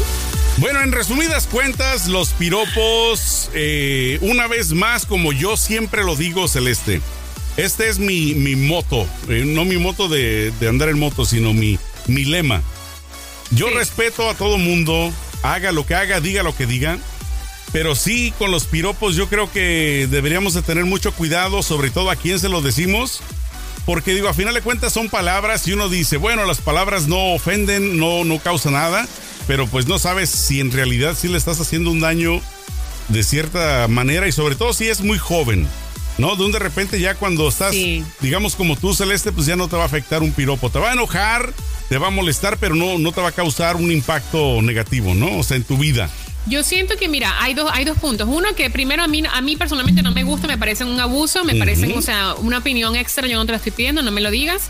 Bueno, 0.58 0.82
en 0.82 0.92
resumidas 0.92 1.46
cuentas, 1.46 2.08
los 2.08 2.30
piropos, 2.30 3.50
eh, 3.54 4.18
una 4.22 4.46
vez 4.48 4.72
más, 4.72 5.06
como 5.06 5.32
yo 5.32 5.56
siempre 5.56 6.02
lo 6.04 6.16
digo, 6.16 6.46
Celeste, 6.48 7.00
este 7.56 7.88
es 7.88 7.98
mi, 7.98 8.34
mi 8.34 8.54
moto, 8.56 9.06
eh, 9.28 9.44
no 9.46 9.64
mi 9.64 9.78
moto 9.78 10.08
de, 10.08 10.52
de 10.60 10.68
andar 10.68 10.88
en 10.88 10.98
moto, 10.98 11.24
sino 11.24 11.52
mi, 11.52 11.78
mi 12.06 12.24
lema. 12.24 12.62
Yo 13.50 13.68
Sí. 13.68 13.74
respeto 13.74 14.28
a 14.28 14.34
todo 14.34 14.58
mundo, 14.58 15.12
haga 15.42 15.72
lo 15.72 15.86
que 15.86 15.94
haga, 15.94 16.20
diga 16.20 16.42
lo 16.42 16.54
que 16.56 16.66
diga, 16.66 16.98
pero 17.72 17.94
sí 17.94 18.32
con 18.38 18.50
los 18.50 18.64
piropos 18.64 19.14
yo 19.14 19.28
creo 19.28 19.50
que 19.52 20.06
deberíamos 20.10 20.54
de 20.54 20.62
tener 20.62 20.84
mucho 20.86 21.12
cuidado, 21.12 21.62
sobre 21.62 21.90
todo 21.90 22.10
a 22.10 22.16
quién 22.16 22.38
se 22.40 22.48
lo 22.48 22.60
decimos, 22.62 23.20
porque 23.88 24.12
digo, 24.12 24.28
a 24.28 24.34
final 24.34 24.52
de 24.52 24.60
cuentas 24.60 24.92
son 24.92 25.08
palabras 25.08 25.66
y 25.66 25.72
uno 25.72 25.88
dice, 25.88 26.18
bueno, 26.18 26.44
las 26.44 26.58
palabras 26.60 27.08
no 27.08 27.32
ofenden, 27.32 27.98
no, 27.98 28.22
no 28.22 28.38
causan 28.38 28.74
nada, 28.74 29.08
pero 29.46 29.66
pues 29.66 29.86
no 29.86 29.98
sabes 29.98 30.28
si 30.28 30.60
en 30.60 30.70
realidad 30.70 31.16
sí 31.18 31.26
le 31.26 31.38
estás 31.38 31.58
haciendo 31.58 31.90
un 31.90 32.00
daño 32.00 32.42
de 33.08 33.22
cierta 33.22 33.88
manera 33.88 34.28
y 34.28 34.32
sobre 34.32 34.56
todo 34.56 34.74
si 34.74 34.88
es 34.88 35.00
muy 35.00 35.16
joven, 35.16 35.66
¿no? 36.18 36.36
De 36.36 36.44
un 36.44 36.52
de 36.52 36.58
repente 36.58 37.00
ya 37.00 37.14
cuando 37.14 37.48
estás, 37.48 37.72
Sí. 37.72 38.04
digamos 38.20 38.56
como 38.56 38.76
tú, 38.76 38.92
Celeste, 38.92 39.32
pues 39.32 39.46
ya 39.46 39.56
no 39.56 39.68
te 39.68 39.76
va 39.76 39.84
a 39.84 39.86
afectar 39.86 40.22
un 40.22 40.32
piropo, 40.32 40.68
te 40.68 40.78
va 40.78 40.90
a 40.90 40.92
enojar, 40.92 41.54
te 41.88 41.96
va 41.96 42.08
a 42.08 42.10
molestar, 42.10 42.58
pero 42.58 42.74
no, 42.74 42.98
no 42.98 43.12
te 43.12 43.22
va 43.22 43.28
a 43.28 43.32
causar 43.32 43.76
un 43.76 43.90
impacto 43.90 44.60
negativo, 44.60 45.14
¿no? 45.14 45.38
O 45.38 45.42
sea, 45.42 45.56
en 45.56 45.64
tu 45.64 45.78
vida. 45.78 46.10
Yo 46.48 46.62
siento 46.62 46.96
que, 46.96 47.08
mira, 47.08 47.34
hay 47.42 47.54
dos, 47.54 47.70
hay 47.72 47.84
dos 47.84 47.98
puntos. 47.98 48.28
Uno, 48.30 48.48
que 48.56 48.70
primero 48.70 49.02
a 49.02 49.06
mí, 49.08 49.22
a 49.32 49.40
mí 49.40 49.56
personalmente 49.56 50.02
no 50.02 50.12
me 50.12 50.24
gusta, 50.24 50.46
me 50.46 50.56
parece 50.58 50.84
un 50.84 50.98
abuso, 50.98 51.44
me 51.44 51.52
Ujú. 51.52 51.58
parecen, 51.58 51.96
o 51.96 52.02
sea, 52.02 52.34
una 52.38 52.58
opinión 52.58 52.96
extra, 52.96 53.26
yo 53.26 53.36
no 53.36 53.44
te 53.46 53.52
la 53.52 53.56
estoy 53.58 53.72
pidiendo, 53.72 54.02
no 54.02 54.10
me 54.10 54.20
lo 54.20 54.30
digas. 54.30 54.68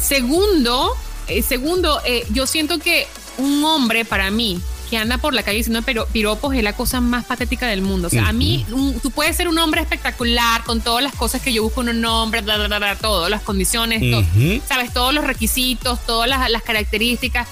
Segundo, 0.00 0.92
eh, 1.26 1.42
segundo, 1.42 2.00
eh, 2.06 2.24
yo 2.32 2.46
siento 2.46 2.78
que 2.78 3.06
un 3.38 3.62
hombre 3.64 4.04
para 4.04 4.30
mí 4.30 4.60
que 4.90 4.96
anda 4.96 5.18
por 5.18 5.34
la 5.34 5.42
calle 5.42 5.58
diciendo 5.58 5.82
pero, 5.84 6.06
piropos 6.06 6.54
es 6.54 6.62
la 6.62 6.72
cosa 6.72 7.02
más 7.02 7.26
patética 7.26 7.66
del 7.66 7.82
mundo. 7.82 8.06
O 8.06 8.10
sea, 8.10 8.28
a 8.28 8.32
mí, 8.32 8.64
un- 8.72 8.98
tú 9.00 9.10
puedes 9.10 9.36
ser 9.36 9.46
un 9.46 9.58
hombre 9.58 9.82
espectacular 9.82 10.64
con 10.64 10.80
todas 10.80 11.04
las 11.04 11.14
cosas 11.14 11.42
que 11.42 11.52
yo 11.52 11.62
busco 11.62 11.82
en 11.82 11.90
un 11.90 12.04
hombre, 12.06 12.40
bla, 12.40 12.56
bla, 12.56 12.68
bla, 12.68 12.78
bla, 12.78 12.96
todo, 12.96 13.28
las 13.28 13.42
condiciones, 13.42 14.00
todo, 14.10 14.24
sabes, 14.66 14.92
todos 14.94 15.12
los 15.12 15.24
requisitos, 15.24 15.98
todas 16.06 16.26
las, 16.28 16.48
las 16.50 16.62
características. 16.62 17.46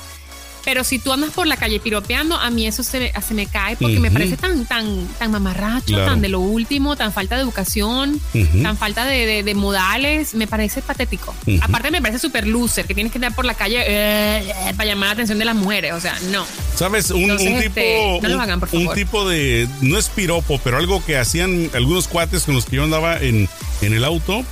Pero 0.67 0.83
si 0.85 0.99
tú 0.99 1.13
andas 1.13 1.31
por 1.31 1.47
la 1.47 1.57
calle 1.57 1.81
piropeando, 1.81 2.35
a 2.37 2.51
mí 2.51 2.67
eso 2.67 2.83
se, 2.83 2.99
me- 2.99 3.13
se 3.27 3.33
me 3.35 3.47
cae 3.47 3.77
porque 3.77 4.01
me 4.01 4.11
parece 4.11 4.37
tan, 4.37 4.67
tan, 4.67 5.07
tan 5.19 5.31
mamarracho, 5.31 5.87
Claro. 5.95 6.07
tan 6.07 6.21
de 6.21 6.29
lo 6.29 6.41
último, 6.41 6.97
tan 6.97 7.13
falta 7.13 7.37
de 7.37 7.43
educación, 7.43 8.21
tan 8.63 8.77
falta 8.77 9.05
de, 9.07 9.25
de- 9.27 9.43
de 9.45 9.55
modales. 9.55 10.35
Me 10.35 10.47
parece 10.49 10.83
patético. 10.83 11.35
Aparte, 11.63 11.91
me 11.93 12.03
parece 12.03 12.19
súper 12.19 12.47
loser 12.49 12.85
que 12.85 12.95
tienes 12.95 13.13
que 13.13 13.19
andar 13.19 13.35
por 13.35 13.45
la 13.45 13.55
calle 13.55 13.79
eh, 13.87 14.39
eh, 14.51 14.75
para 14.77 14.89
llamar 14.91 15.07
la 15.09 15.13
atención 15.13 15.39
de 15.39 15.45
las 15.45 15.55
mujeres. 15.55 15.93
O 15.95 16.01
sea, 16.01 16.19
no. 16.33 16.45
¿Sabes? 16.75 17.11
Un, 17.13 17.23
Entonces, 17.23 17.47
un 17.49 17.55
este, 17.55 17.69
tipo. 17.71 18.19
no 18.23 18.29
lo 18.29 18.35
un- 18.35 18.41
hagan, 18.41 18.59
por 18.61 18.69
un 18.73 18.81
favor. 18.83 18.95
tipo 18.97 19.29
de. 19.29 19.69
No 19.83 19.97
es 19.97 20.09
piropo, 20.09 20.61
pero 20.65 20.79
algo 20.79 21.03
que 21.05 21.17
hacían 21.17 21.71
algunos 21.75 22.09
cuates 22.09 22.43
con 22.43 22.57
los 22.57 22.65
que 22.67 22.75
yo 22.77 22.83
andaba 22.83 23.19
en, 23.19 23.49
en 23.83 23.95
el 23.95 24.05
auto, 24.05 24.45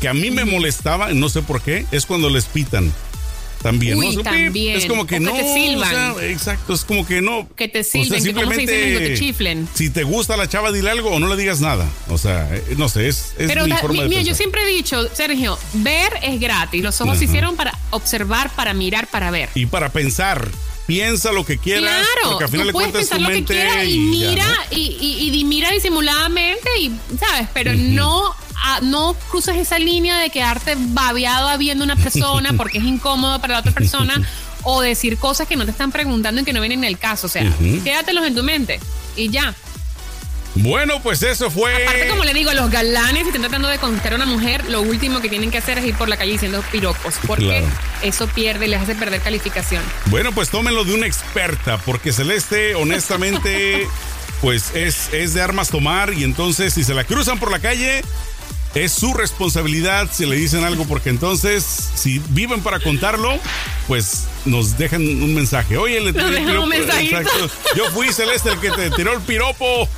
que 0.00 0.08
a 0.08 0.14
mí 0.14 0.30
me 0.30 0.44
molestaba, 0.44 1.12
no 1.12 1.28
sé 1.28 1.42
por 1.42 1.60
qué, 1.60 1.86
es 1.90 2.06
cuando 2.06 2.30
les 2.30 2.44
pitan. 2.44 2.92
También, 3.62 3.98
Uy, 3.98 4.16
¿no? 4.16 4.22
También. 4.22 4.76
Es 4.76 4.86
como 4.86 5.06
que 5.06 5.16
O 5.16 5.18
que 5.18 5.24
no. 5.24 5.32
te 5.32 5.52
silban. 5.54 6.12
o 6.12 6.18
sea, 6.18 6.26
exacto, 6.28 6.72
es 6.72 6.84
como 6.84 7.06
que 7.06 7.20
no. 7.20 7.46
Que 7.56 7.68
te 7.68 7.80
O 7.80 7.84
sea, 7.84 8.02
silben, 8.04 8.24
que. 8.24 8.96
Te 9.00 9.14
chiflen. 9.18 9.68
Si 9.74 9.90
te 9.90 10.02
gusta 10.02 10.36
la 10.36 10.48
chava, 10.48 10.72
dile 10.72 10.90
algo 10.90 11.10
o 11.10 11.18
no 11.20 11.28
le 11.28 11.36
digas 11.36 11.60
nada. 11.60 11.86
O 12.08 12.16
sea, 12.18 12.48
eh, 12.54 12.62
no 12.78 12.88
sé, 12.88 13.08
es, 13.08 13.34
es 13.38 13.48
Pero 13.48 13.64
mi 13.64 13.70
da- 13.70 13.76
forma 13.78 13.96
mi- 13.96 14.02
de 14.04 14.08
mira, 14.08 14.22
yo 14.22 14.34
siempre 14.34 14.62
he 14.62 14.66
dicho, 14.66 15.08
Sergio, 15.14 15.58
ver 15.74 16.12
es 16.22 16.40
gratis. 16.40 16.82
Los 16.82 17.00
ojos 17.00 17.18
se 17.18 17.24
hicieron 17.26 17.56
para 17.56 17.76
observar, 17.90 18.50
para 18.56 18.72
mirar, 18.72 19.06
para 19.08 19.30
ver. 19.30 19.50
Y 19.54 19.66
para 19.66 19.90
pensar, 19.90 20.48
piensa 20.90 21.32
lo 21.32 21.44
que 21.44 21.58
quieras. 21.58 21.82
Claro, 22.14 22.30
porque 22.30 22.44
al 22.44 22.50
final 22.50 22.66
tú 22.66 22.68
de 22.68 22.72
puedes 22.72 22.90
cuentas 22.92 23.08
pensar 23.10 23.20
lo 23.20 23.28
que 23.28 23.34
mente 23.34 23.52
quieras 23.54 23.84
y, 23.84 23.88
y 23.90 24.20
ya, 24.20 24.28
mira 24.30 24.46
¿no? 24.46 24.76
y, 24.76 24.80
y- 25.00 25.40
y 25.40 25.44
mira 25.44 25.70
disimuladamente 25.70 26.68
y 26.80 26.92
sabes, 27.18 27.48
pero 27.54 27.72
no 27.74 28.34
ah, 28.62 28.80
no 28.82 29.14
cruzas 29.30 29.56
esa 29.56 29.78
línea 29.78 30.18
de 30.18 30.30
quedarte 30.30 30.74
babeado 30.78 31.56
viendo 31.58 31.84
una 31.84 31.96
persona 31.96 32.52
porque 32.56 32.78
es 32.78 32.84
incómodo 32.84 33.40
para 33.40 33.54
la 33.54 33.60
otra 33.60 33.72
persona 33.72 34.20
o 34.62 34.82
decir 34.82 35.16
cosas 35.16 35.46
que 35.48 35.56
no 35.56 35.64
te 35.64 35.70
están 35.70 35.90
preguntando 35.92 36.40
y 36.42 36.44
que 36.44 36.52
no 36.52 36.60
vienen 36.60 36.80
en 36.80 36.84
el 36.84 36.98
caso, 36.98 37.26
o 37.26 37.30
sea, 37.30 37.50
quédatelos 37.82 38.26
en 38.26 38.34
tu 38.34 38.42
mente 38.42 38.78
y 39.16 39.30
ya. 39.30 39.54
Bueno, 40.56 41.00
pues 41.02 41.22
eso 41.22 41.50
fue. 41.50 41.84
Aparte, 41.84 42.08
como 42.08 42.24
le 42.24 42.34
digo, 42.34 42.52
los 42.52 42.70
galanes, 42.70 43.22
si 43.22 43.28
están 43.28 43.42
tratando 43.42 43.68
de 43.68 43.78
conquistar 43.78 44.12
a 44.12 44.16
una 44.16 44.26
mujer, 44.26 44.64
lo 44.68 44.82
último 44.82 45.20
que 45.20 45.28
tienen 45.28 45.50
que 45.50 45.58
hacer 45.58 45.78
es 45.78 45.84
ir 45.86 45.94
por 45.94 46.08
la 46.08 46.16
calle 46.16 46.32
diciendo 46.32 46.62
piropos, 46.72 47.14
porque 47.26 47.46
Claro. 47.46 47.66
eso 48.02 48.26
pierde, 48.28 48.66
les 48.68 48.80
hace 48.82 48.94
perder 48.94 49.20
calificación. 49.20 49.82
Bueno, 50.06 50.32
pues 50.32 50.50
tómenlo 50.50 50.84
de 50.84 50.94
una 50.94 51.06
experta, 51.06 51.78
porque 51.78 52.12
Celeste, 52.12 52.74
honestamente, 52.74 53.86
pues 54.40 54.74
es, 54.74 55.12
es 55.12 55.34
de 55.34 55.40
armas 55.40 55.68
tomar 55.68 56.12
y 56.14 56.24
entonces 56.24 56.74
si 56.74 56.82
se 56.84 56.94
la 56.94 57.04
cruzan 57.04 57.38
por 57.38 57.50
la 57.52 57.60
calle, 57.60 58.02
es 58.74 58.92
su 58.92 59.14
responsabilidad 59.14 60.08
si 60.12 60.26
le 60.26 60.36
dicen 60.36 60.64
algo, 60.64 60.84
porque 60.84 61.10
entonces 61.10 61.64
si 61.94 62.20
viven 62.30 62.60
para 62.60 62.80
contarlo, 62.80 63.38
pues 63.86 64.24
nos 64.44 64.78
dejan 64.78 65.02
un 65.02 65.34
mensaje. 65.34 65.76
Oye, 65.76 66.00
le 66.00 66.12
tiré 66.12 66.58
un 66.58 66.68
mensajito. 66.68 67.18
Exacto. 67.18 67.50
Yo 67.76 67.90
fui 67.92 68.12
Celeste 68.12 68.50
el 68.50 68.58
que 68.58 68.70
te 68.70 68.90
tiró 68.90 69.12
el 69.12 69.20
piropo. 69.20 69.88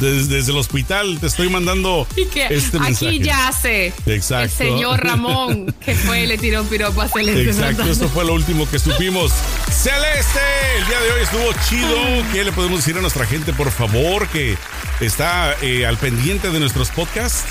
Desde, 0.00 0.36
desde 0.36 0.52
el 0.52 0.58
hospital 0.58 1.18
te 1.20 1.26
estoy 1.26 1.48
mandando 1.48 2.06
Y 2.16 2.26
que 2.26 2.46
este 2.50 2.78
mensaje. 2.78 3.08
aquí 3.08 3.18
yace 3.20 3.92
Exacto. 4.06 4.44
el 4.44 4.50
señor 4.50 5.02
Ramón, 5.04 5.74
que 5.84 5.94
fue 5.94 6.22
y 6.22 6.26
le 6.26 6.38
tiró 6.38 6.62
un 6.62 6.68
piropo 6.68 7.00
a 7.02 7.08
Celeste. 7.08 7.50
Exacto, 7.50 7.82
eso 7.84 8.08
fue 8.08 8.24
lo 8.24 8.34
último 8.34 8.68
que 8.68 8.78
supimos. 8.78 9.32
Celeste, 9.70 10.40
el 10.78 10.86
día 10.86 11.00
de 11.00 11.12
hoy 11.12 11.22
estuvo 11.22 11.52
chido. 11.68 11.96
¿Qué 12.32 12.44
le 12.44 12.52
podemos 12.52 12.78
decir 12.78 12.96
a 12.96 13.00
nuestra 13.00 13.26
gente, 13.26 13.52
por 13.52 13.70
favor, 13.70 14.28
que 14.28 14.56
está 15.00 15.54
eh, 15.62 15.86
al 15.86 15.96
pendiente 15.98 16.50
de 16.50 16.60
nuestros 16.60 16.90
podcasts? 16.90 17.44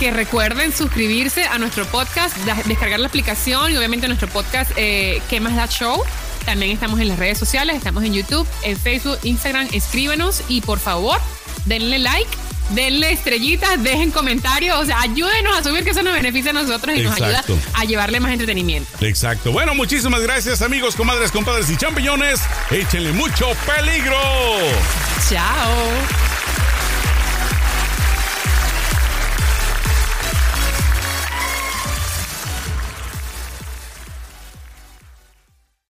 Que 0.00 0.10
recuerden 0.10 0.74
suscribirse 0.74 1.44
a 1.44 1.58
nuestro 1.58 1.86
podcast, 1.86 2.36
descargar 2.66 2.98
la 2.98 3.06
aplicación 3.08 3.70
y 3.72 3.76
obviamente 3.76 4.08
nuestro 4.08 4.26
podcast 4.28 4.72
eh, 4.76 5.22
¿Qué 5.30 5.38
más 5.40 5.54
da 5.54 5.68
show? 5.68 6.02
También 6.44 6.72
estamos 6.72 6.98
en 6.98 7.08
las 7.08 7.18
redes 7.18 7.38
sociales, 7.38 7.76
estamos 7.76 8.02
en 8.04 8.14
YouTube, 8.14 8.46
en 8.62 8.76
Facebook, 8.76 9.18
Instagram, 9.22 9.68
escríbenos 9.72 10.42
y 10.48 10.62
por 10.62 10.78
favor, 10.80 11.20
denle 11.68 11.98
like. 11.98 12.30
Denle 12.70 13.12
estrellitas, 13.12 13.82
dejen 13.82 14.10
comentarios, 14.10 14.78
o 14.78 14.84
sea, 14.84 15.00
ayúdenos 15.00 15.56
a 15.56 15.62
subir 15.62 15.84
que 15.84 15.90
eso 15.90 16.02
nos 16.02 16.12
beneficia 16.12 16.50
a 16.50 16.52
nosotros 16.52 16.94
y 16.98 17.00
nos 17.00 17.14
ayuda 17.14 17.42
a 17.72 17.84
llevarle 17.86 18.20
más 18.20 18.30
entretenimiento. 18.30 18.90
Exacto. 19.00 19.52
Bueno, 19.52 19.74
muchísimas 19.74 20.20
gracias, 20.20 20.60
amigos, 20.60 20.94
comadres, 20.94 21.32
compadres 21.32 21.70
y 21.70 21.78
champiñones. 21.78 22.40
Échenle 22.70 23.12
mucho 23.12 23.46
peligro. 23.64 24.18
Chao. 25.30 26.27